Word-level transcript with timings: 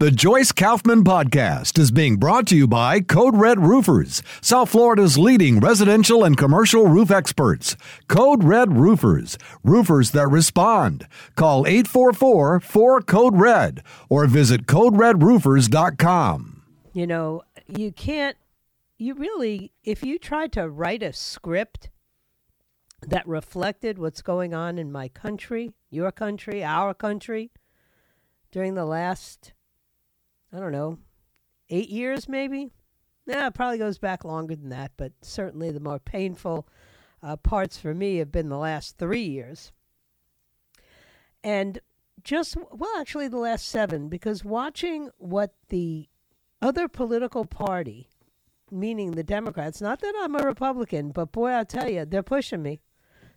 The 0.00 0.10
Joyce 0.10 0.50
Kaufman 0.50 1.04
Podcast 1.04 1.78
is 1.78 1.92
being 1.92 2.16
brought 2.16 2.48
to 2.48 2.56
you 2.56 2.66
by 2.66 2.98
Code 2.98 3.36
Red 3.36 3.60
Roofers, 3.60 4.24
South 4.40 4.70
Florida's 4.70 5.16
leading 5.16 5.60
residential 5.60 6.24
and 6.24 6.36
commercial 6.36 6.88
roof 6.88 7.12
experts. 7.12 7.76
Code 8.08 8.42
Red 8.42 8.76
Roofers, 8.76 9.38
roofers 9.62 10.10
that 10.10 10.26
respond. 10.26 11.06
Call 11.36 11.64
844 11.64 12.58
4 12.58 13.02
Code 13.02 13.38
Red 13.38 13.84
or 14.08 14.26
visit 14.26 14.66
CodeRedRoofers.com. 14.66 16.62
You 16.92 17.06
know, 17.06 17.42
you 17.68 17.92
can't, 17.92 18.36
you 18.98 19.14
really, 19.14 19.70
if 19.84 20.02
you 20.02 20.18
tried 20.18 20.50
to 20.54 20.68
write 20.68 21.04
a 21.04 21.12
script 21.12 21.90
that 23.00 23.28
reflected 23.28 24.00
what's 24.00 24.22
going 24.22 24.54
on 24.54 24.76
in 24.76 24.90
my 24.90 25.06
country, 25.06 25.70
your 25.88 26.10
country, 26.10 26.64
our 26.64 26.94
country, 26.94 27.52
during 28.50 28.74
the 28.74 28.84
last 28.86 29.53
I 30.54 30.60
don't 30.60 30.72
know, 30.72 30.98
eight 31.70 31.88
years 31.88 32.28
maybe. 32.28 32.70
Yeah, 33.26 33.46
it 33.46 33.54
probably 33.54 33.78
goes 33.78 33.98
back 33.98 34.24
longer 34.24 34.54
than 34.54 34.68
that, 34.68 34.92
but 34.96 35.12
certainly 35.22 35.70
the 35.70 35.80
more 35.80 35.98
painful 35.98 36.68
uh, 37.22 37.36
parts 37.36 37.78
for 37.78 37.94
me 37.94 38.18
have 38.18 38.30
been 38.30 38.50
the 38.50 38.58
last 38.58 38.98
three 38.98 39.24
years. 39.24 39.72
And 41.42 41.80
just, 42.22 42.56
well, 42.70 42.90
actually, 42.98 43.28
the 43.28 43.38
last 43.38 43.66
seven, 43.66 44.08
because 44.08 44.44
watching 44.44 45.10
what 45.18 45.54
the 45.70 46.08
other 46.62 46.86
political 46.86 47.44
party, 47.44 48.08
meaning 48.70 49.12
the 49.12 49.22
Democrats, 49.22 49.80
not 49.80 50.00
that 50.00 50.14
I'm 50.22 50.34
a 50.36 50.44
Republican, 50.44 51.10
but 51.10 51.32
boy, 51.32 51.50
I'll 51.50 51.64
tell 51.64 51.88
you, 51.88 52.04
they're 52.04 52.22
pushing 52.22 52.62
me. 52.62 52.80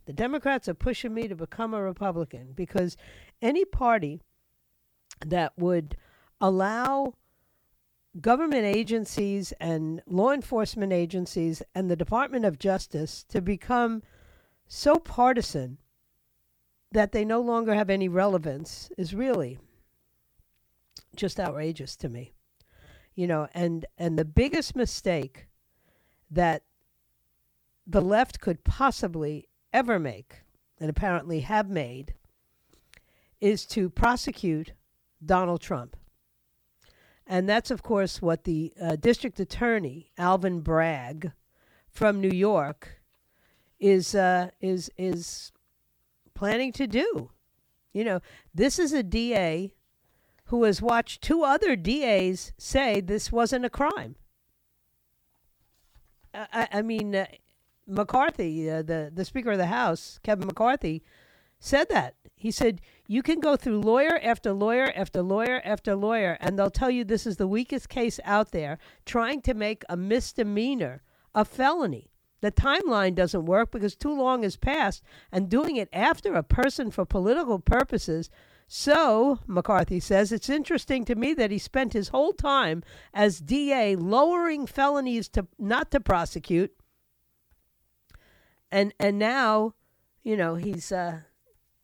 The 0.06 0.14
Democrats 0.14 0.70
are 0.70 0.74
pushing 0.74 1.14
me 1.14 1.28
to 1.28 1.36
become 1.36 1.74
a 1.74 1.82
Republican 1.82 2.54
because 2.54 2.96
any 3.42 3.66
party 3.66 4.22
that 5.26 5.52
would 5.58 5.98
allow 6.40 7.14
government 8.20 8.64
agencies 8.66 9.54
and 9.60 10.02
law 10.08 10.32
enforcement 10.32 10.92
agencies 10.94 11.62
and 11.76 11.90
the 11.90 11.96
Department 11.96 12.46
of 12.46 12.60
Justice 12.60 13.24
to 13.30 13.42
become 13.42 14.02
so 14.68 14.96
partisan 14.96 15.78
that 16.92 17.12
they 17.12 17.26
no 17.26 17.42
longer 17.42 17.74
have 17.74 17.90
any 17.90 18.08
relevance 18.08 18.90
is 18.98 19.14
really 19.14 19.60
just 21.16 21.40
outrageous 21.40 21.96
to 21.98 22.10
me. 22.10 22.34
You 23.16 23.28
know, 23.28 23.48
and 23.54 23.86
and 23.98 24.18
the 24.18 24.26
biggest 24.26 24.76
mistake 24.76 25.48
that 26.30 26.64
the 27.86 28.02
left 28.02 28.40
could 28.40 28.64
possibly 28.64 29.48
ever 29.74 29.98
make 29.98 30.42
and 30.80 30.90
apparently 30.90 31.40
have 31.42 31.70
made 31.70 32.14
is 33.42 33.66
to 33.66 33.90
prosecute 33.90 34.74
Donald 35.24 35.62
Trump. 35.62 35.96
And 37.28 37.48
that's, 37.48 37.72
of 37.72 37.84
course, 37.84 38.22
what 38.22 38.46
the 38.46 38.74
uh, 38.82 38.96
district 38.96 39.40
attorney, 39.40 40.12
Alvin 40.18 40.62
Bragg, 40.62 41.34
from 41.90 42.22
New 42.22 42.32
York, 42.32 43.02
is 43.80 44.16
uh, 44.16 44.50
is 44.62 44.90
is 44.98 45.52
planning 46.34 46.72
to 46.74 46.88
do. 46.88 47.32
You 47.92 48.06
know, 48.06 48.22
this 48.54 48.80
is 48.80 48.94
a 48.94 49.04
DA 49.04 49.74
who 50.46 50.64
has 50.64 50.82
watched 50.82 51.22
two 51.22 51.44
other 51.44 51.76
DAs 51.76 52.54
say 52.58 53.02
this 53.02 53.32
wasn't 53.32 53.66
a 53.66 53.70
crime. 53.70 54.16
I, 56.34 56.68
I 56.72 56.82
mean, 56.82 57.16
uh, 57.16 57.26
McCarthy, 57.86 58.70
uh, 58.70 58.84
the 58.84 59.12
the 59.14 59.26
Speaker 59.26 59.52
of 59.52 59.58
the 59.58 59.68
House, 59.68 60.20
Kevin 60.24 60.48
McCarthy, 60.48 61.04
said 61.60 61.90
that. 61.90 62.16
He 62.38 62.52
said 62.52 62.82
you 63.08 63.24
can 63.24 63.40
go 63.40 63.56
through 63.56 63.82
lawyer 63.82 64.20
after 64.22 64.54
lawyer 64.54 64.92
after 64.96 65.24
lawyer 65.24 65.60
after 65.66 65.96
lawyer, 65.96 66.38
and 66.40 66.58
they'll 66.58 66.70
tell 66.70 66.92
you 66.92 67.04
this 67.04 67.26
is 67.26 67.38
the 67.38 67.48
weakest 67.48 67.90
case 67.90 68.20
out 68.24 68.52
there, 68.52 68.78
trying 69.06 69.42
to 69.42 69.54
make 69.56 69.84
a 69.90 69.98
misdemeanor 69.98 71.02
a 71.34 71.44
felony. 71.44 72.12
The 72.42 72.52
timeline 72.52 73.16
doesn't 73.16 73.46
work 73.46 73.72
because 73.72 73.96
too 73.96 74.16
long 74.16 74.44
has 74.44 74.56
passed, 74.56 75.04
and 75.32 75.50
doing 75.50 75.76
it 75.76 75.90
after 75.92 76.34
a 76.34 76.44
person 76.44 76.92
for 76.92 77.06
political 77.06 77.60
purposes. 77.60 78.30
So, 78.68 79.40
McCarthy 79.48 80.00
says, 80.00 80.32
it's 80.32 80.50
interesting 80.50 81.06
to 81.06 81.16
me 81.16 81.34
that 81.34 81.52
he 81.52 81.58
spent 81.58 81.94
his 81.94 82.10
whole 82.10 82.34
time 82.34 82.84
as 83.14 83.40
DA 83.40 83.96
lowering 83.96 84.68
felonies 84.68 85.30
to 85.30 85.48
not 85.58 85.90
to 85.92 86.00
prosecute. 86.00 86.74
And 88.72 88.94
and 89.00 89.18
now, 89.18 89.74
you 90.24 90.36
know, 90.36 90.56
he's 90.56 90.92
uh, 90.92 91.22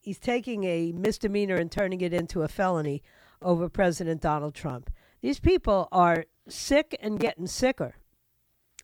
he's 0.04 0.20
taking 0.20 0.66
a 0.66 0.92
misdemeanor 0.92 1.56
and 1.56 1.72
turning 1.72 2.02
it 2.02 2.14
into 2.14 2.44
a 2.44 2.48
felony 2.48 3.02
over 3.42 3.70
President 3.70 4.22
Donald 4.22 4.54
Trump. 4.54 4.90
These 5.22 5.40
people 5.40 5.88
are 5.92 6.26
sick 6.48 6.96
and 7.02 7.20
getting 7.20 7.48
sicker. 7.48 7.96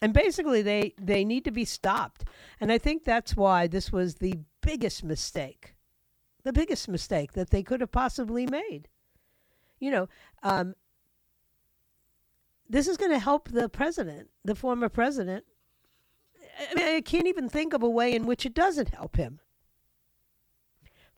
And 0.02 0.14
basically 0.14 0.62
they 0.62 0.94
they 1.00 1.26
need 1.26 1.44
to 1.44 1.52
be 1.52 1.66
stopped. 1.66 2.24
And 2.60 2.72
I 2.72 2.78
think 2.78 3.04
that's 3.04 3.36
why 3.36 3.68
this 3.68 3.92
was 3.92 4.16
the 4.16 4.36
biggest 4.62 5.04
mistake. 5.04 5.76
The 6.44 6.54
biggest 6.54 6.88
mistake 6.88 7.34
that 7.34 7.50
they 7.50 7.64
could 7.64 7.82
have 7.82 7.92
possibly 7.92 8.46
made. 8.46 8.88
You 9.80 9.92
know, 9.92 10.10
um, 10.42 10.76
this 12.70 12.88
is 12.88 12.96
going 12.96 13.12
to 13.12 13.20
help 13.20 13.50
the 13.50 13.68
president, 13.68 14.30
the 14.46 14.56
former 14.56 14.88
president. 14.88 15.44
I 16.72 16.76
mean, 16.76 16.88
I 16.88 17.02
can't 17.02 17.28
even 17.28 17.50
think 17.50 17.74
of 17.74 17.84
a 17.84 17.90
way 17.90 18.14
in 18.14 18.26
which 18.26 18.46
it 18.46 18.54
doesn't 18.54 18.94
help 18.94 19.18
him. 19.18 19.42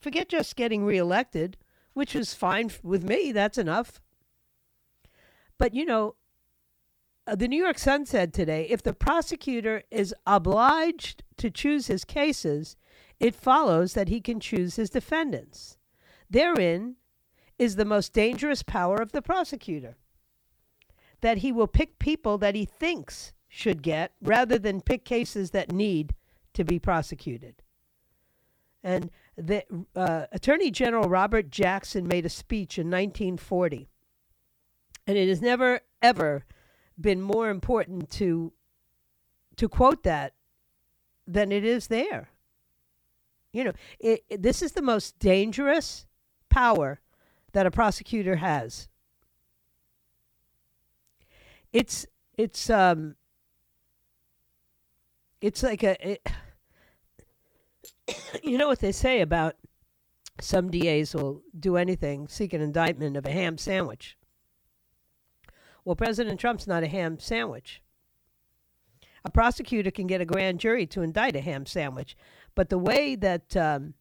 Forget 0.01 0.29
just 0.29 0.55
getting 0.55 0.83
reelected, 0.83 1.57
which 1.93 2.15
is 2.15 2.33
fine 2.33 2.71
with 2.81 3.03
me. 3.03 3.31
That's 3.31 3.57
enough. 3.57 4.01
But, 5.57 5.75
you 5.75 5.85
know, 5.85 6.15
uh, 7.27 7.35
the 7.35 7.47
New 7.47 7.63
York 7.63 7.77
Sun 7.77 8.07
said 8.07 8.33
today 8.33 8.67
if 8.69 8.81
the 8.81 8.93
prosecutor 8.93 9.83
is 9.91 10.13
obliged 10.25 11.23
to 11.37 11.51
choose 11.51 11.87
his 11.87 12.03
cases, 12.03 12.75
it 13.19 13.35
follows 13.35 13.93
that 13.93 14.09
he 14.09 14.19
can 14.19 14.39
choose 14.39 14.75
his 14.75 14.89
defendants. 14.89 15.77
Therein 16.29 16.95
is 17.59 17.75
the 17.75 17.85
most 17.85 18.11
dangerous 18.11 18.63
power 18.63 18.95
of 18.95 19.11
the 19.11 19.21
prosecutor 19.21 19.97
that 21.21 21.37
he 21.37 21.51
will 21.51 21.67
pick 21.67 21.99
people 21.99 22.39
that 22.39 22.55
he 22.55 22.65
thinks 22.65 23.33
should 23.47 23.83
get 23.83 24.13
rather 24.21 24.57
than 24.57 24.81
pick 24.81 25.05
cases 25.05 25.51
that 25.51 25.71
need 25.71 26.15
to 26.53 26.63
be 26.63 26.79
prosecuted. 26.79 27.61
And 28.83 29.11
the 29.37 29.63
uh, 29.95 30.25
Attorney 30.31 30.71
General 30.71 31.09
Robert 31.09 31.49
Jackson 31.49 32.07
made 32.07 32.25
a 32.25 32.29
speech 32.29 32.77
in 32.77 32.87
1940, 32.87 33.87
and 35.07 35.17
it 35.17 35.29
has 35.29 35.41
never 35.41 35.81
ever 36.01 36.45
been 36.99 37.21
more 37.21 37.49
important 37.49 38.09
to 38.11 38.53
to 39.55 39.69
quote 39.69 40.03
that 40.03 40.33
than 41.27 41.51
it 41.51 41.63
is 41.63 41.87
there. 41.87 42.29
You 43.53 43.65
know, 43.65 43.73
it, 43.99 44.23
it, 44.29 44.41
this 44.41 44.61
is 44.61 44.73
the 44.73 44.81
most 44.81 45.19
dangerous 45.19 46.05
power 46.49 46.99
that 47.53 47.65
a 47.65 47.71
prosecutor 47.71 48.37
has. 48.37 48.87
It's 51.73 52.05
it's 52.37 52.69
um 52.69 53.15
it's 55.41 55.63
like 55.63 55.83
a 55.83 56.17
you 58.43 58.57
know 58.57 58.67
what 58.67 58.79
they 58.79 58.91
say 58.91 59.21
about 59.21 59.55
some 60.39 60.71
DAs 60.71 61.13
will 61.13 61.41
do 61.57 61.77
anything, 61.77 62.27
seek 62.27 62.53
an 62.53 62.61
indictment 62.61 63.17
of 63.17 63.25
a 63.25 63.31
ham 63.31 63.57
sandwich. 63.57 64.17
Well, 65.83 65.95
President 65.95 66.39
Trump's 66.39 66.67
not 66.67 66.83
a 66.83 66.87
ham 66.87 67.19
sandwich. 67.19 67.81
A 69.23 69.31
prosecutor 69.31 69.91
can 69.91 70.07
get 70.07 70.21
a 70.21 70.25
grand 70.25 70.59
jury 70.59 70.85
to 70.87 71.01
indict 71.01 71.35
a 71.35 71.41
ham 71.41 71.65
sandwich, 71.65 72.15
but 72.55 72.69
the 72.69 72.77
way 72.77 73.15
that 73.15 73.55
um, 73.55 73.93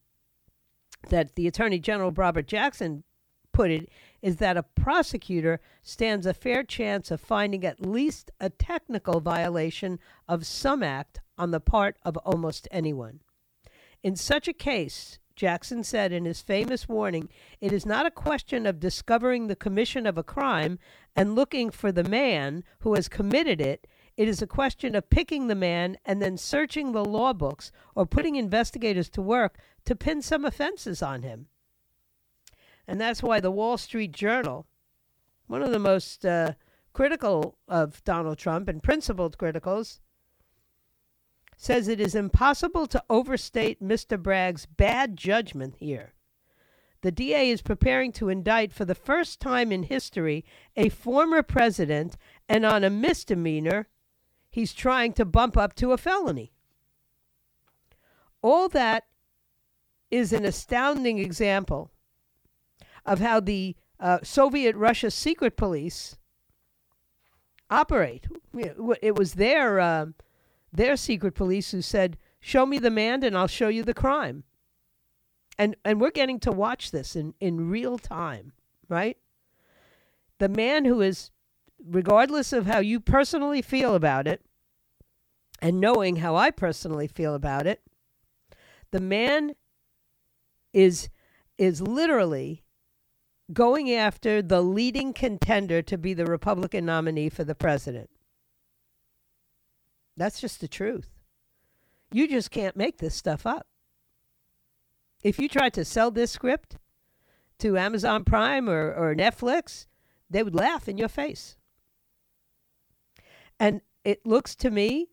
that 1.08 1.34
the 1.34 1.46
Attorney 1.46 1.78
General 1.78 2.10
Robert 2.10 2.46
Jackson 2.46 3.04
put 3.52 3.70
it 3.70 3.88
is 4.22 4.36
that 4.36 4.56
a 4.56 4.62
prosecutor 4.62 5.60
stands 5.82 6.26
a 6.26 6.34
fair 6.34 6.62
chance 6.62 7.10
of 7.10 7.20
finding 7.20 7.64
at 7.64 7.84
least 7.84 8.30
a 8.40 8.50
technical 8.50 9.20
violation 9.20 9.98
of 10.28 10.46
some 10.46 10.82
act 10.82 11.20
on 11.36 11.50
the 11.50 11.60
part 11.60 11.96
of 12.04 12.16
almost 12.18 12.68
anyone. 12.70 13.20
In 14.02 14.16
such 14.16 14.48
a 14.48 14.52
case, 14.52 15.18
Jackson 15.36 15.84
said 15.84 16.12
in 16.12 16.24
his 16.24 16.42
famous 16.42 16.88
warning, 16.88 17.28
it 17.60 17.72
is 17.72 17.86
not 17.86 18.06
a 18.06 18.10
question 18.10 18.66
of 18.66 18.80
discovering 18.80 19.46
the 19.46 19.56
commission 19.56 20.06
of 20.06 20.18
a 20.18 20.22
crime 20.22 20.78
and 21.16 21.34
looking 21.34 21.70
for 21.70 21.92
the 21.92 22.04
man 22.04 22.64
who 22.80 22.94
has 22.94 23.08
committed 23.08 23.60
it. 23.60 23.86
It 24.16 24.28
is 24.28 24.42
a 24.42 24.46
question 24.46 24.94
of 24.94 25.08
picking 25.08 25.46
the 25.46 25.54
man 25.54 25.96
and 26.04 26.20
then 26.20 26.36
searching 26.36 26.92
the 26.92 27.04
law 27.04 27.32
books 27.32 27.72
or 27.94 28.04
putting 28.06 28.36
investigators 28.36 29.08
to 29.10 29.22
work 29.22 29.58
to 29.86 29.96
pin 29.96 30.20
some 30.20 30.44
offenses 30.44 31.02
on 31.02 31.22
him. 31.22 31.46
And 32.86 33.00
that's 33.00 33.22
why 33.22 33.40
the 33.40 33.50
Wall 33.50 33.78
Street 33.78 34.12
Journal, 34.12 34.66
one 35.46 35.62
of 35.62 35.70
the 35.70 35.78
most 35.78 36.26
uh, 36.26 36.52
critical 36.92 37.56
of 37.68 38.02
Donald 38.04 38.36
Trump 38.36 38.68
and 38.68 38.82
principled 38.82 39.38
criticals, 39.38 40.00
says 41.62 41.88
it 41.88 42.00
is 42.00 42.14
impossible 42.14 42.86
to 42.86 43.04
overstate 43.10 43.82
Mr. 43.82 44.18
Bragg's 44.18 44.64
bad 44.64 45.14
judgment 45.14 45.74
here. 45.76 46.14
The 47.02 47.12
DA 47.12 47.50
is 47.50 47.60
preparing 47.60 48.12
to 48.12 48.30
indict 48.30 48.72
for 48.72 48.86
the 48.86 48.94
first 48.94 49.40
time 49.40 49.70
in 49.70 49.82
history 49.82 50.42
a 50.74 50.88
former 50.88 51.42
president, 51.42 52.16
and 52.48 52.64
on 52.64 52.82
a 52.82 52.88
misdemeanor, 52.88 53.88
he's 54.48 54.72
trying 54.72 55.12
to 55.12 55.26
bump 55.26 55.54
up 55.58 55.74
to 55.74 55.92
a 55.92 55.98
felony. 55.98 56.54
All 58.40 58.70
that 58.70 59.04
is 60.10 60.32
an 60.32 60.46
astounding 60.46 61.18
example 61.18 61.90
of 63.04 63.20
how 63.20 63.38
the 63.38 63.76
uh, 64.00 64.20
Soviet 64.22 64.74
Russia 64.76 65.10
secret 65.10 65.58
police 65.58 66.16
operate. 67.68 68.28
It 68.54 69.14
was 69.14 69.34
their. 69.34 69.78
Uh, 69.78 70.06
their 70.72 70.96
secret 70.96 71.34
police 71.34 71.70
who 71.70 71.82
said, 71.82 72.16
"Show 72.40 72.66
me 72.66 72.78
the 72.78 72.90
man, 72.90 73.22
and 73.24 73.36
I'll 73.36 73.46
show 73.46 73.68
you 73.68 73.82
the 73.82 73.94
crime." 73.94 74.44
And 75.58 75.76
and 75.84 76.00
we're 76.00 76.10
getting 76.10 76.40
to 76.40 76.52
watch 76.52 76.90
this 76.90 77.16
in 77.16 77.34
in 77.40 77.68
real 77.68 77.98
time, 77.98 78.52
right? 78.88 79.18
The 80.38 80.48
man 80.48 80.84
who 80.84 81.00
is, 81.00 81.30
regardless 81.84 82.52
of 82.52 82.66
how 82.66 82.78
you 82.78 83.00
personally 83.00 83.62
feel 83.62 83.94
about 83.94 84.26
it, 84.26 84.42
and 85.60 85.80
knowing 85.80 86.16
how 86.16 86.36
I 86.36 86.50
personally 86.50 87.06
feel 87.06 87.34
about 87.34 87.66
it, 87.66 87.82
the 88.90 89.00
man 89.00 89.54
is 90.72 91.08
is 91.58 91.82
literally 91.82 92.64
going 93.52 93.90
after 93.90 94.40
the 94.40 94.62
leading 94.62 95.12
contender 95.12 95.82
to 95.82 95.98
be 95.98 96.14
the 96.14 96.24
Republican 96.24 96.86
nominee 96.86 97.28
for 97.28 97.44
the 97.44 97.54
president. 97.54 98.08
That's 100.16 100.40
just 100.40 100.60
the 100.60 100.68
truth. 100.68 101.10
You 102.12 102.28
just 102.28 102.50
can't 102.50 102.76
make 102.76 102.98
this 102.98 103.14
stuff 103.14 103.46
up. 103.46 103.66
If 105.22 105.38
you 105.38 105.48
tried 105.48 105.74
to 105.74 105.84
sell 105.84 106.10
this 106.10 106.32
script 106.32 106.76
to 107.58 107.76
Amazon 107.76 108.24
Prime 108.24 108.68
or, 108.68 108.92
or 108.92 109.14
Netflix, 109.14 109.86
they 110.28 110.42
would 110.42 110.54
laugh 110.54 110.88
in 110.88 110.98
your 110.98 111.08
face. 111.08 111.56
And 113.58 113.82
it 114.04 114.24
looks 114.24 114.54
to 114.56 114.70
me 114.70 115.08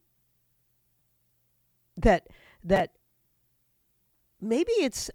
that 1.97 2.27
that 2.63 2.91
maybe 4.39 4.71
it's 4.71 5.09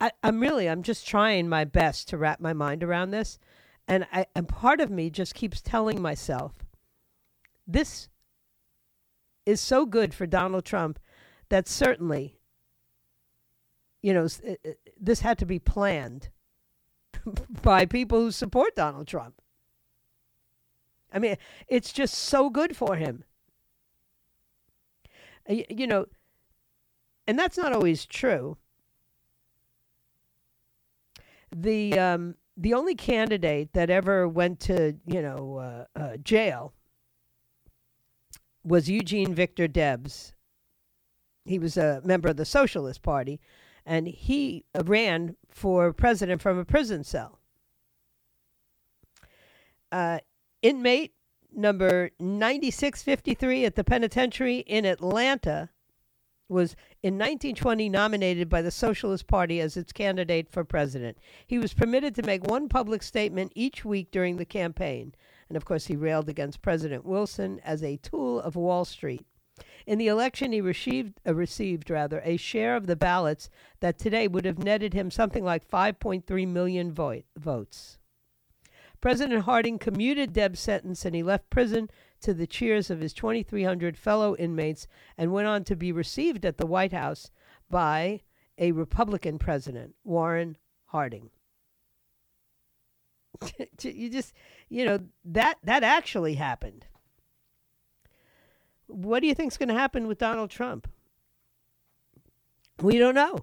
I, 0.00 0.10
am 0.22 0.40
really 0.40 0.68
I'm 0.68 0.82
just 0.82 1.06
trying 1.06 1.48
my 1.48 1.64
best 1.64 2.08
to 2.08 2.18
wrap 2.18 2.40
my 2.40 2.52
mind 2.52 2.84
around 2.84 3.10
this, 3.10 3.38
and 3.88 4.06
I 4.12 4.26
and 4.34 4.48
part 4.48 4.80
of 4.80 4.90
me 4.90 5.10
just 5.10 5.34
keeps 5.34 5.60
telling 5.60 6.00
myself 6.00 6.64
this 7.66 8.08
is 9.46 9.60
so 9.60 9.86
good 9.86 10.12
for 10.12 10.26
Donald 10.26 10.64
Trump 10.64 10.98
that 11.48 11.68
certainly, 11.68 12.40
you 14.02 14.12
know, 14.12 14.28
this 15.00 15.20
had 15.20 15.38
to 15.38 15.46
be 15.46 15.60
planned 15.60 16.30
by 17.62 17.86
people 17.86 18.20
who 18.20 18.30
support 18.32 18.74
Donald 18.74 19.06
Trump. 19.06 19.40
I 21.12 21.20
mean, 21.20 21.36
it's 21.68 21.92
just 21.92 22.14
so 22.14 22.50
good 22.50 22.76
for 22.76 22.96
him. 22.96 23.24
You 25.48 25.86
know, 25.86 26.06
and 27.28 27.38
that's 27.38 27.56
not 27.56 27.72
always 27.72 28.04
true. 28.04 28.56
The 31.54 31.96
um, 31.98 32.34
the 32.56 32.74
only 32.74 32.96
candidate 32.96 33.72
that 33.72 33.88
ever 33.88 34.26
went 34.26 34.58
to 34.60 34.96
you 35.06 35.22
know 35.22 35.86
uh, 35.96 35.98
uh, 35.98 36.16
jail 36.16 36.74
was 38.66 38.90
Eugene 38.90 39.34
Victor 39.34 39.68
Debs. 39.68 40.34
He 41.44 41.58
was 41.58 41.76
a 41.76 42.02
member 42.04 42.28
of 42.28 42.36
the 42.36 42.44
Socialist 42.44 43.02
Party, 43.02 43.40
and 43.84 44.08
he 44.08 44.64
ran 44.84 45.36
for 45.48 45.92
president 45.92 46.42
from 46.42 46.58
a 46.58 46.64
prison 46.64 47.04
cell. 47.04 47.38
Uh, 49.92 50.18
inmate 50.62 51.12
number 51.54 52.10
9653 52.18 53.64
at 53.64 53.76
the 53.76 53.84
penitentiary 53.84 54.58
in 54.58 54.84
Atlanta 54.84 55.70
was 56.48 56.76
in 57.02 57.14
1920 57.14 57.88
nominated 57.88 58.48
by 58.48 58.62
the 58.62 58.70
Socialist 58.70 59.26
Party 59.26 59.60
as 59.60 59.76
its 59.76 59.92
candidate 59.92 60.48
for 60.50 60.64
president. 60.64 61.18
He 61.46 61.58
was 61.58 61.74
permitted 61.74 62.14
to 62.16 62.22
make 62.22 62.44
one 62.44 62.68
public 62.68 63.02
statement 63.02 63.52
each 63.54 63.84
week 63.84 64.10
during 64.10 64.36
the 64.36 64.44
campaign. 64.44 65.14
And 65.48 65.56
of 65.56 65.64
course, 65.64 65.86
he 65.86 65.96
railed 65.96 66.28
against 66.28 66.62
President 66.62 67.04
Wilson 67.04 67.60
as 67.64 67.82
a 67.82 67.96
tool 67.98 68.40
of 68.40 68.56
Wall 68.56 68.84
Street. 68.84 69.24
In 69.86 69.98
the 69.98 70.08
election, 70.08 70.52
he 70.52 70.60
received, 70.60 71.20
uh, 71.26 71.34
received 71.34 71.88
rather 71.88 72.20
a 72.24 72.36
share 72.36 72.76
of 72.76 72.86
the 72.86 72.96
ballots 72.96 73.48
that 73.80 73.98
today 73.98 74.26
would 74.26 74.44
have 74.44 74.58
netted 74.58 74.92
him 74.92 75.10
something 75.10 75.44
like 75.44 75.66
5.3 75.66 76.48
million 76.48 76.92
vote, 76.92 77.24
votes. 77.36 77.98
President 79.00 79.44
Harding 79.44 79.78
commuted 79.78 80.32
Debs' 80.32 80.60
sentence 80.60 81.04
and 81.04 81.14
he 81.14 81.22
left 81.22 81.50
prison 81.50 81.88
to 82.20 82.34
the 82.34 82.46
cheers 82.46 82.90
of 82.90 83.00
his 83.00 83.12
2,300 83.12 83.96
fellow 83.96 84.34
inmates 84.36 84.88
and 85.16 85.32
went 85.32 85.46
on 85.46 85.64
to 85.64 85.76
be 85.76 85.92
received 85.92 86.44
at 86.44 86.56
the 86.56 86.66
White 86.66 86.92
House 86.92 87.30
by 87.70 88.20
a 88.58 88.72
Republican 88.72 89.38
president, 89.38 89.94
Warren 90.02 90.56
Harding. 90.86 91.30
you 93.82 94.10
just 94.10 94.32
you 94.68 94.84
know 94.84 95.00
that 95.24 95.58
that 95.64 95.82
actually 95.82 96.34
happened. 96.34 96.86
What 98.86 99.20
do 99.20 99.26
you 99.26 99.34
think 99.34 99.52
is 99.52 99.58
going 99.58 99.68
to 99.68 99.74
happen 99.74 100.06
with 100.06 100.18
Donald 100.18 100.50
Trump? 100.50 100.88
We 102.80 102.98
don't 102.98 103.14
know. 103.14 103.40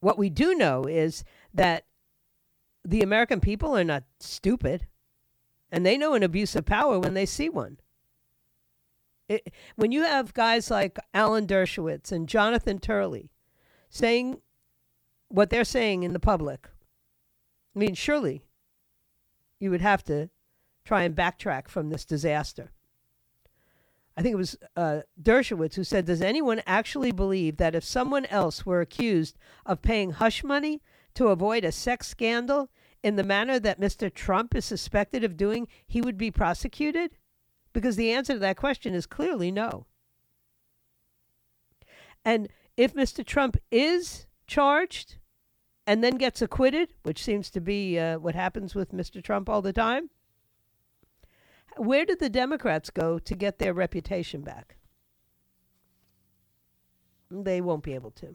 What 0.00 0.18
we 0.18 0.30
do 0.30 0.54
know 0.54 0.84
is 0.84 1.24
that 1.52 1.84
the 2.84 3.02
American 3.02 3.40
people 3.40 3.76
are 3.76 3.84
not 3.84 4.04
stupid, 4.18 4.86
and 5.70 5.84
they 5.84 5.98
know 5.98 6.14
an 6.14 6.22
abuse 6.22 6.56
of 6.56 6.64
power 6.64 6.98
when 6.98 7.14
they 7.14 7.26
see 7.26 7.48
one. 7.48 7.78
It, 9.28 9.52
when 9.76 9.92
you 9.92 10.02
have 10.02 10.34
guys 10.34 10.70
like 10.70 10.98
Alan 11.12 11.46
Dershowitz 11.46 12.10
and 12.10 12.28
Jonathan 12.28 12.78
Turley 12.78 13.30
saying 13.88 14.40
what 15.28 15.50
they're 15.50 15.64
saying 15.64 16.02
in 16.02 16.12
the 16.12 16.18
public, 16.18 16.68
I 17.74 17.78
mean, 17.78 17.94
surely 17.94 18.42
you 19.58 19.70
would 19.70 19.80
have 19.80 20.02
to 20.04 20.30
try 20.84 21.02
and 21.02 21.14
backtrack 21.14 21.68
from 21.68 21.90
this 21.90 22.04
disaster. 22.04 22.72
I 24.16 24.22
think 24.22 24.32
it 24.34 24.36
was 24.36 24.58
uh, 24.76 25.00
Dershowitz 25.22 25.74
who 25.74 25.84
said, 25.84 26.04
Does 26.04 26.20
anyone 26.20 26.62
actually 26.66 27.12
believe 27.12 27.56
that 27.58 27.74
if 27.74 27.84
someone 27.84 28.26
else 28.26 28.66
were 28.66 28.80
accused 28.80 29.38
of 29.64 29.82
paying 29.82 30.12
hush 30.12 30.42
money 30.42 30.82
to 31.14 31.28
avoid 31.28 31.64
a 31.64 31.72
sex 31.72 32.08
scandal 32.08 32.70
in 33.02 33.16
the 33.16 33.24
manner 33.24 33.58
that 33.58 33.80
Mr. 33.80 34.12
Trump 34.12 34.54
is 34.54 34.64
suspected 34.64 35.24
of 35.24 35.36
doing, 35.36 35.68
he 35.86 36.02
would 36.02 36.18
be 36.18 36.30
prosecuted? 36.30 37.12
Because 37.72 37.96
the 37.96 38.10
answer 38.10 38.34
to 38.34 38.38
that 38.40 38.56
question 38.56 38.94
is 38.94 39.06
clearly 39.06 39.50
no. 39.50 39.86
And 42.24 42.48
if 42.76 42.94
Mr. 42.94 43.24
Trump 43.24 43.56
is 43.70 44.26
charged, 44.46 45.16
and 45.86 46.04
then 46.04 46.16
gets 46.16 46.42
acquitted, 46.42 46.92
which 47.02 47.22
seems 47.22 47.50
to 47.50 47.60
be 47.60 47.98
uh, 47.98 48.18
what 48.18 48.34
happens 48.34 48.74
with 48.74 48.92
Mr. 48.92 49.22
Trump 49.22 49.48
all 49.48 49.62
the 49.62 49.72
time, 49.72 50.10
where 51.76 52.04
did 52.04 52.20
the 52.20 52.30
Democrats 52.30 52.90
go 52.90 53.18
to 53.18 53.34
get 53.34 53.58
their 53.58 53.72
reputation 53.72 54.42
back? 54.42 54.76
They 57.30 57.60
won't 57.60 57.84
be 57.84 57.94
able 57.94 58.10
to. 58.12 58.34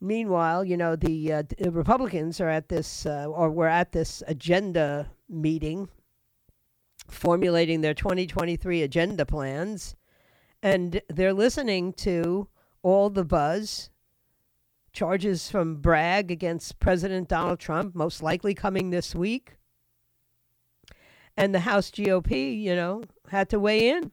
Meanwhile, 0.00 0.64
you 0.64 0.76
know, 0.76 0.94
the, 0.94 1.32
uh, 1.32 1.42
Republicans 1.70 2.40
are 2.40 2.50
at 2.50 2.68
this, 2.68 3.06
uh, 3.06 3.26
or 3.26 3.50
were 3.50 3.68
at 3.68 3.92
this 3.92 4.22
agenda 4.26 5.10
meeting 5.28 5.88
formulating 7.08 7.80
their 7.80 7.94
2023 7.94 8.82
agenda 8.82 9.24
plans, 9.24 9.94
and 10.62 11.00
they're 11.08 11.32
listening 11.32 11.92
to 11.92 12.48
all 12.82 13.10
the 13.10 13.24
buzz 13.24 13.90
charges 14.96 15.50
from 15.50 15.76
Bragg 15.76 16.30
against 16.30 16.80
President 16.80 17.28
Donald 17.28 17.60
Trump, 17.60 17.94
most 17.94 18.22
likely 18.22 18.54
coming 18.54 18.90
this 18.90 19.14
week. 19.14 19.56
And 21.36 21.54
the 21.54 21.60
House 21.60 21.90
GOP, 21.90 22.60
you 22.60 22.74
know, 22.74 23.02
had 23.28 23.50
to 23.50 23.60
weigh 23.60 23.90
in. 23.90 24.10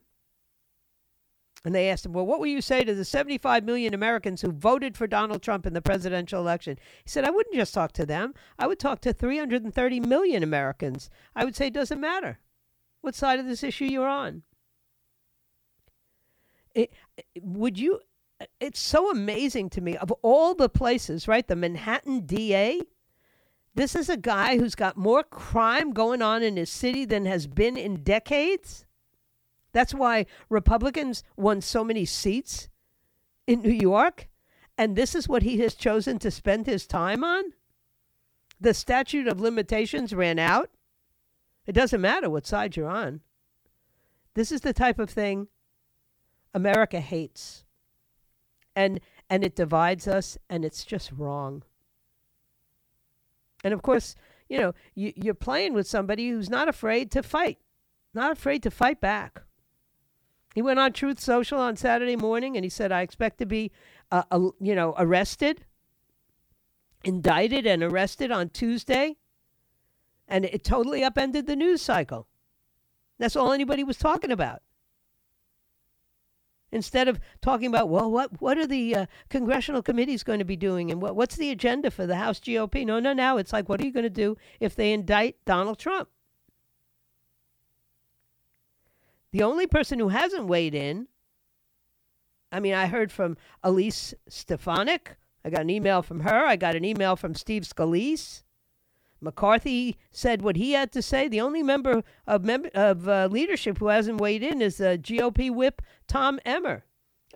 And 1.64 1.74
they 1.74 1.88
asked 1.88 2.04
him, 2.04 2.12
Well, 2.12 2.26
what 2.26 2.38
will 2.38 2.46
you 2.46 2.60
say 2.60 2.84
to 2.84 2.94
the 2.94 3.06
75 3.06 3.64
million 3.64 3.94
Americans 3.94 4.42
who 4.42 4.52
voted 4.52 4.98
for 4.98 5.06
Donald 5.06 5.40
Trump 5.40 5.64
in 5.64 5.72
the 5.72 5.80
presidential 5.80 6.38
election? 6.38 6.78
He 7.02 7.08
said, 7.08 7.24
I 7.24 7.30
wouldn't 7.30 7.54
just 7.54 7.72
talk 7.72 7.92
to 7.92 8.04
them. 8.04 8.34
I 8.58 8.66
would 8.66 8.78
talk 8.78 9.00
to 9.00 9.14
330 9.14 10.00
million 10.00 10.42
Americans. 10.42 11.08
I 11.34 11.46
would 11.46 11.56
say, 11.56 11.68
it 11.68 11.74
doesn't 11.74 12.00
matter 12.00 12.38
what 13.00 13.14
side 13.14 13.40
of 13.40 13.46
this 13.46 13.62
issue 13.62 13.86
you're 13.86 14.06
on. 14.06 14.42
It, 16.74 16.92
would 17.40 17.78
you? 17.78 18.00
It's 18.60 18.80
so 18.80 19.10
amazing 19.10 19.70
to 19.70 19.80
me. 19.80 19.96
Of 19.96 20.10
all 20.22 20.54
the 20.54 20.68
places, 20.68 21.28
right? 21.28 21.46
The 21.46 21.56
Manhattan 21.56 22.26
DA. 22.26 22.80
This 23.74 23.94
is 23.94 24.08
a 24.08 24.16
guy 24.16 24.58
who's 24.58 24.74
got 24.74 24.96
more 24.96 25.24
crime 25.24 25.92
going 25.92 26.22
on 26.22 26.42
in 26.42 26.56
his 26.56 26.70
city 26.70 27.04
than 27.04 27.26
has 27.26 27.46
been 27.46 27.76
in 27.76 28.04
decades. 28.04 28.86
That's 29.72 29.92
why 29.92 30.26
Republicans 30.48 31.24
won 31.36 31.60
so 31.60 31.82
many 31.82 32.04
seats 32.04 32.68
in 33.46 33.62
New 33.62 33.72
York. 33.72 34.28
And 34.78 34.94
this 34.94 35.14
is 35.14 35.28
what 35.28 35.42
he 35.42 35.58
has 35.58 35.74
chosen 35.74 36.18
to 36.20 36.30
spend 36.30 36.66
his 36.66 36.86
time 36.86 37.24
on? 37.24 37.44
The 38.60 38.74
statute 38.74 39.26
of 39.26 39.40
limitations 39.40 40.14
ran 40.14 40.38
out. 40.38 40.70
It 41.66 41.72
doesn't 41.72 42.00
matter 42.00 42.30
what 42.30 42.46
side 42.46 42.76
you're 42.76 42.88
on. 42.88 43.20
This 44.34 44.52
is 44.52 44.62
the 44.62 44.72
type 44.72 44.98
of 44.98 45.10
thing 45.10 45.48
America 46.52 47.00
hates. 47.00 47.64
And 48.76 49.00
and 49.30 49.44
it 49.44 49.56
divides 49.56 50.06
us 50.06 50.36
and 50.50 50.64
it's 50.64 50.84
just 50.84 51.10
wrong. 51.12 51.62
And 53.62 53.72
of 53.72 53.82
course, 53.82 54.14
you 54.48 54.58
know, 54.58 54.74
you, 54.94 55.12
you're 55.16 55.34
playing 55.34 55.72
with 55.72 55.86
somebody 55.86 56.28
who's 56.28 56.50
not 56.50 56.68
afraid 56.68 57.10
to 57.12 57.22
fight, 57.22 57.58
not 58.12 58.32
afraid 58.32 58.62
to 58.64 58.70
fight 58.70 59.00
back. 59.00 59.42
He 60.54 60.62
went 60.62 60.78
on 60.78 60.92
Truth 60.92 61.18
Social 61.18 61.58
on 61.58 61.76
Saturday 61.76 62.16
morning 62.16 62.56
and 62.56 62.64
he 62.64 62.68
said, 62.68 62.92
I 62.92 63.00
expect 63.00 63.38
to 63.38 63.46
be, 63.46 63.72
uh, 64.12 64.22
uh, 64.30 64.50
you 64.60 64.74
know, 64.74 64.94
arrested, 64.96 65.64
indicted, 67.02 67.66
and 67.66 67.82
arrested 67.82 68.30
on 68.30 68.50
Tuesday. 68.50 69.16
And 70.28 70.44
it 70.44 70.62
totally 70.62 71.02
upended 71.02 71.46
the 71.46 71.56
news 71.56 71.82
cycle. 71.82 72.28
That's 73.18 73.36
all 73.36 73.52
anybody 73.52 73.82
was 73.82 73.96
talking 73.96 74.30
about. 74.30 74.62
Instead 76.74 77.06
of 77.06 77.20
talking 77.40 77.68
about, 77.68 77.88
well, 77.88 78.10
what, 78.10 78.42
what 78.42 78.58
are 78.58 78.66
the 78.66 78.96
uh, 78.96 79.06
congressional 79.30 79.80
committees 79.80 80.24
going 80.24 80.40
to 80.40 80.44
be 80.44 80.56
doing 80.56 80.90
and 80.90 81.00
what, 81.00 81.14
what's 81.14 81.36
the 81.36 81.50
agenda 81.50 81.88
for 81.88 82.04
the 82.04 82.16
House 82.16 82.40
GOP? 82.40 82.84
No, 82.84 82.98
no, 82.98 83.12
now 83.12 83.36
it's 83.36 83.52
like, 83.52 83.68
what 83.68 83.80
are 83.80 83.84
you 83.84 83.92
going 83.92 84.02
to 84.02 84.10
do 84.10 84.36
if 84.58 84.74
they 84.74 84.92
indict 84.92 85.36
Donald 85.44 85.78
Trump? 85.78 86.08
The 89.30 89.44
only 89.44 89.68
person 89.68 90.00
who 90.00 90.08
hasn't 90.08 90.46
weighed 90.46 90.74
in, 90.74 91.06
I 92.50 92.58
mean, 92.60 92.74
I 92.74 92.86
heard 92.86 93.12
from 93.12 93.36
Elise 93.62 94.12
Stefanik. 94.28 95.16
I 95.44 95.50
got 95.50 95.60
an 95.60 95.70
email 95.70 96.02
from 96.02 96.20
her. 96.20 96.44
I 96.44 96.56
got 96.56 96.74
an 96.74 96.84
email 96.84 97.16
from 97.16 97.34
Steve 97.34 97.62
Scalise. 97.62 98.43
McCarthy 99.24 99.96
said 100.10 100.42
what 100.42 100.56
he 100.56 100.72
had 100.72 100.92
to 100.92 101.02
say. 101.02 101.28
The 101.28 101.40
only 101.40 101.62
member 101.62 102.02
of 102.26 102.44
mem- 102.44 102.70
of 102.74 103.08
uh, 103.08 103.28
leadership 103.30 103.78
who 103.78 103.88
hasn't 103.88 104.20
weighed 104.20 104.42
in 104.42 104.62
is 104.62 104.80
uh, 104.80 104.96
GOP 105.00 105.52
whip 105.52 105.82
Tom 106.06 106.38
Emmer. 106.44 106.84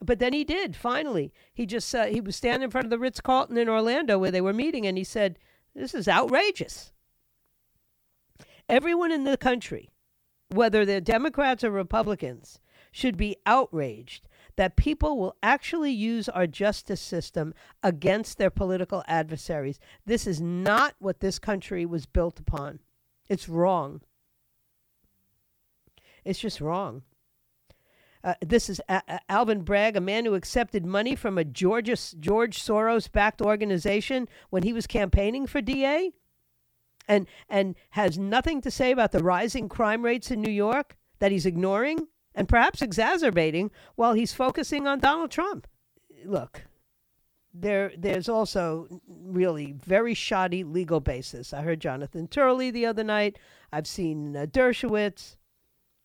But 0.00 0.20
then 0.20 0.32
he 0.32 0.44
did 0.44 0.76
finally. 0.76 1.32
He 1.52 1.66
just 1.66 1.92
uh, 1.94 2.06
he 2.06 2.20
was 2.20 2.36
standing 2.36 2.64
in 2.64 2.70
front 2.70 2.86
of 2.86 2.90
the 2.90 2.98
Ritz 2.98 3.20
Carlton 3.20 3.58
in 3.58 3.68
Orlando 3.68 4.18
where 4.18 4.30
they 4.30 4.40
were 4.40 4.52
meeting, 4.52 4.86
and 4.86 4.96
he 4.96 5.04
said, 5.04 5.38
"This 5.74 5.94
is 5.94 6.06
outrageous." 6.06 6.92
Everyone 8.68 9.10
in 9.10 9.24
the 9.24 9.36
country 9.36 9.90
whether 10.50 10.84
they're 10.84 11.00
Democrats 11.00 11.62
or 11.62 11.70
Republicans, 11.70 12.60
should 12.90 13.16
be 13.16 13.36
outraged 13.46 14.27
that 14.58 14.74
people 14.74 15.16
will 15.16 15.36
actually 15.40 15.92
use 15.92 16.28
our 16.28 16.44
justice 16.48 17.00
system 17.00 17.54
against 17.80 18.38
their 18.38 18.50
political 18.50 19.04
adversaries. 19.06 19.78
This 20.04 20.26
is 20.26 20.40
not 20.40 20.96
what 20.98 21.20
this 21.20 21.38
country 21.38 21.86
was 21.86 22.06
built 22.06 22.40
upon. 22.40 22.80
It's 23.28 23.48
wrong. 23.48 24.00
It's 26.24 26.40
just 26.40 26.60
wrong. 26.60 27.02
Uh, 28.24 28.34
this 28.44 28.68
is 28.68 28.80
a- 28.88 29.20
Alvin 29.28 29.62
Bragg, 29.62 29.96
a 29.96 30.00
man 30.00 30.24
who 30.24 30.34
accepted 30.34 30.84
money 30.84 31.14
from 31.14 31.38
a 31.38 31.44
Georgia, 31.44 31.96
George 32.18 32.60
Soros 32.60 33.10
backed 33.10 33.40
organization 33.40 34.26
when 34.50 34.64
he 34.64 34.72
was 34.72 34.88
campaigning 34.88 35.46
for 35.46 35.60
DA 35.60 36.10
and 37.06 37.28
and 37.48 37.76
has 37.90 38.18
nothing 38.18 38.60
to 38.62 38.72
say 38.72 38.90
about 38.90 39.12
the 39.12 39.22
rising 39.22 39.68
crime 39.68 40.04
rates 40.04 40.32
in 40.32 40.40
New 40.42 40.50
York 40.50 40.96
that 41.20 41.30
he's 41.30 41.46
ignoring 41.46 42.08
and 42.38 42.48
perhaps 42.48 42.80
exacerbating 42.80 43.68
while 43.96 44.12
he's 44.12 44.32
focusing 44.32 44.86
on 44.86 45.00
Donald 45.00 45.32
Trump. 45.32 45.66
Look, 46.24 46.62
there 47.52 47.90
there's 47.98 48.28
also 48.28 48.86
really 49.08 49.72
very 49.72 50.14
shoddy 50.14 50.62
legal 50.62 51.00
basis. 51.00 51.52
I 51.52 51.62
heard 51.62 51.80
Jonathan 51.80 52.28
Turley 52.28 52.70
the 52.70 52.86
other 52.86 53.02
night. 53.02 53.36
I've 53.72 53.88
seen 53.88 54.36
uh, 54.36 54.46
Dershowitz. 54.46 55.36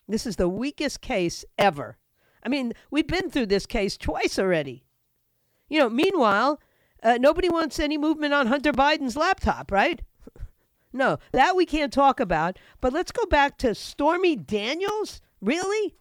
This 0.08 0.26
is 0.26 0.34
the 0.34 0.48
weakest 0.48 1.00
case 1.00 1.44
ever. 1.56 1.98
I 2.42 2.48
mean, 2.48 2.72
we've 2.90 3.06
been 3.06 3.30
through 3.30 3.46
this 3.46 3.64
case 3.64 3.96
twice 3.96 4.36
already. 4.36 4.84
You 5.68 5.78
know, 5.78 5.88
meanwhile, 5.88 6.60
uh, 7.00 7.16
nobody 7.20 7.48
wants 7.48 7.78
any 7.78 7.96
movement 7.96 8.34
on 8.34 8.48
Hunter 8.48 8.72
Biden's 8.72 9.16
laptop, 9.16 9.70
right? 9.70 10.02
No, 10.96 11.18
that 11.32 11.56
we 11.56 11.66
can't 11.66 11.92
talk 11.92 12.20
about. 12.20 12.56
But 12.80 12.92
let's 12.92 13.10
go 13.10 13.26
back 13.26 13.58
to 13.58 13.74
Stormy 13.74 14.36
Daniels. 14.36 15.20
Really? 15.40 15.96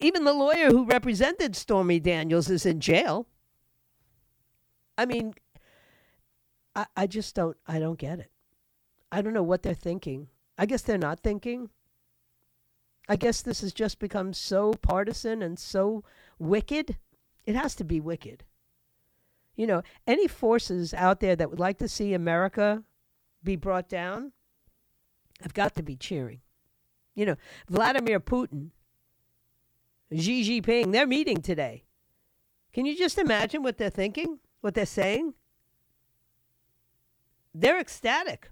Even 0.00 0.24
the 0.24 0.32
lawyer 0.32 0.70
who 0.70 0.84
represented 0.84 1.54
Stormy 1.54 2.00
Daniels 2.00 2.48
is 2.48 2.64
in 2.64 2.80
jail. 2.80 3.26
I 4.96 5.06
mean, 5.06 5.34
I, 6.74 6.86
I 6.96 7.06
just 7.06 7.34
don't 7.34 7.56
I 7.66 7.78
don't 7.78 7.98
get 7.98 8.18
it. 8.18 8.30
I 9.12 9.22
don't 9.22 9.34
know 9.34 9.42
what 9.42 9.62
they're 9.62 9.74
thinking. 9.74 10.28
I 10.56 10.66
guess 10.66 10.82
they're 10.82 10.98
not 10.98 11.20
thinking. 11.20 11.70
I 13.08 13.16
guess 13.16 13.42
this 13.42 13.60
has 13.62 13.72
just 13.72 13.98
become 13.98 14.32
so 14.32 14.72
partisan 14.74 15.42
and 15.42 15.58
so 15.58 16.04
wicked. 16.38 16.96
It 17.44 17.56
has 17.56 17.74
to 17.76 17.84
be 17.84 18.00
wicked. 18.00 18.44
You 19.56 19.66
know, 19.66 19.82
any 20.06 20.28
forces 20.28 20.94
out 20.94 21.20
there 21.20 21.34
that 21.34 21.50
would 21.50 21.58
like 21.58 21.78
to 21.78 21.88
see 21.88 22.14
America 22.14 22.84
be 23.42 23.56
brought 23.56 23.88
down, 23.88 24.32
I've 25.42 25.54
got 25.54 25.74
to 25.74 25.82
be 25.82 25.96
cheering. 25.96 26.40
You 27.14 27.26
know, 27.26 27.36
Vladimir 27.68 28.20
Putin, 28.20 28.70
Xi 30.12 30.60
Jinping, 30.60 30.92
they're 30.92 31.06
meeting 31.06 31.42
today. 31.42 31.84
Can 32.72 32.86
you 32.86 32.96
just 32.96 33.18
imagine 33.18 33.62
what 33.62 33.78
they're 33.78 33.90
thinking, 33.90 34.38
what 34.60 34.74
they're 34.74 34.86
saying? 34.86 35.34
They're 37.54 37.80
ecstatic. 37.80 38.50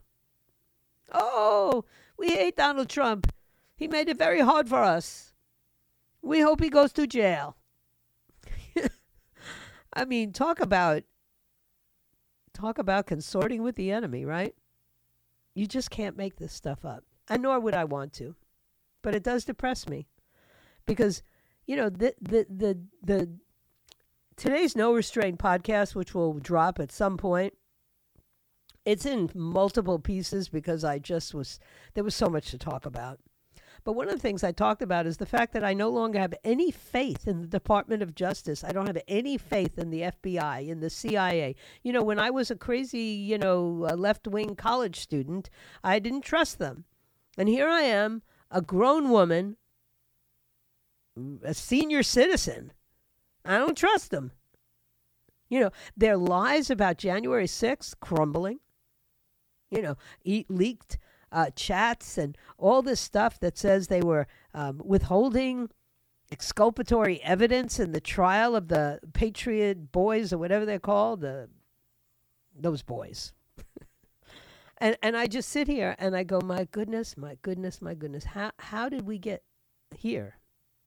Oh, 1.12 1.84
we 2.18 2.30
hate 2.30 2.56
Donald 2.56 2.88
Trump. 2.88 3.32
He 3.76 3.88
made 3.88 4.08
it 4.08 4.18
very 4.18 4.40
hard 4.40 4.68
for 4.68 4.82
us. 4.82 5.32
We 6.20 6.40
hope 6.40 6.60
he 6.60 6.68
goes 6.68 6.92
to 6.94 7.06
jail. 7.06 7.56
I 9.92 10.04
mean, 10.04 10.32
talk 10.32 10.60
about 10.60 11.04
talk 12.52 12.78
about 12.78 13.06
consorting 13.06 13.62
with 13.62 13.76
the 13.76 13.92
enemy, 13.92 14.24
right? 14.24 14.54
You 15.54 15.66
just 15.66 15.90
can't 15.90 16.16
make 16.16 16.36
this 16.36 16.52
stuff 16.52 16.84
up. 16.84 17.04
And 17.28 17.42
nor 17.42 17.60
would 17.60 17.74
I 17.74 17.84
want 17.84 18.12
to. 18.14 18.34
But 19.02 19.14
it 19.14 19.22
does 19.22 19.44
depress 19.44 19.88
me. 19.88 20.08
Because, 20.86 21.22
you 21.68 21.76
know, 21.76 21.90
the 21.90 22.14
the 22.20 22.46
the, 22.48 22.78
the 23.04 23.28
today's 24.36 24.74
No 24.74 24.92
Restraint 24.94 25.38
podcast, 25.38 25.94
which 25.94 26.14
will 26.14 26.40
drop 26.40 26.80
at 26.80 26.90
some 26.90 27.16
point, 27.18 27.52
it's 28.86 29.04
in 29.04 29.30
multiple 29.34 29.98
pieces 29.98 30.48
because 30.48 30.82
I 30.82 30.98
just 30.98 31.34
was 31.34 31.60
there 31.94 32.02
was 32.02 32.14
so 32.14 32.28
much 32.28 32.50
to 32.50 32.58
talk 32.58 32.86
about. 32.86 33.20
But 33.84 33.92
one 33.92 34.08
of 34.08 34.14
the 34.14 34.20
things 34.20 34.42
I 34.42 34.50
talked 34.50 34.82
about 34.82 35.06
is 35.06 35.18
the 35.18 35.26
fact 35.26 35.52
that 35.52 35.62
I 35.62 35.72
no 35.74 35.88
longer 35.88 36.18
have 36.18 36.34
any 36.42 36.70
faith 36.70 37.28
in 37.28 37.42
the 37.42 37.46
Department 37.46 38.02
of 38.02 38.14
Justice. 38.14 38.64
I 38.64 38.72
don't 38.72 38.86
have 38.86 38.98
any 39.06 39.38
faith 39.38 39.78
in 39.78 39.90
the 39.90 40.00
FBI, 40.00 40.68
in 40.68 40.80
the 40.80 40.90
CIA. 40.90 41.54
You 41.82 41.92
know, 41.92 42.02
when 42.02 42.18
I 42.18 42.30
was 42.30 42.50
a 42.50 42.56
crazy, 42.56 42.98
you 42.98 43.38
know, 43.38 43.86
uh, 43.88 43.94
left 43.94 44.26
wing 44.26 44.56
college 44.56 44.98
student, 44.98 45.48
I 45.84 46.00
didn't 46.00 46.22
trust 46.22 46.58
them. 46.58 46.84
And 47.36 47.48
here 47.48 47.68
I 47.68 47.82
am, 47.82 48.22
a 48.50 48.60
grown 48.60 49.10
woman, 49.10 49.56
a 51.42 51.54
senior 51.54 52.02
citizen. 52.02 52.72
I 53.44 53.58
don't 53.58 53.76
trust 53.76 54.10
them. 54.10 54.32
You 55.48 55.60
know, 55.60 55.70
their 55.96 56.16
lies 56.16 56.70
about 56.70 56.98
January 56.98 57.46
6th 57.46 57.94
crumbling. 58.00 58.60
You 59.70 59.82
know, 59.82 59.96
leaked 60.48 60.98
uh, 61.30 61.50
chats 61.54 62.18
and 62.18 62.36
all 62.56 62.82
this 62.82 63.00
stuff 63.00 63.38
that 63.40 63.58
says 63.58 63.86
they 63.86 64.00
were 64.00 64.26
um, 64.54 64.80
withholding 64.84 65.68
exculpatory 66.30 67.22
evidence 67.22 67.78
in 67.78 67.92
the 67.92 68.00
trial 68.00 68.54
of 68.54 68.68
the 68.68 69.00
Patriot 69.12 69.92
boys 69.92 70.32
or 70.32 70.38
whatever 70.38 70.64
they're 70.64 70.78
called, 70.78 71.20
the 71.20 71.48
those 72.54 72.82
boys. 72.82 73.32
and 74.78 74.96
and 75.02 75.16
I 75.16 75.26
just 75.26 75.48
sit 75.48 75.68
here 75.68 75.94
and 75.98 76.16
I 76.16 76.24
go, 76.24 76.40
my 76.40 76.66
goodness, 76.70 77.16
my 77.16 77.36
goodness, 77.42 77.80
my 77.80 77.94
goodness, 77.94 78.24
how 78.24 78.52
how 78.58 78.88
did 78.88 79.06
we 79.06 79.18
get 79.18 79.42
here? 79.96 80.37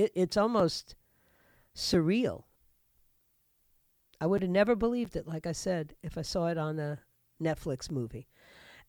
it, 0.00 0.12
it's 0.14 0.36
almost 0.36 0.94
surreal. 1.74 2.44
I 4.20 4.26
would 4.26 4.42
have 4.42 4.50
never 4.50 4.76
believed 4.76 5.16
it, 5.16 5.26
like 5.26 5.46
I 5.46 5.52
said, 5.52 5.94
if 6.02 6.18
I 6.18 6.22
saw 6.22 6.48
it 6.48 6.58
on 6.58 6.78
a 6.78 7.00
Netflix 7.42 7.90
movie. 7.90 8.28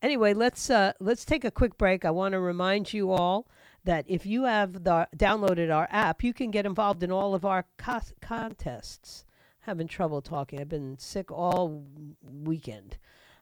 Anyway, 0.01 0.33
let's 0.33 0.69
uh, 0.69 0.93
let's 0.99 1.23
take 1.23 1.45
a 1.45 1.51
quick 1.51 1.77
break. 1.77 2.03
I 2.03 2.11
want 2.11 2.33
to 2.33 2.39
remind 2.39 2.91
you 2.91 3.11
all 3.11 3.47
that 3.83 4.03
if 4.07 4.25
you 4.25 4.45
have 4.45 4.83
the, 4.83 5.07
downloaded 5.15 5.73
our 5.73 5.87
app, 5.91 6.23
you 6.23 6.33
can 6.33 6.49
get 6.51 6.65
involved 6.65 7.03
in 7.03 7.11
all 7.11 7.35
of 7.35 7.45
our 7.45 7.65
co- 7.77 7.99
contests. 8.19 9.25
Having 9.65 9.89
trouble 9.89 10.23
talking. 10.23 10.59
I've 10.59 10.69
been 10.69 10.97
sick 10.97 11.31
all 11.31 11.85
weekend. 12.23 12.97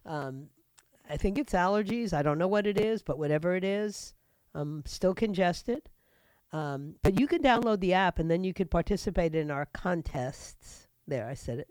Um, 0.05 0.49
I 1.09 1.15
think 1.15 1.37
it's 1.37 1.53
allergies. 1.53 2.11
I 2.11 2.21
don't 2.21 2.37
know 2.37 2.47
what 2.47 2.67
it 2.67 2.77
is, 2.77 3.01
but 3.01 3.17
whatever 3.17 3.55
it 3.55 3.63
is, 3.63 4.13
I'm 4.53 4.83
still 4.85 5.13
congested. 5.15 5.89
Um, 6.51 6.95
but 7.03 7.19
you 7.19 7.27
can 7.27 7.41
download 7.41 7.79
the 7.79 7.93
app 7.93 8.19
and 8.19 8.29
then 8.29 8.43
you 8.43 8.53
can 8.53 8.67
participate 8.67 9.35
in 9.35 9.51
our 9.51 9.67
contests. 9.67 10.87
There, 11.07 11.27
I 11.27 11.33
said 11.33 11.59
it. 11.59 11.69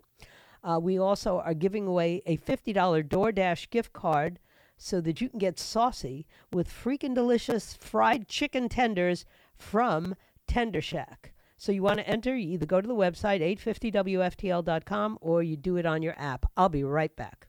Uh, 0.63 0.79
we 0.81 0.97
also 0.97 1.39
are 1.39 1.53
giving 1.53 1.87
away 1.87 2.21
a 2.25 2.37
$50 2.37 2.73
DoorDash 3.07 3.69
gift 3.69 3.93
card 3.93 4.39
so 4.77 5.01
that 5.01 5.19
you 5.21 5.29
can 5.29 5.39
get 5.39 5.59
saucy 5.59 6.25
with 6.51 6.69
freaking 6.69 7.13
delicious 7.13 7.73
fried 7.73 8.27
chicken 8.27 8.69
tenders 8.69 9.25
from 9.55 10.15
Tender 10.47 10.81
Shack. 10.81 11.33
So 11.57 11.73
you 11.73 11.83
want 11.83 11.99
to 11.99 12.07
enter, 12.07 12.35
you 12.37 12.53
either 12.53 12.65
go 12.65 12.79
to 12.79 12.87
the 12.87 12.95
website 12.95 13.41
850wftl.com 13.59 15.17
or 15.19 15.43
you 15.43 15.57
do 15.57 15.75
it 15.75 15.85
on 15.85 16.01
your 16.01 16.15
app. 16.17 16.45
I'll 16.55 16.69
be 16.69 16.85
right 16.85 17.13
back. 17.13 17.48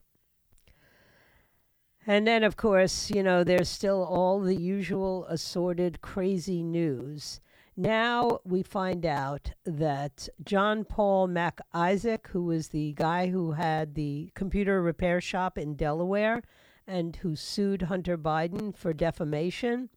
And 2.06 2.26
then, 2.26 2.42
of 2.42 2.56
course, 2.56 3.10
you 3.10 3.22
know, 3.22 3.44
there's 3.44 3.68
still 3.68 4.02
all 4.02 4.40
the 4.40 4.56
usual 4.56 5.26
assorted 5.26 6.00
crazy 6.00 6.62
news. 6.62 7.40
Now 7.76 8.40
we 8.44 8.62
find 8.62 9.06
out 9.06 9.52
that 9.64 10.28
John 10.44 10.84
Paul 10.84 11.28
Mac 11.28 11.60
Isaac, 11.72 12.28
who 12.28 12.44
was 12.44 12.68
the 12.68 12.92
guy 12.94 13.28
who 13.28 13.52
had 13.52 13.94
the 13.94 14.30
computer 14.34 14.82
repair 14.82 15.20
shop 15.20 15.56
in 15.56 15.76
Delaware 15.76 16.42
and 16.86 17.16
who 17.16 17.36
sued 17.36 17.82
Hunter 17.82 18.18
Biden 18.18 18.76
for 18.76 18.92
defamation, 18.92 19.88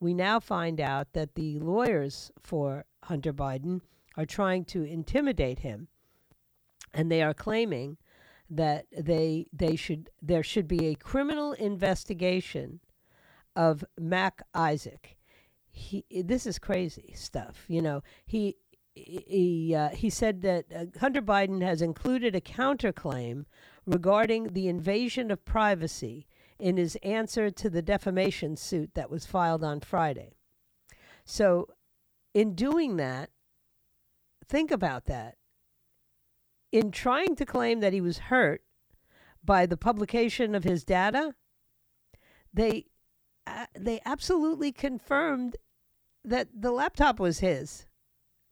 we 0.00 0.14
now 0.14 0.38
find 0.38 0.80
out 0.80 1.12
that 1.12 1.34
the 1.34 1.58
lawyers 1.58 2.30
for 2.38 2.84
Hunter 3.04 3.32
Biden 3.32 3.80
are 4.16 4.26
trying 4.26 4.64
to 4.66 4.82
intimidate 4.82 5.60
him. 5.60 5.88
And 6.94 7.10
they 7.10 7.22
are 7.22 7.34
claiming 7.34 7.96
that 8.50 8.86
they 8.96 9.46
they 9.52 9.76
should 9.76 10.10
there 10.22 10.42
should 10.42 10.66
be 10.68 10.86
a 10.86 10.94
criminal 10.94 11.52
investigation 11.52 12.80
of 13.54 13.84
Mac 13.98 14.42
Isaac. 14.54 15.16
He 15.70 16.04
this 16.10 16.46
is 16.46 16.58
crazy 16.58 17.12
stuff. 17.14 17.64
You 17.68 17.82
know 17.82 18.02
he 18.26 18.56
he 18.94 19.74
uh, 19.74 19.90
he 19.90 20.10
said 20.10 20.42
that 20.42 20.64
uh, 20.74 20.86
Hunter 20.98 21.22
Biden 21.22 21.62
has 21.62 21.82
included 21.82 22.34
a 22.34 22.40
counterclaim 22.40 23.44
regarding 23.86 24.48
the 24.48 24.68
invasion 24.68 25.30
of 25.30 25.44
privacy 25.44 26.26
in 26.58 26.76
his 26.76 26.96
answer 27.02 27.50
to 27.50 27.70
the 27.70 27.82
defamation 27.82 28.56
suit 28.56 28.90
that 28.94 29.10
was 29.10 29.26
filed 29.26 29.62
on 29.62 29.80
Friday. 29.80 30.34
So, 31.24 31.68
in 32.34 32.54
doing 32.54 32.96
that, 32.96 33.30
think 34.46 34.70
about 34.70 35.06
that 35.06 35.37
in 36.72 36.90
trying 36.90 37.34
to 37.36 37.46
claim 37.46 37.80
that 37.80 37.92
he 37.92 38.00
was 38.00 38.18
hurt 38.18 38.62
by 39.42 39.66
the 39.66 39.76
publication 39.76 40.54
of 40.54 40.64
his 40.64 40.84
data, 40.84 41.34
they 42.52 42.86
uh, 43.46 43.66
they 43.74 44.00
absolutely 44.04 44.72
confirmed 44.72 45.56
that 46.24 46.48
the 46.54 46.70
laptop 46.70 47.18
was 47.18 47.38
his. 47.38 47.86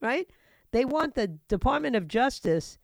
Right? 0.00 0.30
They 0.72 0.84
want 0.84 1.14
the 1.14 1.28
Department 1.48 1.96
of 1.96 2.08
Justice 2.08 2.78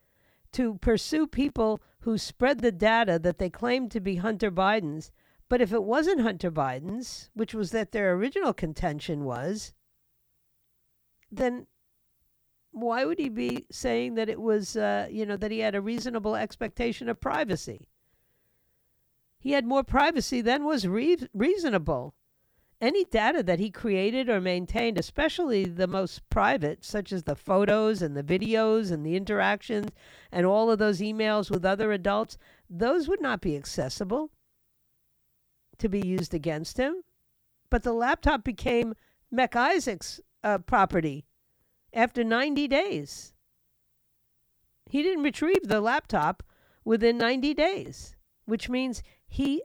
to 0.53 0.75
pursue 0.77 1.27
people 1.27 1.81
who 2.01 2.19
spread 2.19 2.61
the 2.61 2.73
data 2.73 3.19
that 3.19 3.39
they 3.39 3.51
claim 3.51 3.89
to 3.89 4.01
be 4.01 4.17
Hunter 4.17 4.51
Biden's. 4.51 5.11
But 5.49 5.61
if 5.61 5.73
it 5.73 5.83
wasn't 5.83 6.21
Hunter 6.21 6.51
Biden's, 6.51 7.31
which 7.35 7.55
was 7.55 7.71
that 7.71 7.93
their 7.93 8.13
original 8.15 8.53
contention 8.53 9.25
was, 9.25 9.73
then 11.31 11.67
why 12.73 13.05
would 13.05 13.19
he 13.19 13.29
be 13.29 13.67
saying 13.71 14.15
that 14.15 14.29
it 14.29 14.41
was, 14.41 14.77
uh, 14.77 15.07
you 15.11 15.27
know, 15.27 15.37
that 15.37 15.51
he 15.51 15.61
had 15.61 15.75
a 15.75 15.81
reasonable 15.81 16.35
expectation 16.35 17.09
of 17.09 17.21
privacy? 17.21 17.89
He 19.39 19.53
had 19.53 19.67
more 19.67 19.85
privacy 19.85 20.41
than 20.41 20.65
was 20.65 20.87
re- 20.87 21.29
reasonable. 21.35 22.15
Any 22.81 23.05
data 23.05 23.43
that 23.45 23.61
he 23.61 23.71
created 23.71 24.29
or 24.29 24.41
maintained, 24.41 24.99
especially 24.99 25.65
the 25.65 25.87
most 25.87 26.29
private, 26.31 26.85
such 26.85 27.13
as 27.13 27.25
the 27.25 27.37
photos 27.37 28.03
and 28.03 28.17
the 28.17 28.25
videos 28.25 28.91
and 28.91 29.07
the 29.07 29.17
interactions 29.17 29.91
and 30.33 30.47
all 30.47 30.71
of 30.71 30.79
those 30.79 31.01
emails 31.01 31.51
with 31.51 31.65
other 31.65 31.93
adults, 31.93 32.39
those 32.69 33.07
would 33.07 33.21
not 33.21 33.41
be 33.41 33.55
accessible 33.55 34.31
to 35.79 35.89
be 35.89 36.01
used 36.01 36.35
against 36.35 36.79
him. 36.79 37.03
But 37.71 37.83
the 37.83 37.93
laptop 37.93 38.43
became 38.43 38.95
Mac 39.31 39.55
Isaac's 39.55 40.21
uh, 40.43 40.59
property 40.59 41.27
after 41.95 42.25
90 42.25 42.69
days. 42.69 43.33
He 44.89 45.03
didn't 45.03 45.25
retrieve 45.25 45.69
the 45.69 45.81
laptop 45.81 46.43
within 46.85 47.19
90 47.19 47.55
days, 47.55 48.17
which 48.45 48.69
means 48.69 49.03
he 49.27 49.63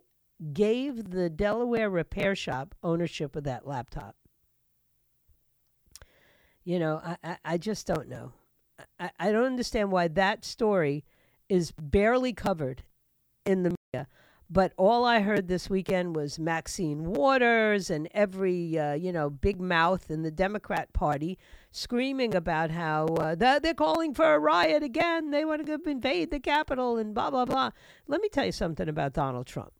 gave 0.53 1.09
the 1.11 1.29
Delaware 1.29 1.89
repair 1.89 2.35
shop 2.35 2.75
ownership 2.83 3.35
of 3.35 3.43
that 3.43 3.67
laptop. 3.67 4.15
You 6.63 6.79
know, 6.79 7.01
I, 7.03 7.17
I, 7.23 7.37
I 7.45 7.57
just 7.57 7.87
don't 7.87 8.07
know. 8.07 8.33
I, 8.99 9.09
I 9.19 9.31
don't 9.31 9.45
understand 9.45 9.91
why 9.91 10.07
that 10.09 10.45
story 10.45 11.05
is 11.49 11.71
barely 11.71 12.33
covered 12.33 12.83
in 13.45 13.63
the 13.63 13.75
media. 13.93 14.07
But 14.49 14.73
all 14.77 15.03
I 15.03 15.19
heard 15.19 15.47
this 15.47 15.69
weekend 15.69 16.15
was 16.15 16.39
Maxine 16.39 17.05
Waters 17.05 17.89
and 17.89 18.07
every, 18.13 18.79
uh, 18.79 18.93
you 18.93 19.11
know, 19.11 19.29
big 19.29 19.59
mouth 19.59 20.09
in 20.09 20.21
the 20.23 20.31
Democrat 20.31 20.93
Party 20.93 21.37
screaming 21.77 22.33
about 22.33 22.71
how 22.71 23.05
uh, 23.05 23.35
they're 23.35 23.73
calling 23.73 24.13
for 24.13 24.33
a 24.33 24.39
riot 24.39 24.81
again. 24.81 25.31
They 25.31 25.45
want 25.45 25.65
to 25.67 25.79
invade 25.89 26.31
the 26.31 26.39
Capitol 26.39 26.97
and 26.97 27.13
blah, 27.13 27.29
blah, 27.29 27.45
blah. 27.45 27.69
Let 28.07 28.21
me 28.21 28.29
tell 28.29 28.45
you 28.45 28.51
something 28.51 28.89
about 28.89 29.13
Donald 29.13 29.45
Trump. 29.45 29.73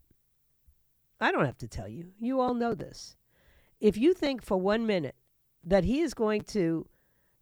I 1.20 1.32
don't 1.32 1.46
have 1.46 1.58
to 1.58 1.68
tell 1.68 1.88
you. 1.88 2.12
You 2.20 2.40
all 2.40 2.54
know 2.54 2.76
this. 2.76 3.16
If 3.80 3.98
you 3.98 4.14
think 4.14 4.44
for 4.44 4.58
one 4.58 4.86
minute 4.86 5.16
that 5.64 5.84
he 5.84 6.02
is 6.02 6.14
going 6.14 6.42
to, 6.42 6.88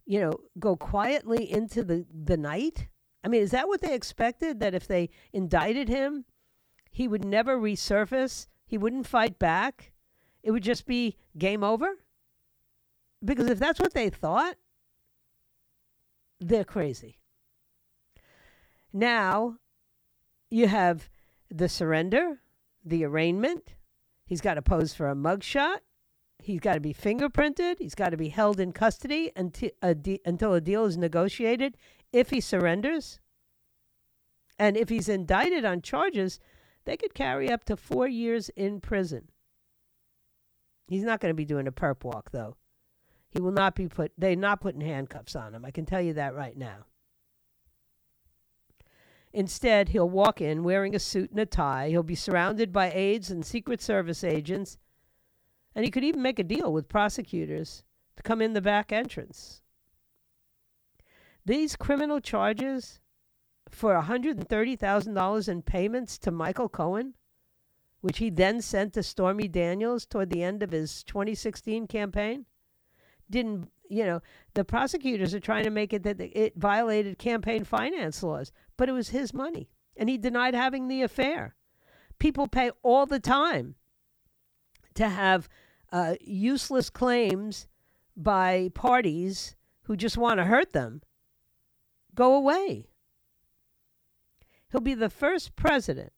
you 0.06 0.20
know, 0.20 0.32
go 0.58 0.74
quietly 0.74 1.50
into 1.50 1.84
the, 1.84 2.06
the 2.10 2.38
night, 2.38 2.88
I 3.22 3.28
mean, 3.28 3.42
is 3.42 3.50
that 3.50 3.68
what 3.68 3.82
they 3.82 3.94
expected? 3.94 4.60
That 4.60 4.74
if 4.74 4.88
they 4.88 5.10
indicted 5.32 5.88
him, 5.88 6.24
he 6.90 7.06
would 7.06 7.24
never 7.24 7.58
resurface. 7.58 8.46
He 8.66 8.78
wouldn't 8.78 9.06
fight 9.06 9.38
back. 9.38 9.92
It 10.42 10.52
would 10.52 10.62
just 10.62 10.86
be 10.86 11.18
game 11.36 11.62
over. 11.62 11.98
Because 13.26 13.50
if 13.50 13.58
that's 13.58 13.80
what 13.80 13.92
they 13.92 14.08
thought, 14.08 14.56
they're 16.40 16.64
crazy. 16.64 17.18
Now 18.92 19.56
you 20.50 20.68
have 20.68 21.10
the 21.50 21.68
surrender, 21.68 22.40
the 22.84 23.04
arraignment. 23.04 23.74
He's 24.24 24.40
got 24.40 24.54
to 24.54 24.62
pose 24.62 24.94
for 24.94 25.10
a 25.10 25.14
mugshot. 25.14 25.78
He's 26.38 26.60
got 26.60 26.74
to 26.74 26.80
be 26.80 26.94
fingerprinted. 26.94 27.76
He's 27.78 27.94
got 27.94 28.10
to 28.10 28.16
be 28.16 28.28
held 28.28 28.60
in 28.60 28.72
custody 28.72 29.32
until 29.36 29.70
a, 29.82 29.94
de- 29.94 30.20
until 30.24 30.54
a 30.54 30.60
deal 30.60 30.84
is 30.84 30.96
negotiated 30.96 31.76
if 32.12 32.30
he 32.30 32.40
surrenders. 32.40 33.20
And 34.58 34.76
if 34.76 34.88
he's 34.88 35.08
indicted 35.08 35.64
on 35.64 35.82
charges 35.82 36.40
they 36.86 36.96
could 36.96 37.14
carry 37.14 37.50
up 37.50 37.64
to 37.64 37.76
four 37.76 38.08
years 38.08 38.48
in 38.50 38.80
prison. 38.80 39.28
He's 40.88 41.02
not 41.02 41.20
going 41.20 41.30
to 41.30 41.34
be 41.34 41.44
doing 41.44 41.66
a 41.66 41.72
perp 41.72 42.04
walk, 42.04 42.30
though. 42.30 42.56
He 43.36 43.42
will 43.42 43.52
not 43.52 43.74
be 43.74 43.86
put, 43.86 44.12
they're 44.16 44.34
not 44.34 44.62
putting 44.62 44.80
handcuffs 44.80 45.36
on 45.36 45.54
him. 45.54 45.66
I 45.66 45.70
can 45.70 45.84
tell 45.84 46.00
you 46.00 46.14
that 46.14 46.34
right 46.34 46.56
now. 46.56 46.86
Instead, 49.30 49.90
he'll 49.90 50.08
walk 50.08 50.40
in 50.40 50.64
wearing 50.64 50.94
a 50.94 50.98
suit 50.98 51.32
and 51.32 51.40
a 51.40 51.44
tie. 51.44 51.90
He'll 51.90 52.02
be 52.02 52.14
surrounded 52.14 52.72
by 52.72 52.90
aides 52.90 53.30
and 53.30 53.44
Secret 53.44 53.82
Service 53.82 54.24
agents. 54.24 54.78
And 55.74 55.84
he 55.84 55.90
could 55.90 56.02
even 56.02 56.22
make 56.22 56.38
a 56.38 56.44
deal 56.44 56.72
with 56.72 56.88
prosecutors 56.88 57.84
to 58.16 58.22
come 58.22 58.40
in 58.40 58.54
the 58.54 58.62
back 58.62 58.90
entrance. 58.90 59.60
These 61.44 61.76
criminal 61.76 62.20
charges 62.20 63.00
for 63.68 63.92
$130,000 64.00 65.48
in 65.48 65.60
payments 65.60 66.16
to 66.16 66.30
Michael 66.30 66.70
Cohen, 66.70 67.12
which 68.00 68.16
he 68.16 68.30
then 68.30 68.62
sent 68.62 68.94
to 68.94 69.02
Stormy 69.02 69.46
Daniels 69.46 70.06
toward 70.06 70.30
the 70.30 70.42
end 70.42 70.62
of 70.62 70.72
his 70.72 71.04
2016 71.04 71.86
campaign, 71.86 72.46
didn't, 73.30 73.70
you 73.88 74.04
know, 74.04 74.20
the 74.54 74.64
prosecutors 74.64 75.34
are 75.34 75.40
trying 75.40 75.64
to 75.64 75.70
make 75.70 75.92
it 75.92 76.02
that 76.04 76.20
it 76.20 76.54
violated 76.56 77.18
campaign 77.18 77.64
finance 77.64 78.22
laws, 78.22 78.52
but 78.76 78.88
it 78.88 78.92
was 78.92 79.10
his 79.10 79.32
money. 79.34 79.68
And 79.96 80.08
he 80.08 80.18
denied 80.18 80.54
having 80.54 80.88
the 80.88 81.02
affair. 81.02 81.54
People 82.18 82.48
pay 82.48 82.70
all 82.82 83.06
the 83.06 83.20
time 83.20 83.74
to 84.94 85.08
have 85.08 85.48
uh, 85.92 86.14
useless 86.20 86.90
claims 86.90 87.66
by 88.16 88.70
parties 88.74 89.56
who 89.82 89.96
just 89.96 90.16
want 90.16 90.38
to 90.38 90.44
hurt 90.44 90.72
them 90.72 91.02
go 92.14 92.34
away. 92.34 92.88
He'll 94.72 94.80
be 94.80 94.94
the 94.94 95.10
first 95.10 95.54
president 95.54 96.12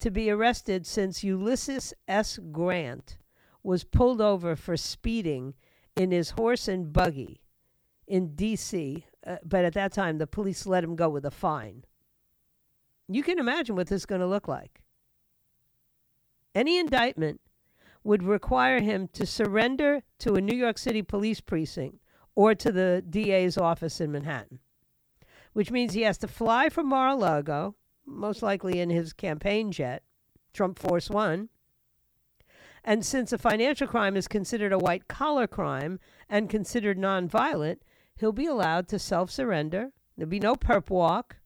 to 0.00 0.10
be 0.10 0.30
arrested 0.30 0.86
since 0.86 1.22
Ulysses 1.22 1.94
S. 2.08 2.38
Grant 2.50 3.18
was 3.62 3.84
pulled 3.84 4.20
over 4.20 4.56
for 4.56 4.76
speeding 4.76 5.54
in 5.96 6.10
his 6.10 6.30
horse 6.30 6.68
and 6.68 6.92
buggy 6.92 7.40
in 8.06 8.34
D.C., 8.34 9.06
uh, 9.26 9.36
but 9.44 9.64
at 9.64 9.74
that 9.74 9.92
time 9.92 10.18
the 10.18 10.26
police 10.26 10.66
let 10.66 10.84
him 10.84 10.96
go 10.96 11.08
with 11.08 11.24
a 11.24 11.30
fine. 11.30 11.84
You 13.08 13.22
can 13.22 13.38
imagine 13.38 13.76
what 13.76 13.88
this 13.88 14.02
is 14.02 14.06
going 14.06 14.20
to 14.20 14.26
look 14.26 14.48
like. 14.48 14.82
Any 16.54 16.78
indictment 16.78 17.40
would 18.02 18.22
require 18.22 18.80
him 18.80 19.08
to 19.08 19.26
surrender 19.26 20.02
to 20.20 20.34
a 20.34 20.40
New 20.40 20.56
York 20.56 20.78
City 20.78 21.02
police 21.02 21.40
precinct 21.40 21.98
or 22.34 22.54
to 22.54 22.70
the 22.70 23.02
DA's 23.08 23.56
office 23.56 24.00
in 24.00 24.12
Manhattan, 24.12 24.58
which 25.52 25.70
means 25.70 25.94
he 25.94 26.02
has 26.02 26.18
to 26.18 26.28
fly 26.28 26.68
from 26.68 26.88
Mar 26.88 27.08
a 27.08 27.14
Lago, 27.14 27.76
most 28.06 28.42
likely 28.42 28.80
in 28.80 28.90
his 28.90 29.12
campaign 29.12 29.72
jet, 29.72 30.02
Trump 30.52 30.78
Force 30.78 31.08
One. 31.08 31.48
And 32.84 33.04
since 33.04 33.32
a 33.32 33.38
financial 33.38 33.86
crime 33.86 34.14
is 34.14 34.28
considered 34.28 34.72
a 34.72 34.78
white 34.78 35.08
collar 35.08 35.46
crime 35.46 35.98
and 36.28 36.50
considered 36.50 36.98
nonviolent, 36.98 37.78
he'll 38.14 38.32
be 38.32 38.46
allowed 38.46 38.88
to 38.88 38.98
self 38.98 39.30
surrender. 39.30 39.92
There'll 40.16 40.28
be 40.28 40.38
no 40.38 40.54
perp 40.54 40.90
walk. 40.90 41.36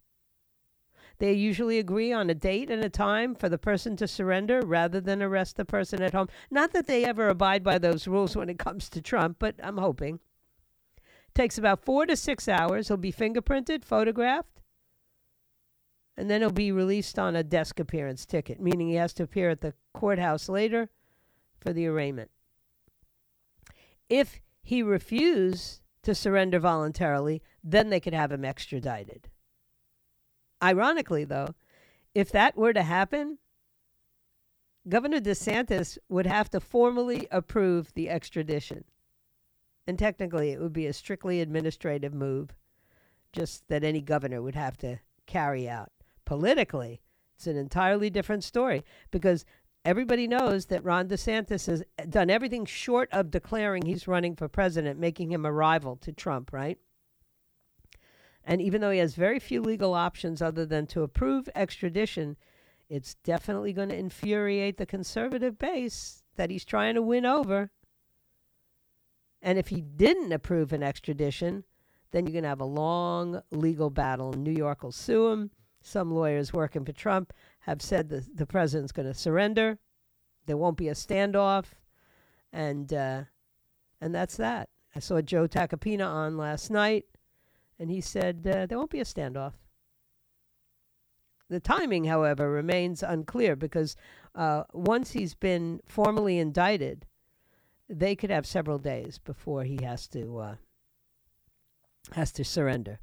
They 1.19 1.33
usually 1.33 1.79
agree 1.79 2.13
on 2.13 2.29
a 2.29 2.35
date 2.35 2.71
and 2.71 2.85
a 2.85 2.91
time 2.91 3.35
for 3.35 3.49
the 3.49 3.59
person 3.59 3.97
to 3.97 4.09
surrender 4.09 4.61
rather 4.65 5.01
than 5.01 5.23
arrest 5.23 5.57
the 5.57 5.65
person 5.65 6.03
at 6.03 6.13
home. 6.13 6.29
Not 6.51 6.73
that 6.73 6.87
they 6.87 7.05
ever 7.05 7.29
abide 7.29 7.63
by 7.63 7.79
those 7.79 8.09
rules 8.09 8.37
when 8.37 8.49
it 8.49 8.59
comes 8.59 8.89
to 8.91 9.01
Trump, 9.01 9.37
but 9.39 9.55
I'm 9.63 9.79
hoping. 9.79 10.21
Takes 11.35 11.59
about 11.59 11.85
four 11.85 12.07
to 12.07 12.17
six 12.17 12.49
hours. 12.49 12.89
He'll 12.89 12.97
be 12.97 13.13
fingerprinted, 13.13 13.85
photographed, 13.85 14.61
and 16.17 16.29
then 16.29 16.41
he'll 16.41 16.51
be 16.51 16.73
released 16.73 17.19
on 17.19 17.37
a 17.37 17.45
desk 17.45 17.79
appearance 17.79 18.27
ticket, 18.27 18.61
meaning 18.61 18.89
he 18.89 18.95
has 18.95 19.13
to 19.15 19.23
appear 19.23 19.51
at 19.51 19.61
the 19.61 19.75
courthouse 19.95 20.49
later 20.49 20.91
for 21.61 21.73
the 21.73 21.87
arraignment. 21.87 22.31
If 24.09 24.41
he 24.63 24.83
refused 24.83 25.81
to 26.03 26.15
surrender 26.15 26.59
voluntarily, 26.59 27.43
then 27.63 27.91
they 27.91 28.01
could 28.01 28.15
have 28.15 28.33
him 28.33 28.45
extradited. 28.45 29.29
Ironically, 30.63 31.25
though, 31.25 31.55
if 32.15 32.33
that 32.33 32.57
were 32.57 32.73
to 32.73 32.83
happen, 32.83 33.39
Governor 34.89 35.21
DeSantis 35.21 35.99
would 36.09 36.27
have 36.27 36.49
to 36.51 36.61
formally 36.61 37.29
approve 37.31 37.93
the 37.93 38.09
extradition. 38.09 38.85
And 39.87 39.99
technically, 39.99 40.51
it 40.51 40.61
would 40.61 40.73
be 40.73 40.87
a 40.87 40.93
strictly 40.93 41.41
administrative 41.41 42.15
move, 42.15 42.55
just 43.33 43.69
that 43.69 43.85
any 43.85 44.01
governor 44.01 44.41
would 44.41 44.55
have 44.55 44.79
to 44.79 45.01
carry 45.27 45.69
out. 45.69 45.91
Politically, 46.25 47.01
it's 47.37 47.47
an 47.47 47.57
entirely 47.57 48.11
different 48.11 48.45
story 48.45 48.85
because 49.11 49.45
everybody 49.85 50.27
knows 50.27 50.67
that 50.67 50.85
Ron 50.85 51.09
DeSantis 51.09 51.67
has 51.67 51.83
done 52.09 52.31
everything 52.31 52.67
short 52.67 53.09
of 53.13 53.31
declaring 53.31 53.85
he's 53.85 54.09
running 54.09 54.37
for 54.37 54.49
president, 54.49 54.99
making 54.99 55.33
him 55.33 55.45
a 55.45 55.53
rival 55.53 55.97
to 55.97 56.13
Trump, 56.13 56.53
right? 56.53 56.79
And 58.45 58.63
even 58.63 58.81
though 58.81 58.91
he 58.91 58.99
has 58.99 59.15
very 59.15 59.39
few 59.39 59.61
legal 59.61 59.95
options 59.95 60.41
other 60.41 60.65
than 60.65 60.87
to 60.89 61.03
approve 61.03 61.49
extradition, 61.55 62.37
it's 62.89 63.15
definitely 63.17 63.73
going 63.73 63.91
to 63.91 63.97
infuriate 63.97 64.79
the 64.79 64.87
conservative 64.87 65.59
base 65.59 66.23
that 66.37 66.51
he's 66.51 66.65
trying 66.65 66.95
to 66.95 67.03
win 67.03 67.27
over. 67.27 67.71
And 69.43 69.59
if 69.59 69.69
he 69.69 69.83
didn't 69.83 70.33
approve 70.33 70.73
an 70.73 70.83
extradition, 70.83 71.65
then 72.11 72.25
you're 72.25 72.33
going 72.33 72.45
to 72.45 72.49
have 72.49 72.61
a 72.61 72.65
long 72.65 73.43
legal 73.51 73.91
battle. 73.91 74.33
New 74.33 74.53
York 74.53 74.83
will 74.83 74.93
sue 74.93 75.29
him. 75.29 75.51
Some 75.81 76.11
lawyers 76.11 76.53
working 76.53 76.85
for 76.85 76.93
Trump 76.93 77.33
have 77.61 77.83
said 77.83 78.09
the, 78.09 78.25
the 78.35 78.47
president's 78.47 78.93
going 78.93 79.09
to 79.09 79.15
surrender. 79.15 79.79
There 80.47 80.57
won't 80.57 80.77
be 80.77 80.89
a 80.89 80.95
standoff. 80.95 81.67
And, 82.53 82.93
uh, 82.93 83.25
and 84.01 84.15
that's 84.15 84.37
that. 84.37 84.69
I 84.95 85.01
saw 85.01 85.21
Joe 85.21 85.47
Tacopina 85.47 86.07
on 86.07 86.37
last 86.37 86.71
night 86.71 87.05
and 87.79 87.91
he 87.91 88.01
said 88.01 88.47
uh, 88.47 88.67
there 88.67 88.79
won't 88.79 88.91
be 88.91 89.01
a 89.01 89.05
standoff. 89.05 89.53
The 91.49 91.61
timing, 91.61 92.05
however, 92.05 92.51
remains 92.51 93.03
unclear 93.03 93.57
because 93.57 93.97
uh, 94.35 94.65
once 94.73 95.13
he's 95.13 95.35
been 95.35 95.81
formally 95.87 96.39
indicted, 96.39 97.07
they 97.89 98.15
could 98.15 98.31
have 98.31 98.47
several 98.47 98.79
days 98.79 99.19
before 99.19 99.65
he 99.65 99.79
has 99.83 100.07
to 100.09 100.39
uh, 100.39 100.55
has 102.13 102.33
to 102.33 102.45
surrender. 102.45 103.01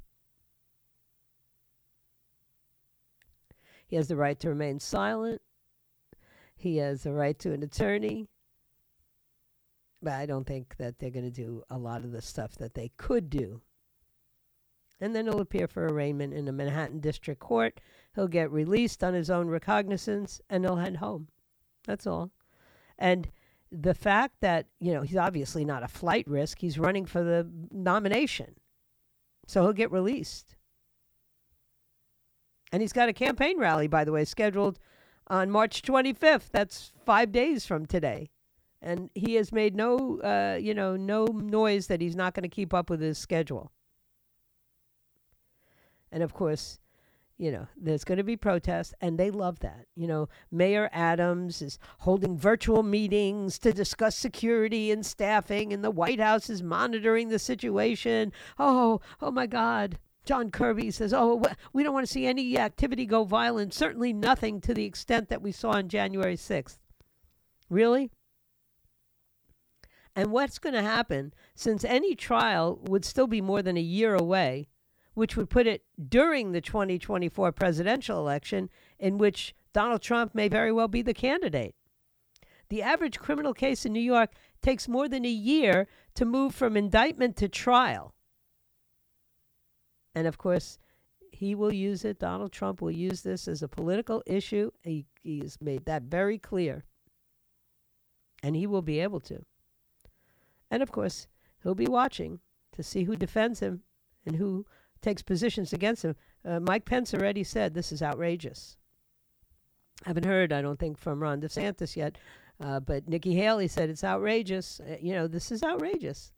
He 3.86 3.96
has 3.96 4.08
the 4.08 4.16
right 4.16 4.38
to 4.40 4.48
remain 4.48 4.80
silent. 4.80 5.40
He 6.56 6.78
has 6.78 7.04
the 7.04 7.12
right 7.12 7.38
to 7.40 7.52
an 7.52 7.62
attorney. 7.62 8.28
But 10.02 10.14
I 10.14 10.26
don't 10.26 10.46
think 10.46 10.76
that 10.78 10.98
they're 10.98 11.10
going 11.10 11.24
to 11.24 11.30
do 11.30 11.62
a 11.70 11.78
lot 11.78 12.04
of 12.04 12.12
the 12.12 12.22
stuff 12.22 12.56
that 12.56 12.74
they 12.74 12.90
could 12.96 13.30
do 13.30 13.62
and 15.00 15.14
then 15.14 15.26
he'll 15.26 15.40
appear 15.40 15.68
for 15.68 15.86
arraignment 15.86 16.32
in 16.32 16.48
a 16.48 16.52
Manhattan 16.52 17.00
District 17.00 17.40
Court. 17.40 17.80
He'll 18.14 18.28
get 18.28 18.50
released 18.50 19.04
on 19.04 19.14
his 19.14 19.30
own 19.30 19.48
recognizance 19.48 20.40
and 20.48 20.64
he'll 20.64 20.76
head 20.76 20.96
home. 20.96 21.28
That's 21.86 22.06
all. 22.06 22.30
And 22.98 23.28
the 23.70 23.94
fact 23.94 24.36
that, 24.40 24.66
you 24.80 24.94
know, 24.94 25.02
he's 25.02 25.18
obviously 25.18 25.64
not 25.64 25.82
a 25.82 25.88
flight 25.88 26.26
risk, 26.26 26.60
he's 26.60 26.78
running 26.78 27.04
for 27.04 27.22
the 27.22 27.48
nomination. 27.70 28.54
So 29.46 29.62
he'll 29.62 29.72
get 29.72 29.92
released. 29.92 30.55
And 32.76 32.82
he's 32.82 32.92
got 32.92 33.08
a 33.08 33.14
campaign 33.14 33.58
rally, 33.58 33.86
by 33.86 34.04
the 34.04 34.12
way, 34.12 34.26
scheduled 34.26 34.78
on 35.28 35.50
March 35.50 35.80
25th. 35.80 36.50
That's 36.52 36.92
five 37.06 37.32
days 37.32 37.64
from 37.64 37.86
today. 37.86 38.28
And 38.82 39.08
he 39.14 39.36
has 39.36 39.50
made 39.50 39.74
no, 39.74 40.20
uh, 40.20 40.58
you 40.60 40.74
know, 40.74 40.94
no 40.94 41.24
noise 41.24 41.86
that 41.86 42.02
he's 42.02 42.14
not 42.14 42.34
going 42.34 42.42
to 42.42 42.54
keep 42.54 42.74
up 42.74 42.90
with 42.90 43.00
his 43.00 43.16
schedule. 43.16 43.72
And 46.12 46.22
of 46.22 46.34
course, 46.34 46.78
you 47.38 47.50
know, 47.50 47.66
there's 47.78 48.04
going 48.04 48.18
to 48.18 48.24
be 48.24 48.36
protests, 48.36 48.92
and 49.00 49.16
they 49.16 49.30
love 49.30 49.60
that. 49.60 49.86
You 49.94 50.06
know, 50.06 50.28
Mayor 50.52 50.90
Adams 50.92 51.62
is 51.62 51.78
holding 52.00 52.36
virtual 52.36 52.82
meetings 52.82 53.58
to 53.60 53.72
discuss 53.72 54.16
security 54.16 54.90
and 54.90 55.06
staffing, 55.06 55.72
and 55.72 55.82
the 55.82 55.90
White 55.90 56.20
House 56.20 56.50
is 56.50 56.62
monitoring 56.62 57.30
the 57.30 57.38
situation. 57.38 58.34
Oh, 58.58 59.00
oh 59.22 59.30
my 59.30 59.46
God. 59.46 59.96
John 60.26 60.50
Kirby 60.50 60.90
says, 60.90 61.14
Oh, 61.14 61.42
we 61.72 61.84
don't 61.84 61.94
want 61.94 62.04
to 62.04 62.12
see 62.12 62.26
any 62.26 62.58
activity 62.58 63.06
go 63.06 63.22
violent, 63.22 63.72
certainly 63.72 64.12
nothing 64.12 64.60
to 64.62 64.74
the 64.74 64.84
extent 64.84 65.28
that 65.28 65.40
we 65.40 65.52
saw 65.52 65.70
on 65.70 65.88
January 65.88 66.36
6th. 66.36 66.78
Really? 67.70 68.10
And 70.16 70.32
what's 70.32 70.58
going 70.58 70.74
to 70.74 70.82
happen, 70.82 71.32
since 71.54 71.84
any 71.84 72.16
trial 72.16 72.80
would 72.88 73.04
still 73.04 73.28
be 73.28 73.40
more 73.40 73.62
than 73.62 73.76
a 73.76 73.82
year 73.82 74.16
away, 74.16 74.68
which 75.14 75.36
would 75.36 75.48
put 75.48 75.66
it 75.66 75.84
during 76.08 76.50
the 76.50 76.60
2024 76.60 77.52
presidential 77.52 78.18
election, 78.18 78.68
in 78.98 79.18
which 79.18 79.54
Donald 79.72 80.02
Trump 80.02 80.34
may 80.34 80.48
very 80.48 80.72
well 80.72 80.88
be 80.88 81.02
the 81.02 81.14
candidate. 81.14 81.76
The 82.68 82.82
average 82.82 83.20
criminal 83.20 83.54
case 83.54 83.86
in 83.86 83.92
New 83.92 84.00
York 84.00 84.32
takes 84.60 84.88
more 84.88 85.08
than 85.08 85.24
a 85.24 85.30
year 85.30 85.86
to 86.14 86.24
move 86.24 86.52
from 86.52 86.76
indictment 86.76 87.36
to 87.36 87.48
trial. 87.48 88.15
And 90.16 90.26
of 90.26 90.38
course, 90.38 90.78
he 91.30 91.54
will 91.54 91.74
use 91.74 92.02
it. 92.02 92.18
Donald 92.18 92.50
Trump 92.50 92.80
will 92.80 92.90
use 92.90 93.20
this 93.20 93.46
as 93.46 93.62
a 93.62 93.68
political 93.68 94.22
issue. 94.24 94.70
He, 94.82 95.04
has 95.42 95.58
made 95.60 95.84
that 95.84 96.04
very 96.04 96.38
clear. 96.38 96.84
And 98.42 98.56
he 98.56 98.66
will 98.66 98.80
be 98.80 98.98
able 99.00 99.20
to. 99.20 99.44
And 100.70 100.82
of 100.82 100.90
course, 100.90 101.26
he'll 101.62 101.74
be 101.74 101.86
watching 101.86 102.40
to 102.72 102.82
see 102.82 103.04
who 103.04 103.14
defends 103.14 103.60
him 103.60 103.82
and 104.24 104.36
who 104.36 104.64
takes 105.02 105.22
positions 105.22 105.74
against 105.74 106.02
him. 106.02 106.16
Uh, 106.42 106.60
Mike 106.60 106.86
Pence 106.86 107.12
already 107.12 107.44
said 107.44 107.74
this 107.74 107.92
is 107.92 108.02
outrageous. 108.02 108.78
I 110.06 110.08
haven't 110.08 110.24
heard, 110.24 110.50
I 110.50 110.62
don't 110.62 110.78
think, 110.78 110.98
from 110.98 111.22
Ron 111.22 111.42
DeSantis 111.42 111.94
yet. 111.94 112.16
Uh, 112.58 112.80
but 112.80 113.06
Nikki 113.06 113.34
Haley 113.34 113.68
said 113.68 113.90
it's 113.90 114.04
outrageous. 114.04 114.80
Uh, 114.80 114.96
you 114.98 115.12
know, 115.12 115.26
this 115.26 115.52
is 115.52 115.62
outrageous. 115.62 116.32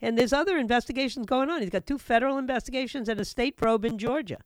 And 0.00 0.18
there's 0.18 0.32
other 0.32 0.58
investigations 0.58 1.26
going 1.26 1.48
on. 1.50 1.60
He's 1.60 1.70
got 1.70 1.86
two 1.86 1.98
federal 1.98 2.38
investigations 2.38 3.08
and 3.08 3.18
a 3.18 3.24
state 3.24 3.56
probe 3.56 3.84
in 3.84 3.98
Georgia. 3.98 4.38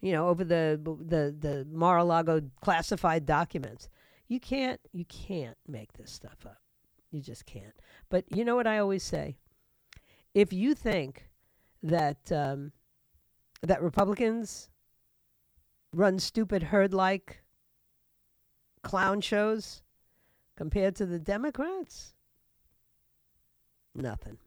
You 0.00 0.12
know, 0.12 0.28
over 0.28 0.44
the 0.44 0.80
the 0.82 1.34
the 1.36 1.66
Mar-a-Lago 1.70 2.42
classified 2.60 3.26
documents. 3.26 3.88
You 4.28 4.38
can't 4.38 4.80
you 4.92 5.04
can't 5.06 5.56
make 5.66 5.94
this 5.94 6.12
stuff 6.12 6.46
up. 6.46 6.58
You 7.10 7.20
just 7.20 7.46
can't. 7.46 7.74
But 8.08 8.24
you 8.34 8.44
know 8.44 8.54
what 8.54 8.66
I 8.66 8.78
always 8.78 9.02
say? 9.02 9.38
If 10.34 10.52
you 10.52 10.74
think 10.74 11.28
that 11.82 12.30
um, 12.30 12.72
that 13.62 13.82
Republicans 13.82 14.70
run 15.92 16.18
stupid 16.18 16.64
herd 16.64 16.94
like 16.94 17.42
clown 18.82 19.20
shows 19.20 19.82
compared 20.56 20.94
to 20.96 21.06
the 21.06 21.18
Democrats, 21.18 22.14
nothing. 23.98 24.38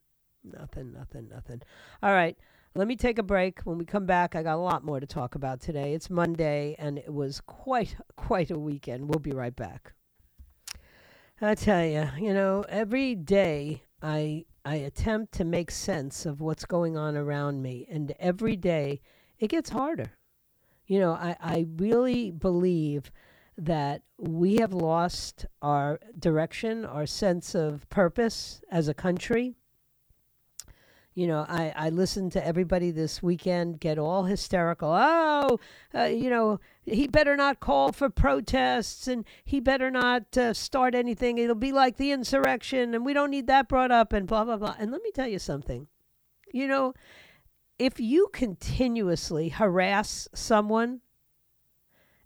Nothing, 0.43 0.91
nothing, 0.91 1.29
nothing. 1.29 1.61
All 2.01 2.13
right. 2.13 2.37
Let 2.73 2.87
me 2.87 2.95
take 2.95 3.19
a 3.19 3.23
break. 3.23 3.59
When 3.61 3.77
we 3.77 3.85
come 3.85 4.05
back, 4.05 4.33
I 4.33 4.43
got 4.43 4.55
a 4.55 4.61
lot 4.61 4.85
more 4.85 4.99
to 4.99 5.05
talk 5.05 5.35
about 5.35 5.59
today. 5.59 5.93
It's 5.93 6.09
Monday, 6.09 6.75
and 6.79 6.97
it 6.97 7.13
was 7.13 7.41
quite, 7.41 7.95
quite 8.15 8.49
a 8.49 8.57
weekend. 8.57 9.09
We'll 9.09 9.19
be 9.19 9.31
right 9.33 9.55
back. 9.55 9.93
I 11.43 11.55
tell 11.55 11.83
you, 11.83 12.07
you 12.19 12.33
know, 12.33 12.63
every 12.69 13.15
day 13.15 13.83
I 14.01 14.45
I 14.63 14.75
attempt 14.75 15.33
to 15.33 15.43
make 15.43 15.71
sense 15.71 16.27
of 16.27 16.39
what's 16.39 16.65
going 16.65 16.95
on 16.95 17.17
around 17.17 17.63
me, 17.63 17.87
and 17.89 18.13
every 18.19 18.55
day 18.55 19.01
it 19.39 19.47
gets 19.47 19.71
harder. 19.71 20.11
You 20.85 20.99
know, 20.99 21.13
I, 21.13 21.35
I 21.39 21.65
really 21.77 22.29
believe 22.29 23.11
that 23.61 24.01
we 24.17 24.55
have 24.55 24.73
lost 24.73 25.45
our 25.61 25.99
direction, 26.17 26.83
our 26.83 27.05
sense 27.05 27.53
of 27.53 27.87
purpose 27.89 28.61
as 28.71 28.87
a 28.87 28.93
country. 28.93 29.53
You 31.13 31.27
know, 31.27 31.45
I, 31.47 31.71
I 31.75 31.89
listened 31.89 32.31
to 32.31 32.45
everybody 32.45 32.89
this 32.89 33.21
weekend 33.21 33.79
get 33.79 33.99
all 33.99 34.23
hysterical. 34.23 34.89
Oh, 34.91 35.59
uh, 35.93 36.05
you 36.05 36.31
know, 36.31 36.59
he 36.83 37.07
better 37.07 37.37
not 37.37 37.59
call 37.59 37.91
for 37.91 38.09
protests 38.09 39.07
and 39.07 39.25
he 39.43 39.59
better 39.59 39.91
not 39.91 40.35
uh, 40.35 40.53
start 40.55 40.95
anything. 40.95 41.37
It'll 41.37 41.53
be 41.53 41.73
like 41.73 41.97
the 41.97 42.11
insurrection 42.11 42.95
and 42.95 43.05
we 43.05 43.13
don't 43.13 43.29
need 43.29 43.45
that 43.47 43.69
brought 43.69 43.91
up 43.91 44.11
and 44.11 44.25
blah, 44.25 44.43
blah, 44.43 44.57
blah. 44.57 44.75
And 44.79 44.91
let 44.91 45.03
me 45.03 45.11
tell 45.11 45.27
you 45.27 45.39
something. 45.39 45.87
You 46.51 46.67
know, 46.67 46.93
if 47.77 47.99
you 47.99 48.29
continuously 48.33 49.49
harass 49.49 50.27
someone 50.33 51.01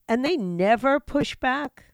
and 0.07 0.23
they 0.23 0.37
never 0.37 0.99
push 0.99 1.35
back, 1.35 1.85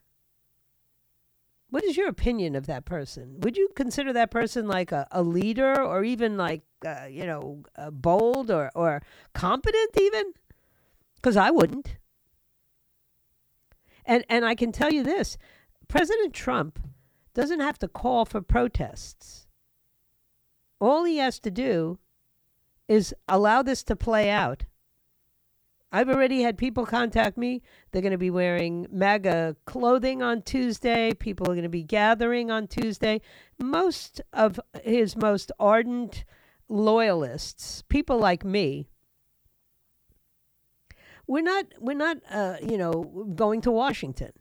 what 1.69 1.84
is 1.84 1.95
your 1.95 2.10
opinion 2.10 2.56
of 2.56 2.67
that 2.67 2.84
person? 2.84 3.39
Would 3.39 3.56
you 3.56 3.69
consider 3.76 4.12
that 4.13 4.32
person 4.32 4.67
like 4.67 4.91
a, 4.91 5.08
a 5.12 5.24
leader 5.24 5.82
or 5.82 6.04
even 6.04 6.36
like, 6.36 6.63
uh, 6.86 7.06
you 7.10 7.26
know, 7.26 7.63
uh, 7.78 7.91
bold 7.91 8.52
or, 8.52 8.69
or 8.76 9.02
competent 9.34 9.97
even? 10.00 10.34
Because 11.15 11.38
I 11.38 11.50
wouldn't. 11.50 11.95
And, 14.06 14.26
and 14.30 14.43
I 14.43 14.56
can 14.56 14.71
tell 14.71 14.91
you 14.91 15.04
this 15.04 15.38
President 15.88 16.34
Trump 16.34 16.80
doesn't 17.34 17.62
have 17.62 17.80
to 17.80 17.88
call 17.88 18.26
for 18.26 18.41
protests. 18.41 19.47
All 20.82 21.06
he 21.06 21.17
has 21.17 21.39
to 21.39 21.52
do 21.52 22.00
is 22.88 23.15
allow 23.30 23.62
this 23.62 23.84
to 23.84 23.95
play 23.95 24.30
out 24.30 24.65
I've 25.91 26.10
already 26.10 26.41
had 26.41 26.58
people 26.58 26.86
contact 26.86 27.38
me. 27.38 27.62
They're 27.91 28.01
going 28.01 28.13
to 28.13 28.17
be 28.17 28.30
wearing 28.30 28.88
MAGA 28.91 29.58
clothing 29.65 30.21
on 30.21 30.41
Tuesday. 30.41 31.13
People 31.13 31.47
are 31.47 31.54
going 31.54 31.63
to 31.63 31.69
be 31.69 31.84
gathering 31.84 32.49
on 32.49 32.67
Tuesday. 32.67 33.19
Most 33.60 34.21
of 34.32 34.60
his 34.84 35.17
most 35.17 35.51
ardent 35.60 36.23
loyalists, 36.69 37.84
people 37.89 38.17
like 38.17 38.45
me, 38.45 38.88
we're 41.27 41.43
not 41.43 41.65
we're 41.80 41.93
not 41.93 42.17
uh, 42.30 42.58
you 42.62 42.77
know 42.77 43.27
going 43.36 43.60
to 43.62 43.71
Washington, 43.71 44.32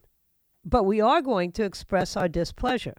but 0.63 0.83
we 0.83 1.01
are 1.01 1.21
going 1.21 1.51
to 1.53 1.63
express 1.63 2.15
our 2.15 2.29
displeasure. 2.29 2.95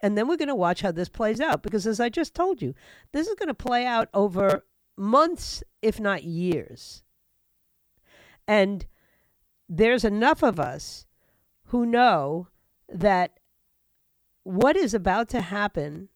And 0.00 0.16
then 0.16 0.28
we're 0.28 0.36
going 0.36 0.48
to 0.48 0.54
watch 0.54 0.80
how 0.82 0.92
this 0.92 1.08
plays 1.08 1.40
out 1.40 1.62
because 1.62 1.86
as 1.86 2.00
I 2.00 2.08
just 2.08 2.32
told 2.32 2.62
you, 2.62 2.74
this 3.12 3.26
is 3.26 3.34
going 3.34 3.48
to 3.48 3.54
play 3.54 3.84
out 3.84 4.08
over 4.14 4.64
months 4.96 5.62
if 5.82 6.00
not 6.00 6.24
years. 6.24 7.02
And 8.48 8.86
there's 9.68 10.04
enough 10.04 10.42
of 10.42 10.58
us 10.58 11.04
who 11.66 11.84
know 11.84 12.48
that 12.88 13.38
what 14.42 14.74
is 14.74 14.94
about 14.94 15.28
to 15.28 15.42
happen 15.42 16.08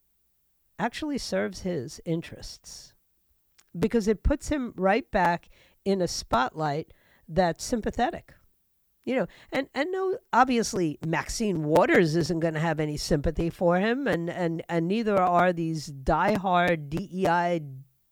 actually 0.78 1.18
serves 1.18 1.60
his 1.60 2.00
interests 2.06 2.94
because 3.78 4.08
it 4.08 4.22
puts 4.22 4.48
him 4.48 4.72
right 4.76 5.08
back 5.10 5.50
in 5.84 6.00
a 6.00 6.08
spotlight 6.08 6.92
that's 7.28 7.62
sympathetic. 7.62 8.32
You 9.04 9.16
know, 9.16 9.26
and, 9.50 9.68
and 9.74 9.90
no, 9.92 10.16
obviously 10.32 10.98
Maxine 11.04 11.64
Waters 11.64 12.14
isn't 12.16 12.40
going 12.40 12.54
to 12.54 12.60
have 12.60 12.80
any 12.80 12.96
sympathy 12.96 13.50
for 13.50 13.78
him, 13.78 14.06
and, 14.06 14.30
and, 14.30 14.62
and 14.68 14.86
neither 14.86 15.20
are 15.20 15.52
these 15.52 15.90
diehard 15.90 16.88
DEI 16.88 17.62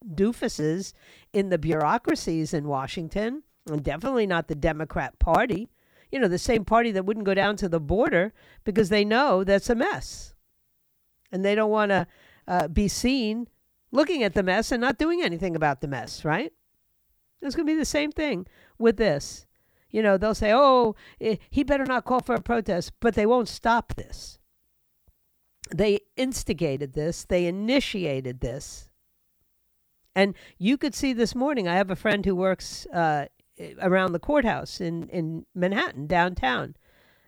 doofuses 0.04 0.92
in 1.33 1.48
the 1.48 1.59
bureaucracies 1.59 2.52
in 2.52 2.66
Washington 2.66 3.44
and 3.70 3.83
definitely 3.83 4.26
not 4.26 4.48
the 4.48 4.54
Democrat 4.54 5.18
Party. 5.18 5.68
You 6.11 6.18
know, 6.18 6.28
the 6.28 6.38
same 6.38 6.64
party 6.64 6.90
that 6.92 7.04
wouldn't 7.04 7.26
go 7.26 7.35
down 7.35 7.56
to 7.56 7.68
the 7.68 7.80
border 7.80 8.33
because 8.64 8.88
they 8.88 9.04
know 9.04 9.44
that's 9.44 9.70
a 9.70 9.74
mess. 9.74 10.35
And 11.30 11.44
they 11.44 11.54
don't 11.54 11.70
want 11.70 11.90
to 11.90 12.06
uh, 12.48 12.68
be 12.68 12.88
seen 12.88 13.48
looking 13.92 14.22
at 14.22 14.35
the 14.35 14.42
mess 14.42 14.72
and 14.72 14.80
not 14.80 14.98
doing 14.98 15.22
anything 15.22 15.54
about 15.54 15.80
the 15.80 15.88
mess, 15.88 16.24
right? 16.24 16.52
It's 17.40 17.54
going 17.54 17.66
to 17.66 17.72
be 17.72 17.78
the 17.78 17.85
same 17.85 18.12
thing 18.12 18.46
with 18.78 18.96
this. 18.96 19.46
You 19.90 20.02
know, 20.02 20.16
they'll 20.16 20.35
say, 20.35 20.52
oh, 20.52 20.94
he 21.18 21.64
better 21.64 21.85
not 21.85 22.04
call 22.04 22.20
for 22.20 22.35
a 22.35 22.40
protest, 22.40 22.92
but 23.00 23.14
they 23.14 23.26
won't 23.26 23.48
stop 23.48 23.94
this. 23.94 24.38
They 25.74 26.00
instigated 26.16 26.94
this, 26.94 27.24
they 27.24 27.46
initiated 27.46 28.40
this. 28.40 28.90
And 30.14 30.35
you 30.59 30.76
could 30.76 30.94
see 30.94 31.12
this 31.12 31.35
morning, 31.35 31.68
I 31.68 31.76
have 31.76 31.90
a 31.90 31.96
friend 31.96 32.24
who 32.24 32.35
works 32.35 32.87
uh, 32.87 33.26
around 33.81 34.12
the 34.12 34.18
courthouse 34.18 34.81
in, 34.81 35.09
in 35.09 35.46
Manhattan, 35.55 36.07
downtown. 36.07 36.77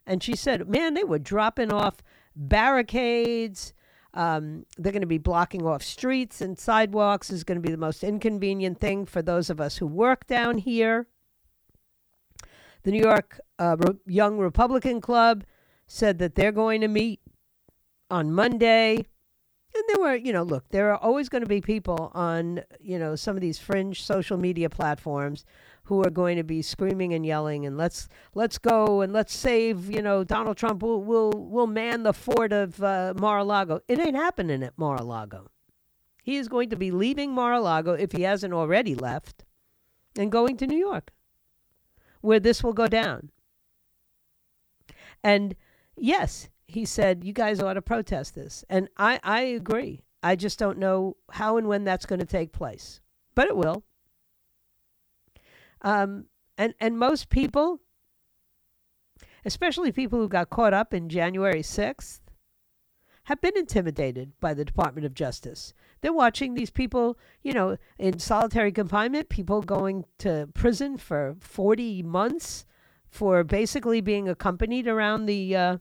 And 0.07 0.23
she 0.23 0.35
said, 0.35 0.69
man, 0.69 0.95
they 0.95 1.05
were 1.05 1.19
dropping 1.19 1.73
off 1.73 1.97
barricades. 2.35 3.73
Um, 4.15 4.67
they're 4.77 4.93
going 4.93 5.03
to 5.03 5.07
be 5.07 5.19
blocking 5.19 5.65
off 5.65 5.83
streets 5.83 6.41
and 6.41 6.59
sidewalks. 6.59 7.31
Is 7.31 7.45
going 7.45 7.61
to 7.61 7.67
be 7.67 7.73
the 7.73 7.79
most 7.79 8.03
inconvenient 8.05 8.79
thing 8.79 9.07
for 9.07 9.23
those 9.23 9.49
of 9.49 9.61
us 9.61 9.79
who 9.79 9.87
work 9.87 10.27
down 10.27 10.59
here. 10.59 11.07
The 12.83 12.91
New 12.91 13.03
York 13.03 13.41
uh, 13.59 13.77
Re- 13.79 13.99
Young 14.07 14.39
Republican 14.39 15.01
Club 15.01 15.45
said 15.87 16.19
that 16.19 16.35
they're 16.35 16.53
going 16.53 16.81
to 16.81 16.89
meet 16.89 17.21
on 18.11 18.33
Monday. 18.33 18.97
And 19.75 19.85
there 19.89 20.01
were, 20.01 20.15
you 20.15 20.33
know, 20.33 20.43
look, 20.43 20.69
there 20.69 20.91
are 20.93 20.99
always 20.99 21.29
going 21.31 21.43
to 21.43 21.49
be 21.49 21.63
people 21.63 22.11
on, 22.13 22.63
you 22.81 22.99
know, 22.99 23.17
some 23.17 23.37
of 23.37 23.41
these 23.41 23.59
fringe 23.59 24.03
social 24.03 24.37
media 24.37 24.69
platforms 24.69 25.45
who 25.93 26.03
are 26.03 26.11
going 26.11 26.39
to 26.39 26.43
be 26.43 26.63
screaming 26.63 27.13
and 27.13 27.27
yelling 27.27 27.67
and 27.67 27.77
let's 27.77 28.09
let's 28.35 28.57
go 28.57 29.03
and 29.03 29.13
let's 29.13 29.37
save 29.37 29.91
you 29.91 30.01
know 30.01 30.25
Donald 30.25 30.57
Trump 30.57 30.83
will 30.83 31.05
will 31.05 31.33
will 31.33 31.67
man 31.67 32.03
the 32.03 32.15
fort 32.15 32.51
of 32.51 32.83
uh, 32.83 33.13
Mar-a-Lago. 33.19 33.81
It 33.89 33.99
ain't 33.99 34.17
happening 34.17 34.63
at 34.63 34.79
Mar-a-Lago. 34.79 35.51
He 36.23 36.37
is 36.37 36.49
going 36.49 36.71
to 36.71 36.77
be 36.77 36.91
leaving 36.91 37.33
Mar-a-Lago 37.33 37.93
if 37.93 38.13
he 38.13 38.23
hasn't 38.23 38.55
already 38.55 38.95
left 38.95 39.45
and 40.17 40.33
going 40.33 40.57
to 40.57 40.67
New 40.67 40.79
York 40.79 41.13
where 42.23 42.41
this 42.41 42.65
will 42.65 42.73
go 42.73 42.89
down. 42.89 43.29
And 45.23 45.55
yes, 45.95 46.49
he 46.67 46.87
said 46.87 47.23
you 47.23 47.35
guys 47.35 47.61
ought 47.61 47.75
to 47.75 47.83
protest 47.83 48.35
this. 48.35 48.65
And 48.71 48.89
I 48.97 49.21
I 49.23 49.43
agree. 49.43 50.05
I 50.23 50.37
just 50.37 50.59
don't 50.59 50.79
know 50.79 51.19
how 51.33 51.59
and 51.59 51.69
when 51.69 51.85
that's 51.85 52.07
going 52.07 52.21
to 52.21 52.27
take 52.27 52.55
place. 52.55 53.03
But 53.35 53.49
it 53.49 53.57
will. 53.59 53.85
Um, 55.83 56.27
and, 56.57 56.75
and 56.81 56.99
most 56.99 57.29
people, 57.29 57.81
especially 59.45 59.93
people 59.93 60.19
who 60.19 60.29
got 60.29 60.51
caught 60.51 60.73
up 60.73 60.95
in 60.95 61.09
January 61.09 61.63
6th, 61.63 62.21
have 63.25 63.41
been 63.41 63.57
intimidated 63.57 64.33
by 64.41 64.53
the 64.53 64.65
Department 64.65 65.07
of 65.07 65.15
Justice. 65.15 65.75
They're 66.01 66.13
watching 66.13 66.55
these 66.55 66.71
people, 66.71 67.19
you 67.43 67.53
know, 67.53 67.77
in 67.99 68.19
solitary 68.19 68.73
confinement, 68.73 69.29
people 69.29 69.63
going 69.63 70.05
to 70.19 70.49
prison 70.55 70.97
for 70.97 71.37
40 71.41 72.03
months 72.03 72.65
for 73.09 73.45
basically 73.45 74.01
being 74.01 74.29
accompanied 74.29 74.89
around 74.89 75.27
the 75.27 75.55
uh, 75.55 75.79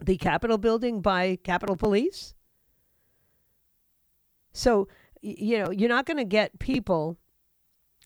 the 0.00 0.16
Capitol 0.16 0.58
building 0.58 1.00
by 1.00 1.38
Capitol 1.42 1.76
Police. 1.76 2.34
So, 4.52 4.88
you 5.22 5.58
know, 5.58 5.70
you're 5.70 5.88
not 5.88 6.06
going 6.06 6.18
to 6.18 6.24
get 6.24 6.58
people 6.58 7.18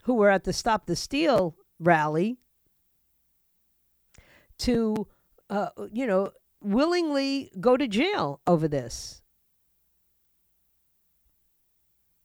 who 0.03 0.15
were 0.15 0.31
at 0.31 0.45
the 0.45 0.53
Stop 0.53 0.87
the 0.87 0.97
Steal 0.97 1.57
rally 1.79 2.39
to, 4.59 5.07
uh, 5.51 5.71
you 5.93 6.07
know, 6.07 6.31
willingly 6.61 7.51
go 7.61 7.77
to 7.77 7.89
jail 7.89 8.41
over 8.47 8.69
this. 8.69 9.23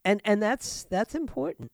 And 0.06 0.22
and 0.24 0.42
that's 0.42 0.84
that's 0.84 1.16
important. 1.16 1.72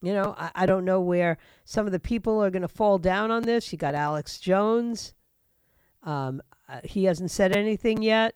You 0.00 0.12
know, 0.12 0.34
I, 0.36 0.50
I 0.54 0.66
don't 0.66 0.84
know 0.84 1.00
where 1.00 1.38
some 1.64 1.86
of 1.86 1.92
the 1.92 2.00
people 2.00 2.42
are 2.42 2.50
going 2.50 2.62
to 2.62 2.68
fall 2.68 2.98
down 2.98 3.30
on 3.30 3.42
this. 3.42 3.70
You 3.70 3.78
got 3.78 3.94
Alex 3.94 4.38
Jones. 4.40 5.14
Um, 6.02 6.42
uh, 6.68 6.80
he 6.82 7.04
hasn't 7.04 7.30
said 7.30 7.56
anything 7.56 8.02
yet. 8.02 8.34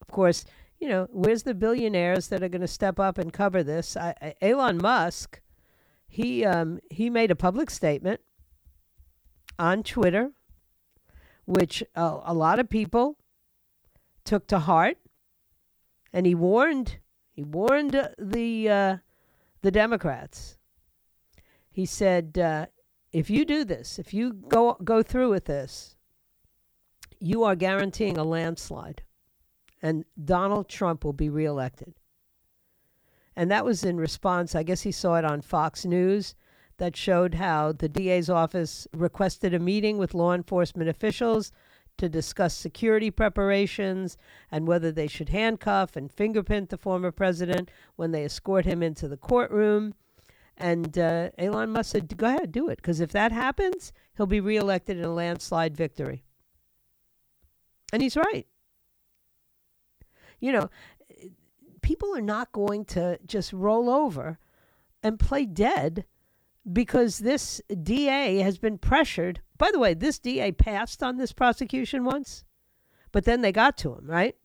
Of 0.00 0.08
course, 0.08 0.44
you 0.80 0.88
know, 0.88 1.06
where's 1.12 1.42
the 1.42 1.54
billionaires 1.54 2.28
that 2.28 2.42
are 2.42 2.48
going 2.48 2.60
to 2.62 2.68
step 2.68 2.98
up 2.98 3.18
and 3.18 3.32
cover 3.32 3.62
this? 3.62 3.96
I, 3.96 4.14
I, 4.20 4.34
Elon 4.40 4.78
Musk, 4.78 5.40
he 6.08 6.44
um, 6.44 6.80
he 6.90 7.10
made 7.10 7.30
a 7.30 7.36
public 7.36 7.70
statement 7.70 8.20
on 9.58 9.82
Twitter, 9.82 10.32
which 11.44 11.84
uh, 11.94 12.20
a 12.24 12.34
lot 12.34 12.58
of 12.58 12.70
people 12.70 13.18
took 14.24 14.46
to 14.48 14.58
heart, 14.60 14.96
and 16.12 16.26
he 16.26 16.34
warned 16.34 16.98
he 17.30 17.44
warned 17.44 18.08
the 18.18 18.68
uh, 18.68 18.96
the 19.62 19.70
Democrats. 19.70 20.56
He 21.70 21.86
said, 21.86 22.36
uh, 22.36 22.66
if 23.12 23.30
you 23.30 23.44
do 23.44 23.64
this, 23.64 23.98
if 23.98 24.14
you 24.14 24.32
go 24.32 24.76
go 24.82 25.02
through 25.02 25.30
with 25.30 25.44
this, 25.44 25.96
you 27.20 27.44
are 27.44 27.54
guaranteeing 27.54 28.16
a 28.16 28.24
landslide, 28.24 29.02
and 29.82 30.04
Donald 30.22 30.68
Trump 30.68 31.04
will 31.04 31.12
be 31.12 31.28
reelected. 31.28 31.94
And 33.36 33.50
that 33.50 33.64
was 33.64 33.84
in 33.84 33.96
response. 33.96 34.54
I 34.54 34.62
guess 34.62 34.82
he 34.82 34.92
saw 34.92 35.16
it 35.16 35.24
on 35.24 35.40
Fox 35.40 35.84
News 35.84 36.34
that 36.78 36.96
showed 36.96 37.34
how 37.34 37.72
the 37.72 37.88
DA's 37.88 38.28
office 38.28 38.88
requested 38.92 39.54
a 39.54 39.58
meeting 39.58 39.98
with 39.98 40.14
law 40.14 40.34
enforcement 40.34 40.88
officials 40.88 41.52
to 41.98 42.08
discuss 42.08 42.54
security 42.54 43.10
preparations 43.10 44.16
and 44.50 44.66
whether 44.66 44.90
they 44.90 45.06
should 45.06 45.28
handcuff 45.28 45.96
and 45.96 46.10
fingerprint 46.10 46.70
the 46.70 46.78
former 46.78 47.10
president 47.10 47.70
when 47.96 48.10
they 48.10 48.24
escort 48.24 48.64
him 48.64 48.82
into 48.82 49.06
the 49.06 49.18
courtroom. 49.18 49.94
And 50.56 50.98
uh, 50.98 51.30
Elon 51.38 51.70
Musk 51.70 51.92
said, 51.92 52.16
go 52.16 52.26
ahead, 52.26 52.52
do 52.52 52.68
it. 52.68 52.76
Because 52.76 53.00
if 53.00 53.12
that 53.12 53.32
happens, 53.32 53.92
he'll 54.16 54.26
be 54.26 54.40
reelected 54.40 54.98
in 54.98 55.04
a 55.04 55.12
landslide 55.12 55.76
victory. 55.76 56.24
And 57.92 58.02
he's 58.02 58.16
right. 58.16 58.46
You 60.40 60.52
know, 60.52 60.70
people 61.82 62.14
are 62.16 62.22
not 62.22 62.52
going 62.52 62.84
to 62.86 63.18
just 63.26 63.52
roll 63.52 63.88
over 63.90 64.38
and 65.02 65.18
play 65.18 65.46
dead 65.46 66.04
because 66.70 67.18
this 67.18 67.60
DA 67.82 68.38
has 68.38 68.58
been 68.58 68.78
pressured. 68.78 69.40
By 69.56 69.70
the 69.72 69.78
way, 69.78 69.94
this 69.94 70.18
DA 70.18 70.52
passed 70.52 71.02
on 71.02 71.16
this 71.16 71.32
prosecution 71.32 72.04
once, 72.04 72.44
but 73.12 73.24
then 73.24 73.40
they 73.40 73.52
got 73.52 73.76
to 73.78 73.94
him, 73.94 74.06
right? 74.06 74.36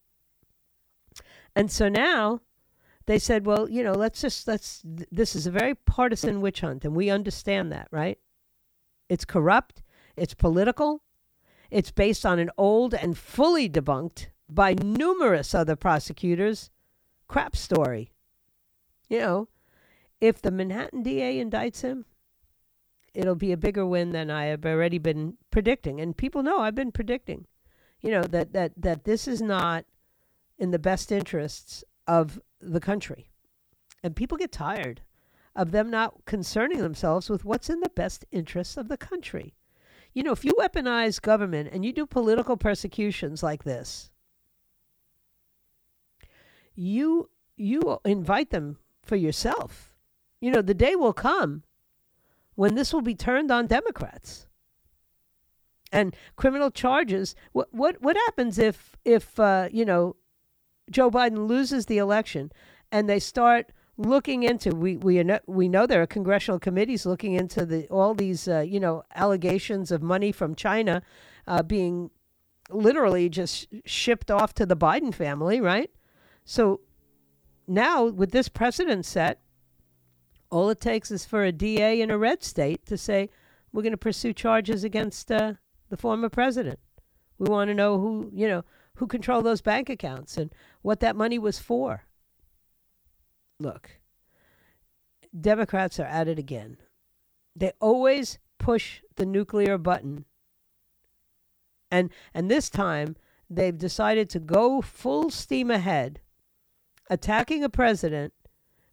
And 1.55 1.71
so 1.71 1.87
now 1.87 2.41
they 3.05 3.19
said, 3.19 3.45
well, 3.45 3.69
you 3.69 3.83
know, 3.83 3.93
let's 3.93 4.21
just, 4.21 4.47
let's, 4.47 4.81
this 4.83 5.35
is 5.35 5.45
a 5.45 5.51
very 5.51 5.75
partisan 5.75 6.41
witch 6.41 6.61
hunt, 6.61 6.83
and 6.83 6.95
we 6.95 7.09
understand 7.09 7.71
that, 7.71 7.87
right? 7.91 8.17
It's 9.09 9.25
corrupt, 9.25 9.83
it's 10.17 10.33
political, 10.33 11.01
it's 11.69 11.91
based 11.91 12.25
on 12.25 12.39
an 12.39 12.49
old 12.57 12.93
and 12.93 13.17
fully 13.17 13.69
debunked 13.69 14.27
by 14.49 14.73
numerous 14.73 15.55
other 15.55 15.75
prosecutors 15.75 16.69
crap 17.27 17.55
story. 17.55 18.11
You 19.09 19.19
know, 19.19 19.47
if 20.21 20.41
the 20.41 20.51
Manhattan 20.51 21.03
DA 21.03 21.43
indicts 21.43 21.81
him, 21.81 22.05
it'll 23.13 23.35
be 23.35 23.51
a 23.51 23.57
bigger 23.57 23.85
win 23.85 24.11
than 24.11 24.29
I 24.29 24.45
have 24.45 24.65
already 24.65 24.97
been 24.97 25.37
predicting. 25.51 25.99
And 25.99 26.17
people 26.17 26.43
know 26.43 26.59
I've 26.59 26.75
been 26.75 26.91
predicting, 26.91 27.45
you 28.01 28.11
know, 28.11 28.23
that, 28.23 28.53
that, 28.53 28.73
that 28.77 29.05
this 29.05 29.27
is 29.27 29.41
not 29.41 29.85
in 30.57 30.71
the 30.71 30.79
best 30.79 31.11
interests 31.11 31.83
of 32.07 32.39
the 32.59 32.79
country. 32.79 33.29
And 34.03 34.15
people 34.15 34.37
get 34.37 34.51
tired 34.51 35.01
of 35.55 35.71
them 35.71 35.89
not 35.89 36.25
concerning 36.25 36.79
themselves 36.79 37.29
with 37.29 37.45
what's 37.45 37.69
in 37.69 37.79
the 37.79 37.89
best 37.89 38.25
interests 38.31 38.77
of 38.77 38.87
the 38.87 38.97
country. 38.97 39.55
You 40.13 40.23
know, 40.23 40.31
if 40.31 40.45
you 40.45 40.53
weaponize 40.53 41.21
government 41.21 41.69
and 41.71 41.85
you 41.85 41.91
do 41.91 42.05
political 42.05 42.57
persecutions 42.57 43.41
like 43.41 43.63
this, 43.63 44.11
you 46.75 47.29
you 47.57 47.99
invite 48.05 48.49
them 48.49 48.77
for 49.03 49.15
yourself. 49.15 49.93
You 50.41 50.51
know, 50.51 50.61
the 50.61 50.73
day 50.73 50.95
will 50.95 51.13
come 51.13 51.63
when 52.55 52.75
this 52.75 52.93
will 52.93 53.01
be 53.01 53.15
turned 53.15 53.51
on 53.51 53.67
Democrats. 53.67 54.47
And 55.91 56.15
criminal 56.35 56.71
charges. 56.71 57.35
What 57.53 57.73
what 57.73 58.01
what 58.01 58.17
happens 58.17 58.59
if 58.59 58.97
if 59.05 59.39
uh, 59.39 59.69
you 59.71 59.85
know 59.85 60.15
Joe 60.91 61.09
Biden 61.09 61.47
loses 61.47 61.85
the 61.85 61.97
election 61.97 62.51
and 62.91 63.09
they 63.09 63.19
start 63.19 63.71
looking 63.97 64.43
into 64.43 64.71
we 64.75 64.97
we 64.97 65.23
know, 65.23 65.39
we 65.47 65.69
know 65.69 65.85
there 65.85 66.01
are 66.01 66.07
congressional 66.07 66.59
committees 66.59 67.05
looking 67.05 67.33
into 67.33 67.65
the 67.65 67.87
all 67.87 68.13
these 68.13 68.47
uh, 68.47 68.59
you 68.59 68.79
know 68.79 69.03
allegations 69.15 69.91
of 69.91 70.01
money 70.01 70.31
from 70.31 70.53
China 70.53 71.01
uh, 71.47 71.63
being 71.63 72.09
literally 72.69 73.29
just 73.29 73.67
shipped 73.85 74.31
off 74.31 74.53
to 74.55 74.65
the 74.65 74.75
Biden 74.75 75.13
family, 75.13 75.61
right? 75.61 75.91
So 76.45 76.81
now 77.67 78.05
with 78.05 78.31
this 78.31 78.47
precedent 78.47 79.05
set, 79.05 79.41
all 80.51 80.69
it 80.69 80.79
takes 80.79 81.11
is 81.11 81.25
for 81.25 81.43
a 81.43 81.51
DA 81.51 81.99
in 81.99 82.11
a 82.11 82.17
red 82.17 82.43
state 82.43 82.85
to 82.85 82.97
say, 82.97 83.29
we're 83.73 83.81
going 83.81 83.91
to 83.91 83.97
pursue 83.97 84.31
charges 84.31 84.83
against 84.83 85.31
uh, 85.31 85.53
the 85.89 85.97
former 85.97 86.29
president. 86.29 86.79
We 87.37 87.49
want 87.49 87.67
to 87.69 87.73
know 87.73 87.99
who, 87.99 88.31
you 88.33 88.47
know, 88.47 88.63
who 88.95 89.07
controlled 89.07 89.45
those 89.45 89.61
bank 89.61 89.89
accounts 89.89 90.37
and 90.37 90.53
what 90.81 91.01
that 91.01 91.15
money 91.15 91.37
was 91.37 91.59
for. 91.59 92.03
Look, 93.59 93.99
Democrats 95.37 95.99
are 95.99 96.05
at 96.05 96.27
it 96.27 96.39
again. 96.39 96.77
They 97.55 97.73
always 97.81 98.37
push 98.59 99.01
the 99.15 99.25
nuclear 99.25 99.77
button. 99.77 100.25
And 101.91 102.09
and 102.33 102.49
this 102.49 102.69
time 102.69 103.15
they've 103.49 103.77
decided 103.77 104.29
to 104.29 104.39
go 104.39 104.81
full 104.81 105.29
steam 105.29 105.69
ahead 105.69 106.21
attacking 107.09 107.63
a 107.63 107.69
president 107.69 108.33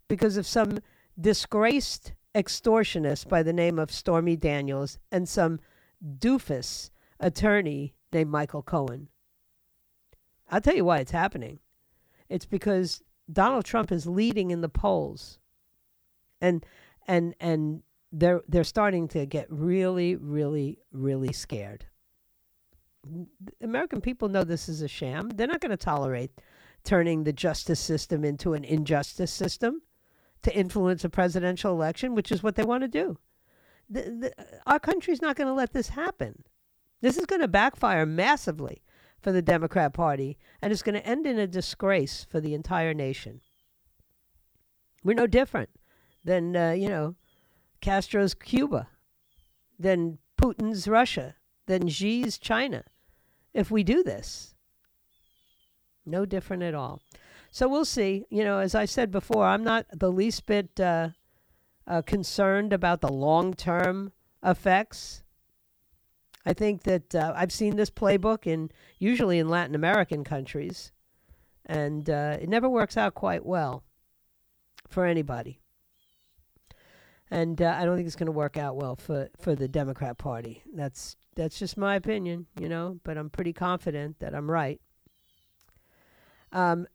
because 0.08 0.36
of 0.36 0.46
some 0.46 0.78
disgraced 1.20 2.12
extortionist 2.34 3.28
by 3.28 3.42
the 3.42 3.52
name 3.52 3.78
of 3.78 3.90
Stormy 3.90 4.36
Daniels 4.36 4.98
and 5.10 5.28
some 5.28 5.60
doofus 6.18 6.90
attorney 7.20 7.94
named 8.12 8.30
Michael 8.30 8.62
Cohen. 8.62 9.08
I'll 10.50 10.60
tell 10.60 10.74
you 10.74 10.84
why 10.84 10.98
it's 10.98 11.12
happening. 11.12 11.60
It's 12.28 12.46
because 12.46 13.02
Donald 13.30 13.64
Trump 13.64 13.92
is 13.92 14.06
leading 14.06 14.50
in 14.50 14.60
the 14.60 14.68
polls. 14.68 15.38
And 16.40 16.64
and 17.06 17.34
and 17.40 17.82
they're 18.10 18.42
they're 18.48 18.64
starting 18.64 19.08
to 19.08 19.24
get 19.26 19.46
really 19.50 20.16
really 20.16 20.78
really 20.92 21.32
scared. 21.32 21.86
American 23.60 24.00
people 24.00 24.28
know 24.28 24.44
this 24.44 24.68
is 24.68 24.82
a 24.82 24.88
sham. 24.88 25.30
They're 25.30 25.46
not 25.46 25.60
going 25.60 25.70
to 25.70 25.76
tolerate 25.76 26.30
turning 26.84 27.24
the 27.24 27.32
justice 27.32 27.80
system 27.80 28.24
into 28.24 28.54
an 28.54 28.64
injustice 28.64 29.30
system 29.30 29.82
to 30.42 30.54
influence 30.54 31.04
a 31.04 31.08
presidential 31.08 31.72
election, 31.72 32.14
which 32.14 32.32
is 32.32 32.42
what 32.42 32.56
they 32.56 32.64
want 32.64 32.82
to 32.82 32.88
do. 32.88 33.18
The, 33.88 34.02
the, 34.02 34.32
our 34.66 34.80
country's 34.80 35.22
not 35.22 35.36
going 35.36 35.48
to 35.48 35.54
let 35.54 35.72
this 35.72 35.90
happen. 35.90 36.44
This 37.00 37.16
is 37.16 37.26
going 37.26 37.40
to 37.40 37.48
backfire 37.48 38.06
massively 38.06 38.82
for 39.20 39.32
the 39.32 39.42
Democrat 39.42 39.92
Party, 39.92 40.38
and 40.60 40.72
it's 40.72 40.82
going 40.82 40.94
to 40.94 41.06
end 41.06 41.26
in 41.26 41.38
a 41.38 41.46
disgrace 41.46 42.26
for 42.28 42.40
the 42.40 42.54
entire 42.54 42.94
nation. 42.94 43.40
We're 45.04 45.14
no 45.14 45.26
different 45.26 45.70
than, 46.24 46.56
uh, 46.56 46.72
you 46.72 46.88
know, 46.88 47.16
Castro's 47.80 48.34
Cuba, 48.34 48.88
than 49.78 50.18
Putin's 50.40 50.86
Russia, 50.88 51.34
than 51.66 51.88
Xi's 51.88 52.38
China. 52.38 52.84
If 53.52 53.70
we 53.70 53.82
do 53.82 54.02
this, 54.02 54.51
no 56.04 56.24
different 56.24 56.62
at 56.62 56.74
all. 56.74 57.00
So 57.50 57.68
we'll 57.68 57.84
see. 57.84 58.24
You 58.30 58.44
know, 58.44 58.58
as 58.58 58.74
I 58.74 58.86
said 58.86 59.10
before, 59.10 59.44
I'm 59.44 59.62
not 59.62 59.86
the 59.92 60.10
least 60.10 60.46
bit 60.46 60.80
uh, 60.80 61.10
uh, 61.86 62.02
concerned 62.02 62.72
about 62.72 63.00
the 63.00 63.12
long 63.12 63.54
term 63.54 64.12
effects. 64.42 65.22
I 66.44 66.52
think 66.52 66.82
that 66.84 67.14
uh, 67.14 67.32
I've 67.36 67.52
seen 67.52 67.76
this 67.76 67.90
playbook 67.90 68.46
in 68.46 68.70
usually 68.98 69.38
in 69.38 69.48
Latin 69.48 69.74
American 69.74 70.24
countries, 70.24 70.92
and 71.66 72.08
uh, 72.10 72.38
it 72.40 72.48
never 72.48 72.68
works 72.68 72.96
out 72.96 73.14
quite 73.14 73.44
well 73.44 73.84
for 74.88 75.04
anybody. 75.04 75.60
And 77.30 77.62
uh, 77.62 77.76
I 77.78 77.84
don't 77.84 77.96
think 77.96 78.06
it's 78.06 78.16
going 78.16 78.26
to 78.26 78.32
work 78.32 78.56
out 78.56 78.76
well 78.76 78.96
for, 78.96 79.30
for 79.40 79.54
the 79.54 79.68
Democrat 79.68 80.18
Party. 80.18 80.62
That's 80.74 81.16
that's 81.34 81.58
just 81.58 81.78
my 81.78 81.94
opinion, 81.94 82.46
you 82.60 82.68
know. 82.68 83.00
But 83.04 83.16
I'm 83.16 83.30
pretty 83.30 83.52
confident 83.52 84.18
that 84.18 84.34
I'm 84.34 84.50
right. 84.50 84.80
Um, 86.52 86.86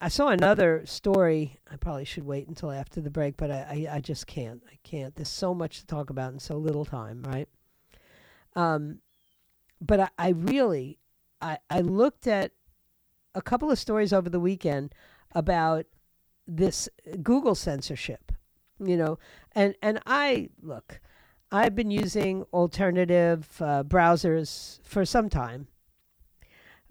I 0.00 0.08
saw 0.08 0.28
another 0.28 0.82
story. 0.84 1.58
I 1.70 1.76
probably 1.76 2.04
should 2.04 2.24
wait 2.24 2.46
until 2.46 2.70
after 2.70 3.00
the 3.00 3.10
break, 3.10 3.36
but 3.36 3.50
I, 3.50 3.86
I, 3.90 3.96
I, 3.96 4.00
just 4.00 4.26
can't. 4.26 4.62
I 4.70 4.78
can't. 4.82 5.14
There's 5.14 5.28
so 5.28 5.54
much 5.54 5.80
to 5.80 5.86
talk 5.86 6.10
about 6.10 6.32
in 6.32 6.38
so 6.38 6.56
little 6.56 6.84
time, 6.84 7.22
right? 7.22 7.48
Um, 8.54 8.98
but 9.80 10.00
I, 10.00 10.08
I 10.18 10.28
really, 10.30 10.98
I, 11.40 11.58
I 11.70 11.80
looked 11.80 12.26
at 12.26 12.52
a 13.34 13.42
couple 13.42 13.70
of 13.70 13.78
stories 13.78 14.12
over 14.12 14.28
the 14.28 14.40
weekend 14.40 14.94
about 15.32 15.86
this 16.46 16.88
Google 17.22 17.54
censorship, 17.54 18.32
you 18.78 18.96
know, 18.96 19.18
and 19.52 19.74
and 19.82 20.00
I 20.06 20.50
look, 20.62 21.00
I've 21.50 21.74
been 21.74 21.90
using 21.90 22.44
alternative 22.52 23.48
uh, 23.60 23.82
browsers 23.84 24.80
for 24.84 25.04
some 25.04 25.28
time, 25.28 25.68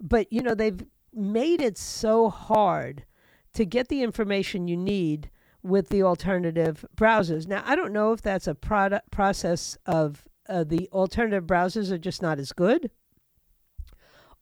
but 0.00 0.32
you 0.32 0.42
know 0.42 0.54
they've 0.54 0.84
made 1.16 1.60
it 1.60 1.78
so 1.78 2.28
hard 2.28 3.04
to 3.52 3.64
get 3.64 3.88
the 3.88 4.02
information 4.02 4.68
you 4.68 4.76
need 4.76 5.30
with 5.62 5.88
the 5.88 6.02
alternative 6.02 6.84
browsers. 6.96 7.46
Now 7.46 7.62
I 7.64 7.74
don't 7.76 7.92
know 7.92 8.12
if 8.12 8.20
that's 8.20 8.46
a 8.46 8.54
product 8.54 9.10
process 9.10 9.78
of 9.86 10.24
uh, 10.48 10.64
the 10.64 10.88
alternative 10.92 11.44
browsers 11.44 11.90
are 11.90 11.98
just 11.98 12.20
not 12.20 12.38
as 12.38 12.52
good, 12.52 12.90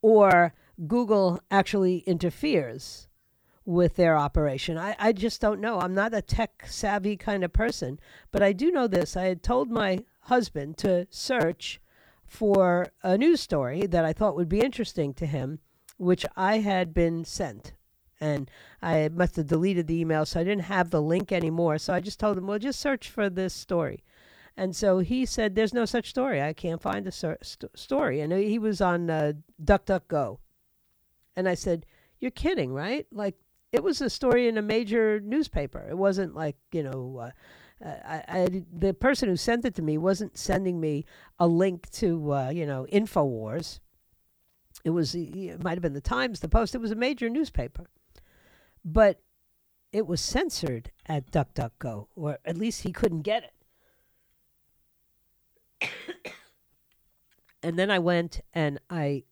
or 0.01 0.55
Google 0.87 1.41
actually 1.51 1.99
interferes 1.99 3.07
with 3.65 3.95
their 3.95 4.17
operation. 4.17 4.77
I, 4.77 4.97
I 4.99 5.13
just 5.13 5.41
don't 5.41 5.61
know. 5.61 5.79
I'm 5.79 5.95
not 5.95 6.15
a 6.15 6.23
tech 6.23 6.65
savvy 6.67 7.17
kind 7.17 7.45
of 7.45 7.53
person, 7.53 8.01
but 8.33 8.43
I 8.43 8.53
do 8.53 8.73
know 8.73 8.89
this. 8.89 9.17
I 9.17 9.25
had 9.25 9.43
told 9.45 9.71
my 9.71 10.01
husband 10.23 10.77
to 10.79 11.07
search 11.11 11.81
for 12.27 12.89
a 13.03 13.17
news 13.17 13.41
story 13.41 13.87
that 13.87 14.05
I 14.05 14.13
thought 14.13 14.35
would 14.35 14.49
be 14.49 14.61
interesting 14.61 15.15
to 15.15 15.27
him, 15.27 15.61
which 16.03 16.27
I 16.37 16.59
had 16.59 16.93
been 16.93 17.25
sent. 17.25 17.73
And 18.21 18.51
I 18.81 19.09
must 19.09 19.37
have 19.37 19.47
deleted 19.47 19.87
the 19.87 20.01
email, 20.01 20.25
so 20.25 20.41
I 20.41 20.45
didn't 20.45 20.65
have 20.65 20.91
the 20.91 21.03
link 21.03 21.33
anymore. 21.33 21.79
So 21.79 21.93
I 21.93 22.01
just 22.01 22.21
told 22.21 22.39
him, 22.39 22.47
well, 22.47 22.59
just 22.59 22.81
search 22.81 23.09
for 23.09 23.29
this 23.29 23.53
story. 23.53 24.05
And 24.57 24.77
so 24.77 24.99
he 24.99 25.25
said, 25.25 25.55
there's 25.55 25.75
no 25.75 25.85
such 25.85 26.11
story. 26.11 26.43
I 26.43 26.53
can't 26.53 26.81
find 26.81 27.07
a 27.07 27.13
st- 27.13 27.65
story. 27.75 28.21
And 28.21 28.33
he 28.33 28.59
was 28.59 28.81
on 28.81 29.11
uh, 29.11 29.33
DuckDuckGo. 29.65 30.39
And 31.35 31.49
I 31.49 31.55
said, 31.55 31.87
you're 32.21 32.31
kidding, 32.31 32.73
right? 32.73 33.07
Like, 33.11 33.37
it 33.73 33.83
was 33.83 34.01
a 34.01 34.11
story 34.11 34.49
in 34.49 34.59
a 34.59 34.63
major 34.63 35.19
newspaper. 35.21 35.85
It 35.89 35.97
wasn't 35.97 36.35
like 36.35 36.57
you 36.73 36.83
know, 36.83 37.31
uh, 37.85 37.89
I, 38.05 38.23
I, 38.29 38.63
the 38.73 38.93
person 38.93 39.29
who 39.29 39.37
sent 39.37 39.65
it 39.65 39.75
to 39.77 39.83
me 39.83 39.99
wasn't 39.99 40.37
sending 40.37 40.79
me 40.79 41.07
a 41.39 41.47
link 41.47 41.91
to 41.93 42.33
uh, 42.33 42.51
you 42.51 42.67
know 42.67 42.87
Infowars. 42.93 43.81
It 44.85 44.91
was 44.91 45.15
it 45.15 45.63
might 45.63 45.75
have 45.75 45.83
been 45.83 45.93
the 45.93 46.01
Times, 46.01 46.41
the 46.41 46.49
Post. 46.49 46.75
It 46.75 46.81
was 46.81 46.91
a 46.91 46.97
major 46.97 47.29
newspaper, 47.29 47.87
but 48.85 49.21
it 49.93 50.07
was 50.07 50.21
censored 50.21 50.91
at 51.07 51.31
DuckDuckGo, 51.31 52.09
or 52.17 52.39
at 52.45 52.57
least 52.57 52.83
he 52.83 52.93
couldn't 52.93 53.23
get 53.23 53.53
it. 55.81 55.91
and 57.63 57.79
then 57.79 57.91
I 57.91 57.99
went 57.99 58.41
and 58.55 58.81
I 58.89 59.25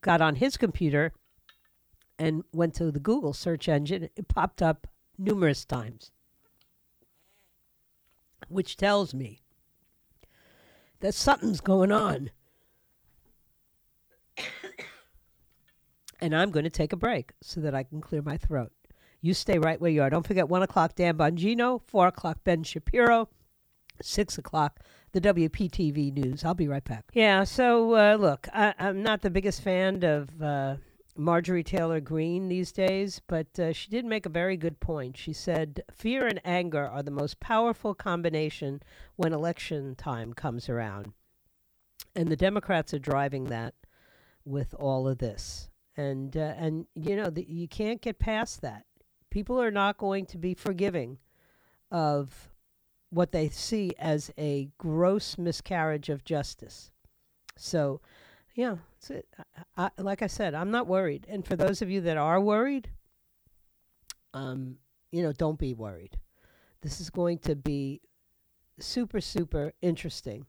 got 0.00 0.20
on 0.20 0.36
his 0.36 0.56
computer 0.56 1.12
and 2.18 2.44
went 2.52 2.74
to 2.74 2.90
the 2.90 3.00
Google 3.00 3.32
search 3.32 3.68
engine, 3.68 4.08
it 4.16 4.28
popped 4.28 4.62
up 4.62 4.86
numerous 5.18 5.64
times, 5.64 6.12
which 8.48 8.76
tells 8.76 9.12
me 9.12 9.40
that 11.00 11.14
something's 11.14 11.60
going 11.60 11.92
on. 11.92 12.30
And 16.24 16.34
I'm 16.34 16.50
going 16.50 16.64
to 16.64 16.70
take 16.70 16.94
a 16.94 16.96
break 16.96 17.32
so 17.42 17.60
that 17.60 17.74
I 17.74 17.82
can 17.82 18.00
clear 18.00 18.22
my 18.22 18.38
throat. 18.38 18.72
You 19.20 19.34
stay 19.34 19.58
right 19.58 19.78
where 19.78 19.90
you 19.90 20.00
are. 20.00 20.08
Don't 20.08 20.26
forget 20.26 20.48
1 20.48 20.62
o'clock 20.62 20.94
Dan 20.94 21.18
Bongino, 21.18 21.82
4 21.82 22.06
o'clock 22.06 22.38
Ben 22.44 22.62
Shapiro, 22.62 23.28
6 24.00 24.38
o'clock 24.38 24.80
the 25.12 25.20
WPTV 25.20 26.14
News. 26.14 26.42
I'll 26.42 26.54
be 26.54 26.66
right 26.66 26.82
back. 26.82 27.04
Yeah, 27.12 27.44
so 27.44 27.94
uh, 27.94 28.16
look, 28.16 28.48
I, 28.54 28.74
am 28.78 29.02
not 29.02 29.20
the 29.20 29.30
biggest 29.30 29.62
fan 29.62 30.02
of. 30.02 30.42
Uh, 30.42 30.76
Marjorie 31.16 31.62
Taylor 31.62 32.00
Greene 32.00 32.48
these 32.48 32.72
days, 32.72 33.20
but 33.28 33.56
uh, 33.56 33.72
she 33.72 33.88
did 33.88 34.04
make 34.04 34.26
a 34.26 34.28
very 34.28 34.56
good 34.56 34.80
point. 34.80 35.16
She 35.16 35.32
said, 35.32 35.84
Fear 35.92 36.26
and 36.26 36.40
anger 36.44 36.84
are 36.84 37.04
the 37.04 37.12
most 37.12 37.38
powerful 37.38 37.94
combination 37.94 38.82
when 39.14 39.32
election 39.32 39.94
time 39.94 40.32
comes 40.32 40.68
around. 40.68 41.12
And 42.16 42.26
the 42.26 42.36
Democrats 42.36 42.92
are 42.94 42.98
driving 42.98 43.44
that 43.44 43.74
with 44.44 44.74
all 44.74 45.06
of 45.06 45.18
this. 45.18 45.70
And, 45.96 46.36
uh, 46.36 46.54
and 46.56 46.86
you 46.94 47.16
know, 47.16 47.30
the, 47.30 47.44
you 47.48 47.68
can't 47.68 48.00
get 48.00 48.18
past 48.18 48.62
that. 48.62 48.84
People 49.30 49.60
are 49.60 49.70
not 49.70 49.98
going 49.98 50.26
to 50.26 50.38
be 50.38 50.54
forgiving 50.54 51.18
of 51.90 52.50
what 53.10 53.32
they 53.32 53.48
see 53.48 53.92
as 53.98 54.30
a 54.36 54.68
gross 54.78 55.38
miscarriage 55.38 56.08
of 56.08 56.24
justice. 56.24 56.90
So, 57.56 58.00
yeah. 58.54 58.76
I, 59.76 59.90
I, 59.96 60.02
like 60.02 60.22
I 60.22 60.26
said, 60.26 60.54
I'm 60.54 60.70
not 60.70 60.86
worried. 60.86 61.26
And 61.28 61.46
for 61.46 61.56
those 61.56 61.82
of 61.82 61.90
you 61.90 62.00
that 62.02 62.16
are 62.16 62.40
worried, 62.40 62.90
um, 64.32 64.76
you 65.12 65.22
know, 65.22 65.32
don't 65.32 65.58
be 65.58 65.74
worried. 65.74 66.18
This 66.82 67.00
is 67.00 67.10
going 67.10 67.38
to 67.38 67.54
be 67.54 68.00
super, 68.78 69.20
super 69.20 69.72
interesting. 69.80 70.46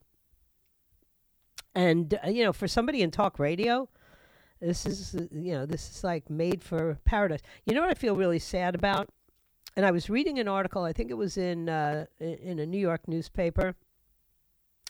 And 1.73 2.17
uh, 2.23 2.29
you 2.29 2.43
know, 2.43 2.53
for 2.53 2.67
somebody 2.67 3.01
in 3.01 3.11
talk 3.11 3.37
radio, 3.37 3.89
this 4.61 4.85
is 4.85 5.13
you 5.31 5.53
know, 5.53 5.65
this 5.65 5.89
is 5.89 6.03
like 6.03 6.29
made 6.29 6.63
for 6.63 6.97
paradise. 7.05 7.41
You 7.65 7.75
know 7.75 7.81
what 7.81 7.89
I 7.89 7.95
feel 7.95 8.15
really 8.15 8.39
sad 8.39 8.75
about? 8.75 9.09
And 9.75 9.85
I 9.85 9.91
was 9.91 10.09
reading 10.09 10.39
an 10.39 10.47
article. 10.47 10.83
I 10.83 10.93
think 10.93 11.11
it 11.11 11.15
was 11.15 11.37
in 11.37 11.69
uh, 11.69 12.05
in 12.19 12.59
a 12.59 12.65
New 12.65 12.79
York 12.79 13.07
newspaper. 13.07 13.75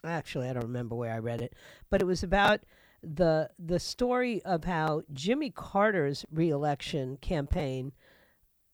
Actually, 0.04 0.50
I 0.50 0.54
don't 0.54 0.64
remember 0.64 0.96
where 0.96 1.14
I 1.14 1.18
read 1.18 1.42
it, 1.42 1.54
but 1.90 2.02
it 2.02 2.06
was 2.06 2.22
about 2.22 2.62
the 3.02 3.50
the 3.58 3.80
story 3.80 4.42
of 4.44 4.66
how 4.66 5.02
Jimmy 5.14 5.50
Carter's 5.50 6.26
reelection 6.32 7.18
campaign, 7.18 7.92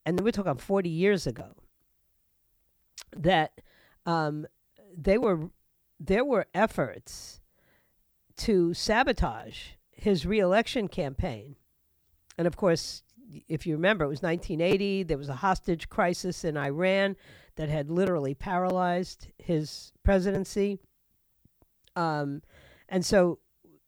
and 0.06 0.20
we're 0.20 0.32
talking 0.32 0.56
40 0.56 0.90
years 0.90 1.26
ago, 1.26 1.56
that 3.16 3.62
um, 4.06 4.46
they 4.96 5.18
were 5.18 5.50
there 6.00 6.26
were 6.26 6.48
efforts 6.54 7.40
to 8.38 8.74
sabotage 8.74 9.72
his 10.02 10.26
reelection 10.26 10.88
campaign, 10.88 11.56
and 12.38 12.48
of 12.48 12.58
course, 12.58 13.04
if 13.48 13.68
you 13.68 13.76
remember, 13.76 14.04
it 14.04 14.10
was 14.10 14.22
1980. 14.22 15.04
There 15.04 15.18
was 15.18 15.30
a 15.30 15.36
hostage 15.36 15.90
crisis 15.90 16.44
in 16.44 16.58
Iran 16.58 17.16
that 17.56 17.70
had 17.70 17.90
literally 17.90 18.34
paralyzed 18.34 19.28
his 19.38 19.94
presidency. 20.04 20.80
Um, 21.96 22.42
and 22.90 23.06
so 23.06 23.40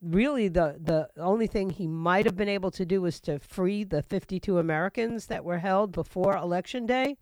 really 0.03 0.49
the 0.49 0.77
the 0.79 1.09
only 1.17 1.47
thing 1.47 1.69
he 1.69 1.87
might 1.87 2.25
have 2.25 2.35
been 2.35 2.49
able 2.49 2.71
to 2.71 2.85
do 2.85 3.01
was 3.01 3.19
to 3.21 3.39
free 3.39 3.83
the 3.83 4.03
52 4.03 4.59
Americans 4.59 5.27
that 5.27 5.43
were 5.43 5.59
held 5.59 5.91
before 5.91 6.37
election 6.37 6.85
day. 6.85 7.17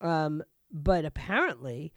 Um, 0.00 0.42
but 0.70 1.04
apparently, 1.04 1.92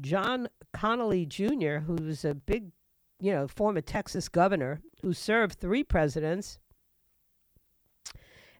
John 0.00 0.48
Connally 0.74 1.28
Jr., 1.28 1.84
who's 1.84 2.24
a 2.24 2.34
big, 2.34 2.72
you 3.20 3.32
know, 3.32 3.48
former 3.48 3.80
Texas 3.80 4.28
governor 4.28 4.80
who 5.02 5.12
served 5.12 5.58
three 5.58 5.84
presidents 5.84 6.58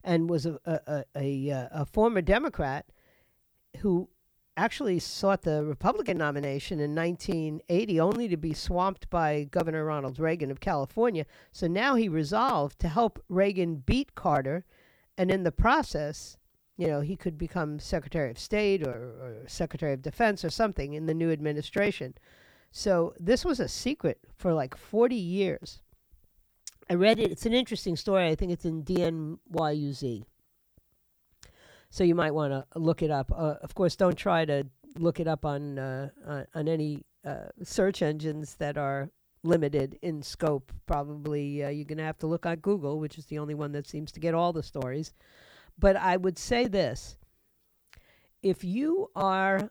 and 0.02 0.28
was 0.28 0.46
a 0.46 0.58
a, 0.64 0.80
a, 0.86 1.04
a, 1.16 1.50
uh, 1.50 1.68
a 1.72 1.86
former 1.86 2.20
Democrat 2.20 2.86
who 3.78 4.08
actually 4.58 4.98
sought 4.98 5.42
the 5.42 5.64
Republican 5.64 6.18
nomination 6.18 6.80
in 6.80 6.94
1980 6.94 8.00
only 8.00 8.26
to 8.26 8.36
be 8.36 8.52
swamped 8.52 9.08
by 9.08 9.44
Governor 9.44 9.84
Ronald 9.84 10.18
Reagan 10.18 10.50
of 10.50 10.58
California. 10.58 11.24
So 11.52 11.68
now 11.68 11.94
he 11.94 12.08
resolved 12.08 12.80
to 12.80 12.88
help 12.88 13.22
Reagan 13.28 13.76
beat 13.76 14.16
Carter, 14.16 14.64
and 15.16 15.30
in 15.30 15.44
the 15.44 15.52
process, 15.52 16.36
you 16.76 16.88
know, 16.88 17.00
he 17.00 17.16
could 17.16 17.38
become 17.38 17.78
Secretary 17.78 18.30
of 18.30 18.38
State 18.38 18.86
or, 18.86 18.90
or 18.90 19.44
Secretary 19.46 19.92
of 19.92 20.02
Defense 20.02 20.44
or 20.44 20.50
something 20.50 20.92
in 20.92 21.06
the 21.06 21.14
new 21.14 21.30
administration. 21.30 22.14
So 22.70 23.14
this 23.18 23.44
was 23.44 23.60
a 23.60 23.68
secret 23.68 24.20
for 24.36 24.52
like 24.52 24.76
40 24.76 25.14
years. 25.14 25.80
I 26.90 26.94
read 26.94 27.18
it. 27.18 27.30
It's 27.30 27.46
an 27.46 27.52
interesting 27.52 27.96
story. 27.96 28.28
I 28.28 28.34
think 28.34 28.52
it's 28.52 28.64
in 28.64 28.82
DNYUZ 28.82 30.24
so 31.90 32.04
you 32.04 32.14
might 32.14 32.32
want 32.32 32.52
to 32.52 32.78
look 32.78 33.02
it 33.02 33.10
up. 33.10 33.32
Uh, 33.32 33.54
of 33.62 33.74
course, 33.74 33.96
don't 33.96 34.16
try 34.16 34.44
to 34.44 34.66
look 34.98 35.20
it 35.20 35.28
up 35.28 35.44
on 35.44 35.78
uh, 35.78 36.08
on, 36.26 36.46
on, 36.54 36.68
any 36.68 37.04
uh, 37.24 37.46
search 37.62 38.02
engines 38.02 38.56
that 38.56 38.76
are 38.76 39.10
limited 39.42 39.98
in 40.02 40.22
scope. 40.22 40.72
Probably 40.86 41.64
uh, 41.64 41.68
you're 41.68 41.84
going 41.84 41.98
to 41.98 42.04
have 42.04 42.18
to 42.18 42.26
look 42.26 42.46
on 42.46 42.56
Google, 42.56 42.98
which 42.98 43.18
is 43.18 43.26
the 43.26 43.38
only 43.38 43.54
one 43.54 43.72
that 43.72 43.86
seems 43.86 44.12
to 44.12 44.20
get 44.20 44.34
all 44.34 44.52
the 44.52 44.62
stories. 44.62 45.14
But 45.78 45.96
I 45.96 46.16
would 46.16 46.38
say 46.38 46.66
this: 46.66 47.16
if 48.42 48.64
you 48.64 49.10
are, 49.14 49.70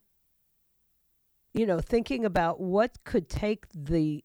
you 1.54 1.66
know, 1.66 1.80
thinking 1.80 2.26
about 2.26 2.60
what 2.60 3.04
could 3.04 3.30
take 3.30 3.66
the 3.74 4.24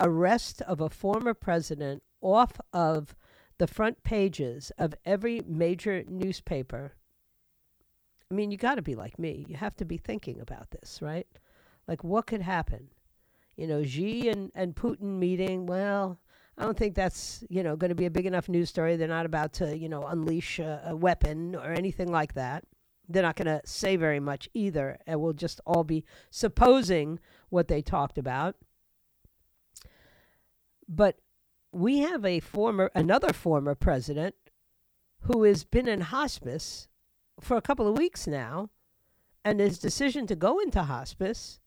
arrest 0.00 0.62
of 0.62 0.80
a 0.80 0.90
former 0.90 1.34
president 1.34 2.02
off 2.20 2.60
of 2.72 3.14
the 3.58 3.66
front 3.66 4.02
pages 4.02 4.70
of 4.78 4.94
every 5.04 5.40
major 5.46 6.04
newspaper 6.06 6.92
I 8.30 8.34
mean, 8.34 8.50
you 8.50 8.56
got 8.56 8.74
to 8.76 8.82
be 8.82 8.94
like 8.94 9.18
me. 9.18 9.44
You 9.48 9.56
have 9.56 9.76
to 9.76 9.84
be 9.84 9.98
thinking 9.98 10.40
about 10.40 10.70
this, 10.70 11.00
right? 11.00 11.26
Like, 11.86 12.02
what 12.02 12.26
could 12.26 12.42
happen? 12.42 12.88
You 13.56 13.66
know, 13.66 13.84
Xi 13.84 14.28
and, 14.28 14.50
and 14.54 14.74
Putin 14.74 15.18
meeting, 15.18 15.66
well, 15.66 16.18
I 16.58 16.64
don't 16.64 16.76
think 16.76 16.94
that's, 16.94 17.44
you 17.48 17.62
know, 17.62 17.76
going 17.76 17.90
to 17.90 17.94
be 17.94 18.06
a 18.06 18.10
big 18.10 18.26
enough 18.26 18.48
news 18.48 18.68
story. 18.68 18.96
They're 18.96 19.08
not 19.08 19.26
about 19.26 19.52
to, 19.54 19.76
you 19.76 19.88
know, 19.88 20.04
unleash 20.06 20.58
a, 20.58 20.82
a 20.86 20.96
weapon 20.96 21.54
or 21.54 21.72
anything 21.72 22.10
like 22.10 22.34
that. 22.34 22.64
They're 23.08 23.22
not 23.22 23.36
going 23.36 23.46
to 23.46 23.60
say 23.64 23.96
very 23.96 24.20
much 24.20 24.48
either. 24.54 24.98
And 25.06 25.20
we'll 25.20 25.32
just 25.32 25.60
all 25.66 25.84
be 25.84 26.04
supposing 26.30 27.18
what 27.48 27.68
they 27.68 27.82
talked 27.82 28.18
about. 28.18 28.56
But 30.88 31.18
we 31.72 31.98
have 31.98 32.24
a 32.24 32.40
former, 32.40 32.90
another 32.94 33.32
former 33.32 33.74
president 33.74 34.34
who 35.22 35.42
has 35.42 35.64
been 35.64 35.88
in 35.88 36.00
hospice 36.00 36.88
for 37.40 37.56
a 37.56 37.62
couple 37.62 37.88
of 37.88 37.98
weeks 37.98 38.26
now, 38.26 38.70
and 39.44 39.60
his 39.60 39.78
decision 39.78 40.26
to 40.26 40.36
go 40.36 40.58
into 40.58 40.82
hospice 40.82 41.60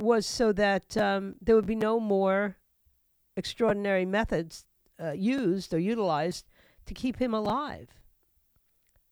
was 0.00 0.26
so 0.26 0.52
that 0.52 0.96
um, 0.96 1.36
there 1.40 1.54
would 1.54 1.66
be 1.66 1.76
no 1.76 2.00
more 2.00 2.56
extraordinary 3.36 4.04
methods 4.04 4.66
uh, 5.02 5.12
used 5.12 5.72
or 5.72 5.78
utilized 5.78 6.46
to 6.86 6.94
keep 6.94 7.18
him 7.18 7.32
alive. 7.32 7.88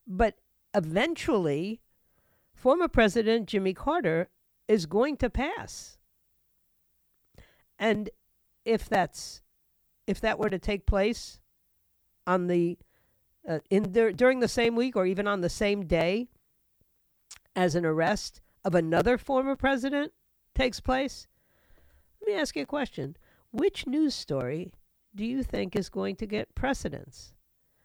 But 0.05 0.35
eventually, 0.73 1.81
former 2.53 2.87
President 2.87 3.47
Jimmy 3.47 3.73
Carter 3.73 4.29
is 4.67 4.85
going 4.85 5.17
to 5.17 5.29
pass. 5.29 5.97
And 7.77 8.09
if 8.65 8.87
that's 8.87 9.41
if 10.07 10.19
that 10.21 10.39
were 10.39 10.49
to 10.49 10.59
take 10.59 10.85
place 10.85 11.39
on 12.27 12.47
the 12.47 12.77
uh, 13.47 13.59
in 13.69 13.91
dur- 13.91 14.13
during 14.13 14.39
the 14.39 14.47
same 14.47 14.75
week 14.75 14.95
or 14.95 15.05
even 15.05 15.27
on 15.27 15.41
the 15.41 15.49
same 15.49 15.85
day 15.85 16.29
as 17.55 17.75
an 17.75 17.85
arrest 17.85 18.41
of 18.63 18.73
another 18.73 19.17
former 19.17 19.55
president 19.55 20.13
takes 20.55 20.79
place, 20.79 21.27
let 22.21 22.33
me 22.33 22.39
ask 22.39 22.55
you 22.55 22.63
a 22.63 22.65
question. 22.65 23.17
Which 23.51 23.85
news 23.85 24.15
story 24.15 24.71
do 25.13 25.25
you 25.25 25.43
think 25.43 25.75
is 25.75 25.89
going 25.89 26.15
to 26.17 26.25
get 26.25 26.55
precedence? 26.55 27.33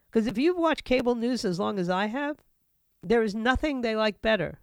Because 0.09 0.27
if 0.27 0.37
you've 0.37 0.57
watched 0.57 0.83
cable 0.85 1.15
news 1.15 1.45
as 1.45 1.59
long 1.59 1.77
as 1.77 1.89
I 1.89 2.07
have, 2.07 2.37
there 3.01 3.23
is 3.23 3.35
nothing 3.35 3.81
they 3.81 3.95
like 3.95 4.21
better 4.21 4.59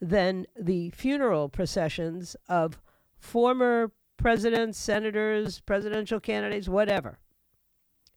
than 0.00 0.46
the 0.58 0.90
funeral 0.90 1.48
processions 1.48 2.36
of 2.48 2.78
former 3.18 3.92
presidents, 4.16 4.78
senators, 4.78 5.60
presidential 5.60 6.20
candidates, 6.20 6.68
whatever. 6.68 7.18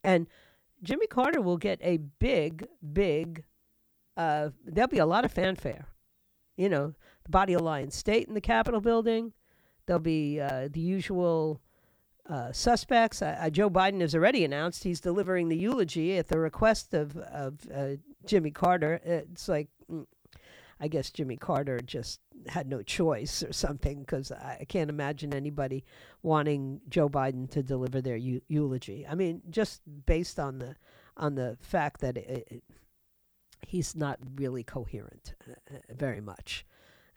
And 0.04 0.26
Jimmy 0.82 1.06
Carter 1.06 1.40
will 1.40 1.56
get 1.56 1.78
a 1.82 1.96
big, 1.96 2.66
big, 2.92 3.44
uh, 4.16 4.50
there'll 4.64 4.88
be 4.88 4.98
a 4.98 5.06
lot 5.06 5.24
of 5.24 5.32
fanfare. 5.32 5.86
You 6.56 6.68
know, 6.68 6.94
the 7.24 7.30
Body 7.30 7.54
Alliance 7.54 7.96
State 7.96 8.28
in 8.28 8.34
the 8.34 8.40
Capitol 8.40 8.80
building. 8.80 9.32
There'll 9.86 10.00
be 10.00 10.40
uh, 10.40 10.68
the 10.70 10.80
usual 10.80 11.60
uh, 12.28 12.52
suspects. 12.52 13.22
Uh, 13.22 13.48
Joe 13.50 13.70
Biden 13.70 14.00
has 14.00 14.14
already 14.14 14.44
announced 14.44 14.84
he's 14.84 15.00
delivering 15.00 15.48
the 15.48 15.56
eulogy 15.56 16.18
at 16.18 16.28
the 16.28 16.38
request 16.38 16.94
of, 16.94 17.16
of 17.16 17.60
uh, 17.74 17.96
Jimmy 18.26 18.50
Carter. 18.50 19.00
It's 19.04 19.48
like, 19.48 19.68
mm, 19.90 20.06
I 20.80 20.88
guess 20.88 21.10
Jimmy 21.10 21.36
Carter 21.36 21.78
just 21.80 22.20
had 22.48 22.68
no 22.68 22.82
choice 22.82 23.42
or 23.42 23.52
something 23.52 24.00
because 24.00 24.32
I 24.32 24.66
can't 24.68 24.90
imagine 24.90 25.32
anybody 25.32 25.84
wanting 26.22 26.80
Joe 26.88 27.08
Biden 27.08 27.48
to 27.50 27.62
deliver 27.62 28.00
their 28.00 28.16
eu- 28.16 28.40
eulogy. 28.48 29.06
I 29.08 29.14
mean, 29.14 29.42
just 29.48 29.82
based 30.06 30.40
on 30.40 30.58
the 30.58 30.76
on 31.16 31.34
the 31.34 31.56
fact 31.60 32.00
that 32.00 32.16
it, 32.16 32.48
it, 32.50 32.64
he's 33.66 33.94
not 33.94 34.18
really 34.36 34.64
coherent 34.64 35.34
uh, 35.48 35.76
uh, 35.76 35.94
very 35.94 36.20
much. 36.20 36.66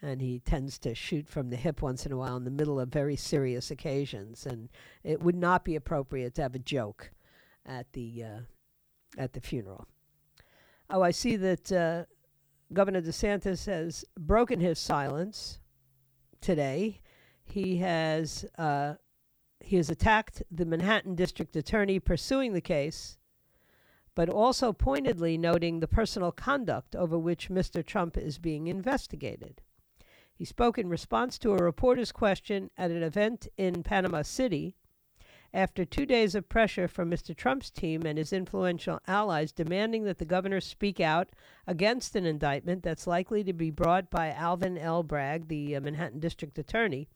And 0.01 0.21
he 0.21 0.39
tends 0.39 0.77
to 0.79 0.93
shoot 0.93 1.27
from 1.27 1.49
the 1.49 1.55
hip 1.55 1.81
once 1.81 2.05
in 2.05 2.11
a 2.11 2.17
while 2.17 2.35
in 2.35 2.43
the 2.43 2.51
middle 2.51 2.79
of 2.79 2.89
very 2.89 3.15
serious 3.15 3.71
occasions, 3.71 4.45
and 4.45 4.69
it 5.03 5.23
would 5.23 5.35
not 5.35 5.63
be 5.63 5.75
appropriate 5.75 6.35
to 6.35 6.43
have 6.43 6.53
a 6.53 6.59
joke 6.59 7.11
at 7.65 7.93
the 7.93 8.23
uh, 8.23 8.39
at 9.17 9.33
the 9.33 9.41
funeral. 9.41 9.87
Oh, 10.89 11.01
I 11.01 11.11
see 11.11 11.35
that 11.37 11.71
uh, 11.71 12.05
Governor 12.71 13.01
DeSantis 13.01 13.65
has 13.65 14.05
broken 14.17 14.59
his 14.59 14.77
silence 14.77 15.59
today. 16.41 17.01
He 17.43 17.77
has 17.77 18.45
uh, 18.57 18.95
he 19.59 19.77
has 19.77 19.89
attacked 19.89 20.43
the 20.51 20.65
Manhattan 20.65 21.15
District 21.15 21.55
Attorney 21.55 21.99
pursuing 21.99 22.53
the 22.53 22.61
case, 22.61 23.17
but 24.13 24.29
also 24.29 24.73
pointedly 24.73 25.37
noting 25.37 25.79
the 25.79 25.87
personal 25.87 26.31
conduct 26.31 26.95
over 26.95 27.17
which 27.17 27.49
Mr. 27.49 27.83
Trump 27.83 28.15
is 28.15 28.37
being 28.37 28.67
investigated. 28.67 29.61
He 30.35 30.45
spoke 30.45 30.77
in 30.77 30.89
response 30.89 31.39
to 31.39 31.53
a 31.53 31.63
reporter's 31.63 32.11
question 32.11 32.69
at 32.77 32.91
an 32.91 33.01
event 33.01 33.47
in 33.57 33.81
Panama 33.81 34.21
City 34.21 34.75
after 35.55 35.85
two 35.85 36.05
days 36.05 36.35
of 36.35 36.49
pressure 36.49 36.85
from 36.85 37.09
Mr. 37.09 37.33
Trump's 37.33 37.69
team 37.69 38.05
and 38.05 38.17
his 38.17 38.33
influential 38.33 38.99
allies 39.07 39.53
demanding 39.53 40.03
that 40.03 40.17
the 40.17 40.25
governor 40.25 40.59
speak 40.59 40.99
out 40.99 41.29
against 41.65 42.13
an 42.17 42.25
indictment 42.25 42.83
that's 42.83 43.07
likely 43.07 43.41
to 43.41 43.53
be 43.53 43.71
brought 43.71 44.11
by 44.11 44.31
Alvin 44.31 44.77
L. 44.77 45.01
Bragg, 45.01 45.47
the 45.47 45.77
uh, 45.77 45.79
Manhattan 45.79 46.19
District 46.19 46.59
Attorney. 46.59 47.07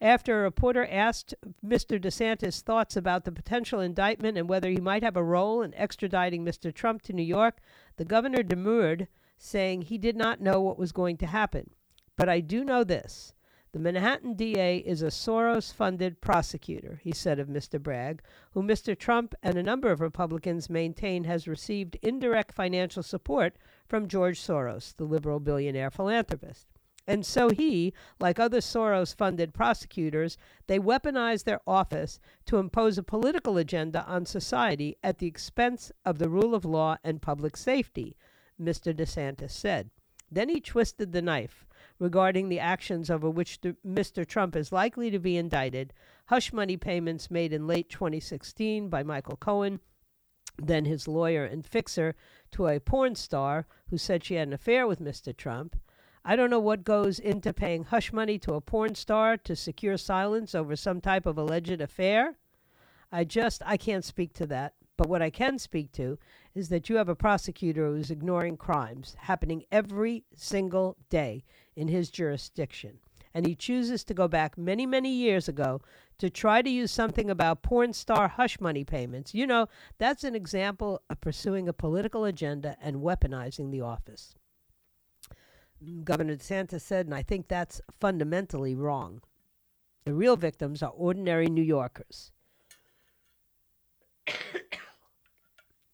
After 0.00 0.40
a 0.40 0.42
reporter 0.42 0.84
asked 0.90 1.34
Mr. 1.64 2.00
DeSantis' 2.00 2.60
thoughts 2.60 2.96
about 2.96 3.24
the 3.24 3.30
potential 3.32 3.78
indictment 3.78 4.36
and 4.36 4.48
whether 4.48 4.68
he 4.68 4.80
might 4.80 5.04
have 5.04 5.16
a 5.16 5.22
role 5.22 5.62
in 5.62 5.70
extraditing 5.72 6.40
Mr. 6.40 6.74
Trump 6.74 7.02
to 7.02 7.12
New 7.12 7.22
York, 7.22 7.58
the 7.98 8.04
governor 8.04 8.42
demurred, 8.42 9.06
saying 9.38 9.82
he 9.82 9.96
did 9.96 10.16
not 10.16 10.40
know 10.40 10.60
what 10.60 10.78
was 10.78 10.90
going 10.90 11.18
to 11.18 11.26
happen. 11.26 11.70
But 12.16 12.28
I 12.28 12.40
do 12.40 12.64
know 12.64 12.82
this 12.82 13.32
the 13.72 13.78
Manhattan 13.78 14.34
DA 14.34 14.78
is 14.78 15.00
a 15.00 15.12
Soros 15.12 15.72
funded 15.72 16.20
prosecutor, 16.20 17.00
he 17.04 17.12
said 17.12 17.38
of 17.38 17.46
Mr. 17.46 17.80
Bragg, 17.80 18.20
who 18.52 18.64
Mr. 18.64 18.98
Trump 18.98 19.32
and 19.44 19.56
a 19.56 19.62
number 19.62 19.92
of 19.92 20.00
Republicans 20.00 20.68
maintain 20.68 21.22
has 21.22 21.46
received 21.46 21.96
indirect 22.02 22.52
financial 22.52 23.04
support 23.04 23.54
from 23.86 24.08
George 24.08 24.40
Soros, 24.40 24.96
the 24.96 25.04
liberal 25.04 25.38
billionaire 25.38 25.90
philanthropist. 25.90 26.66
And 27.06 27.24
so 27.24 27.48
he, 27.50 27.92
like 28.18 28.40
other 28.40 28.60
Soros 28.60 29.14
funded 29.14 29.54
prosecutors, 29.54 30.36
they 30.66 30.80
weaponize 30.80 31.44
their 31.44 31.60
office 31.64 32.18
to 32.46 32.58
impose 32.58 32.98
a 32.98 33.04
political 33.04 33.56
agenda 33.56 34.04
on 34.04 34.26
society 34.26 34.96
at 35.02 35.18
the 35.18 35.28
expense 35.28 35.92
of 36.04 36.18
the 36.18 36.28
rule 36.28 36.56
of 36.56 36.64
law 36.64 36.96
and 37.04 37.22
public 37.22 37.56
safety, 37.56 38.16
Mr. 38.60 38.92
DeSantis 38.92 39.52
said. 39.52 39.90
Then 40.30 40.48
he 40.48 40.60
twisted 40.60 41.12
the 41.12 41.22
knife 41.22 41.66
regarding 42.00 42.48
the 42.48 42.58
actions 42.58 43.10
over 43.10 43.30
which 43.30 43.60
Mr. 43.86 44.26
Trump 44.26 44.56
is 44.56 44.72
likely 44.72 45.10
to 45.10 45.20
be 45.20 45.36
indicted, 45.36 45.92
hush 46.26 46.52
money 46.52 46.76
payments 46.76 47.30
made 47.30 47.52
in 47.52 47.68
late 47.68 47.88
2016 47.90 48.88
by 48.88 49.04
Michael 49.04 49.36
Cohen, 49.36 49.78
then 50.58 50.86
his 50.86 51.06
lawyer 51.06 51.44
and 51.44 51.64
fixer, 51.64 52.16
to 52.50 52.66
a 52.66 52.80
porn 52.80 53.14
star 53.14 53.66
who 53.90 53.98
said 53.98 54.24
she 54.24 54.34
had 54.34 54.48
an 54.48 54.54
affair 54.54 54.86
with 54.86 54.98
Mr. 54.98 55.36
Trump. 55.36 55.76
I 56.24 56.36
don't 56.36 56.50
know 56.50 56.60
what 56.60 56.84
goes 56.84 57.18
into 57.18 57.52
paying 57.52 57.84
hush 57.84 58.12
money 58.12 58.38
to 58.40 58.54
a 58.54 58.60
porn 58.60 58.94
star 58.94 59.36
to 59.36 59.54
secure 59.54 59.96
silence 59.96 60.54
over 60.54 60.76
some 60.76 61.00
type 61.00 61.26
of 61.26 61.38
alleged 61.38 61.80
affair. 61.80 62.36
I 63.12 63.24
just 63.24 63.62
I 63.64 63.76
can't 63.76 64.04
speak 64.04 64.32
to 64.34 64.46
that. 64.46 64.74
But 65.00 65.08
what 65.08 65.22
I 65.22 65.30
can 65.30 65.58
speak 65.58 65.92
to 65.92 66.18
is 66.54 66.68
that 66.68 66.90
you 66.90 66.96
have 66.96 67.08
a 67.08 67.14
prosecutor 67.14 67.86
who's 67.86 68.10
ignoring 68.10 68.58
crimes 68.58 69.16
happening 69.18 69.64
every 69.72 70.24
single 70.36 70.98
day 71.08 71.42
in 71.74 71.88
his 71.88 72.10
jurisdiction. 72.10 72.98
And 73.32 73.46
he 73.46 73.54
chooses 73.54 74.04
to 74.04 74.12
go 74.12 74.28
back 74.28 74.58
many, 74.58 74.84
many 74.84 75.10
years 75.10 75.48
ago 75.48 75.80
to 76.18 76.28
try 76.28 76.60
to 76.60 76.68
use 76.68 76.92
something 76.92 77.30
about 77.30 77.62
porn 77.62 77.94
star 77.94 78.28
hush 78.28 78.60
money 78.60 78.84
payments. 78.84 79.32
You 79.32 79.46
know, 79.46 79.68
that's 79.96 80.22
an 80.22 80.34
example 80.34 81.00
of 81.08 81.18
pursuing 81.22 81.66
a 81.66 81.72
political 81.72 82.26
agenda 82.26 82.76
and 82.78 82.96
weaponizing 82.96 83.70
the 83.70 83.80
office. 83.80 84.34
Governor 86.04 86.36
DeSantis 86.36 86.82
said, 86.82 87.06
and 87.06 87.14
I 87.14 87.22
think 87.22 87.48
that's 87.48 87.80
fundamentally 87.98 88.74
wrong. 88.74 89.22
The 90.04 90.12
real 90.12 90.36
victims 90.36 90.82
are 90.82 90.92
ordinary 90.94 91.46
New 91.46 91.62
Yorkers. 91.62 92.32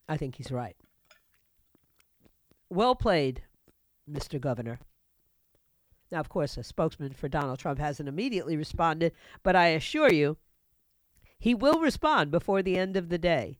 I 0.08 0.16
think 0.16 0.36
he's 0.36 0.52
right. 0.52 0.76
Well 2.68 2.94
played, 2.94 3.42
Mr. 4.10 4.40
Governor. 4.40 4.78
Now, 6.10 6.20
of 6.20 6.28
course, 6.28 6.56
a 6.56 6.62
spokesman 6.62 7.12
for 7.12 7.28
Donald 7.28 7.58
Trump 7.58 7.78
hasn't 7.78 8.08
immediately 8.08 8.56
responded, 8.56 9.12
but 9.42 9.56
I 9.56 9.68
assure 9.68 10.12
you, 10.12 10.36
he 11.38 11.54
will 11.54 11.80
respond 11.80 12.30
before 12.30 12.62
the 12.62 12.78
end 12.78 12.96
of 12.96 13.08
the 13.08 13.18
day, 13.18 13.58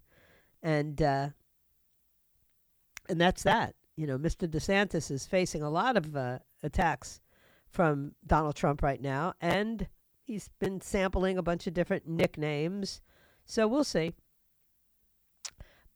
and 0.63 1.01
uh, 1.03 1.29
and 3.09 3.21
that's 3.21 3.43
that. 3.43 3.75
You 3.97 4.07
know, 4.07 4.19
Mr. 4.19 4.49
DeSantis 4.49 5.11
is 5.11 5.27
facing 5.27 5.63
a 5.63 5.71
lot 5.71 5.97
of 5.97 6.17
uh, 6.17 6.39
attacks 6.63 7.21
from 7.69 8.13
Donald 8.27 8.55
Trump 8.55 8.83
right 8.83 9.01
now, 9.01 9.35
and 9.41 9.89
he's 10.23 10.49
been 10.59 10.81
sampling 10.81 11.39
a 11.39 11.43
bunch 11.43 11.67
of 11.67 11.75
different 11.75 12.07
nicknames. 12.07 13.01
So 13.45 13.67
we'll 13.67 13.85
see. 13.85 14.13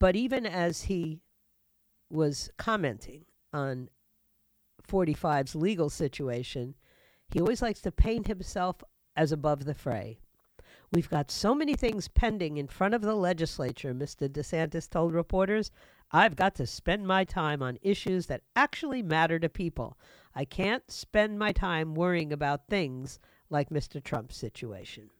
But 0.00 0.16
even 0.16 0.46
as 0.46 0.82
he 0.82 1.20
was 2.10 2.50
commenting 2.56 3.26
on 3.52 3.90
45's 4.88 5.54
legal 5.54 5.90
situation, 5.90 6.74
he 7.28 7.38
always 7.38 7.62
likes 7.62 7.80
to 7.82 7.92
paint 7.92 8.26
himself 8.26 8.82
as 9.14 9.30
above 9.30 9.64
the 9.64 9.74
fray. 9.74 10.18
We've 10.90 11.08
got 11.08 11.30
so 11.30 11.54
many 11.54 11.74
things 11.74 12.08
pending 12.08 12.56
in 12.56 12.66
front 12.66 12.94
of 12.94 13.02
the 13.02 13.14
legislature, 13.14 13.94
Mr. 13.94 14.28
DeSantis 14.28 14.88
told 14.88 15.12
reporters. 15.12 15.70
I've 16.10 16.34
got 16.34 16.56
to 16.56 16.66
spend 16.66 17.06
my 17.06 17.22
time 17.22 17.62
on 17.62 17.78
issues 17.82 18.26
that 18.26 18.42
actually 18.56 19.02
matter 19.02 19.38
to 19.38 19.48
people. 19.48 19.96
I 20.34 20.44
can't 20.44 20.90
spend 20.90 21.38
my 21.38 21.52
time 21.52 21.94
worrying 21.94 22.32
about 22.32 22.66
things 22.66 23.20
like 23.50 23.70
Mr. 23.70 24.02
Trump's 24.02 24.36
situation. 24.36 25.10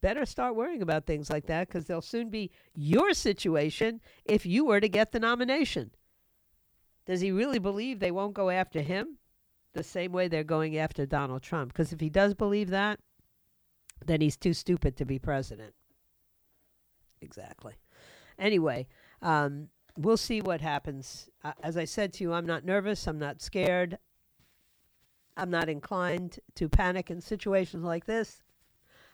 Better 0.00 0.24
start 0.24 0.54
worrying 0.54 0.82
about 0.82 1.06
things 1.06 1.28
like 1.28 1.46
that 1.46 1.66
because 1.66 1.86
they'll 1.86 2.00
soon 2.00 2.30
be 2.30 2.50
your 2.74 3.12
situation 3.14 4.00
if 4.24 4.46
you 4.46 4.64
were 4.64 4.80
to 4.80 4.88
get 4.88 5.12
the 5.12 5.18
nomination. 5.18 5.90
Does 7.06 7.20
he 7.20 7.32
really 7.32 7.58
believe 7.58 7.98
they 7.98 8.10
won't 8.10 8.34
go 8.34 8.50
after 8.50 8.80
him 8.80 9.16
the 9.72 9.82
same 9.82 10.12
way 10.12 10.28
they're 10.28 10.44
going 10.44 10.76
after 10.76 11.06
Donald 11.06 11.42
Trump? 11.42 11.72
Because 11.72 11.92
if 11.92 12.00
he 12.00 12.10
does 12.10 12.34
believe 12.34 12.70
that, 12.70 13.00
then 14.04 14.20
he's 14.20 14.36
too 14.36 14.52
stupid 14.52 14.96
to 14.96 15.04
be 15.04 15.18
president. 15.18 15.74
Exactly. 17.20 17.74
Anyway, 18.38 18.86
um, 19.22 19.68
we'll 19.96 20.16
see 20.16 20.40
what 20.40 20.60
happens. 20.60 21.28
Uh, 21.42 21.52
as 21.62 21.76
I 21.76 21.84
said 21.84 22.12
to 22.14 22.24
you, 22.24 22.32
I'm 22.32 22.46
not 22.46 22.64
nervous. 22.64 23.06
I'm 23.06 23.18
not 23.18 23.42
scared. 23.42 23.98
I'm 25.36 25.50
not 25.50 25.68
inclined 25.68 26.38
to 26.56 26.68
panic 26.68 27.10
in 27.10 27.20
situations 27.20 27.84
like 27.84 28.04
this. 28.04 28.42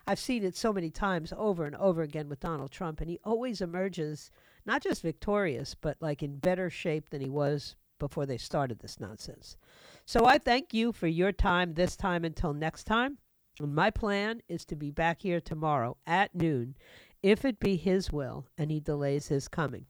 I've 0.06 0.18
seen 0.18 0.44
it 0.44 0.56
so 0.56 0.72
many 0.72 0.90
times 0.90 1.32
over 1.36 1.64
and 1.64 1.76
over 1.76 2.02
again 2.02 2.28
with 2.28 2.40
Donald 2.40 2.70
Trump, 2.70 3.00
and 3.00 3.08
he 3.08 3.18
always 3.24 3.60
emerges 3.60 4.30
not 4.66 4.82
just 4.82 5.02
victorious, 5.02 5.74
but 5.74 5.96
like 6.00 6.22
in 6.22 6.38
better 6.38 6.68
shape 6.68 7.10
than 7.10 7.20
he 7.20 7.30
was 7.30 7.76
before 7.98 8.26
they 8.26 8.36
started 8.36 8.80
this 8.80 9.00
nonsense. 9.00 9.56
So 10.04 10.26
I 10.26 10.38
thank 10.38 10.74
you 10.74 10.92
for 10.92 11.06
your 11.06 11.32
time 11.32 11.74
this 11.74 11.96
time 11.96 12.24
until 12.24 12.52
next 12.52 12.84
time. 12.84 13.18
My 13.60 13.90
plan 13.90 14.42
is 14.48 14.64
to 14.66 14.76
be 14.76 14.90
back 14.90 15.22
here 15.22 15.40
tomorrow 15.40 15.96
at 16.06 16.34
noon, 16.34 16.76
if 17.22 17.44
it 17.44 17.60
be 17.60 17.76
His 17.76 18.12
will 18.12 18.46
and 18.58 18.70
He 18.70 18.80
delays 18.80 19.28
His 19.28 19.48
coming. 19.48 19.86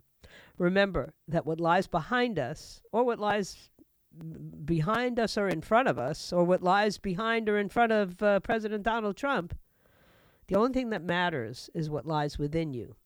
Remember 0.59 1.15
that 1.27 1.47
what 1.47 1.61
lies 1.61 1.87
behind 1.87 2.39
us, 2.39 2.83
or 2.93 3.05
what 3.05 3.19
lies 3.19 3.71
behind 4.65 5.19
us 5.19 5.37
or 5.37 5.49
in 5.49 5.61
front 5.61 5.89
of 5.89 5.99
us, 5.99 6.33
or 6.33 6.45
what 6.45 6.63
lies 6.63 6.99
behind 6.99 7.49
or 7.49 7.59
in 7.59 7.69
front 7.69 7.91
of 7.91 8.23
uh, 8.23 8.39
President 8.41 8.85
Donald 8.85 9.17
Trump, 9.17 9.57
the 10.47 10.57
only 10.57 10.73
thing 10.73 10.91
that 10.91 11.03
matters 11.03 11.71
is 11.75 11.89
what 11.91 12.07
lies 12.07 12.39
within 12.39 12.73
you. 12.75 12.97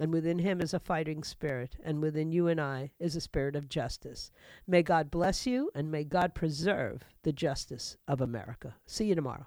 And 0.00 0.12
within 0.12 0.38
him 0.38 0.60
is 0.60 0.72
a 0.72 0.80
fighting 0.80 1.22
spirit, 1.22 1.76
and 1.84 2.00
within 2.00 2.32
you 2.32 2.48
and 2.48 2.60
I 2.60 2.92
is 2.98 3.14
a 3.14 3.20
spirit 3.20 3.54
of 3.54 3.68
justice. 3.68 4.30
May 4.66 4.82
God 4.82 5.10
bless 5.10 5.46
you, 5.46 5.70
and 5.74 5.90
may 5.90 6.02
God 6.02 6.34
preserve 6.34 7.02
the 7.22 7.32
justice 7.32 7.96
of 8.08 8.20
America. 8.20 8.76
See 8.86 9.04
you 9.06 9.14
tomorrow. 9.14 9.46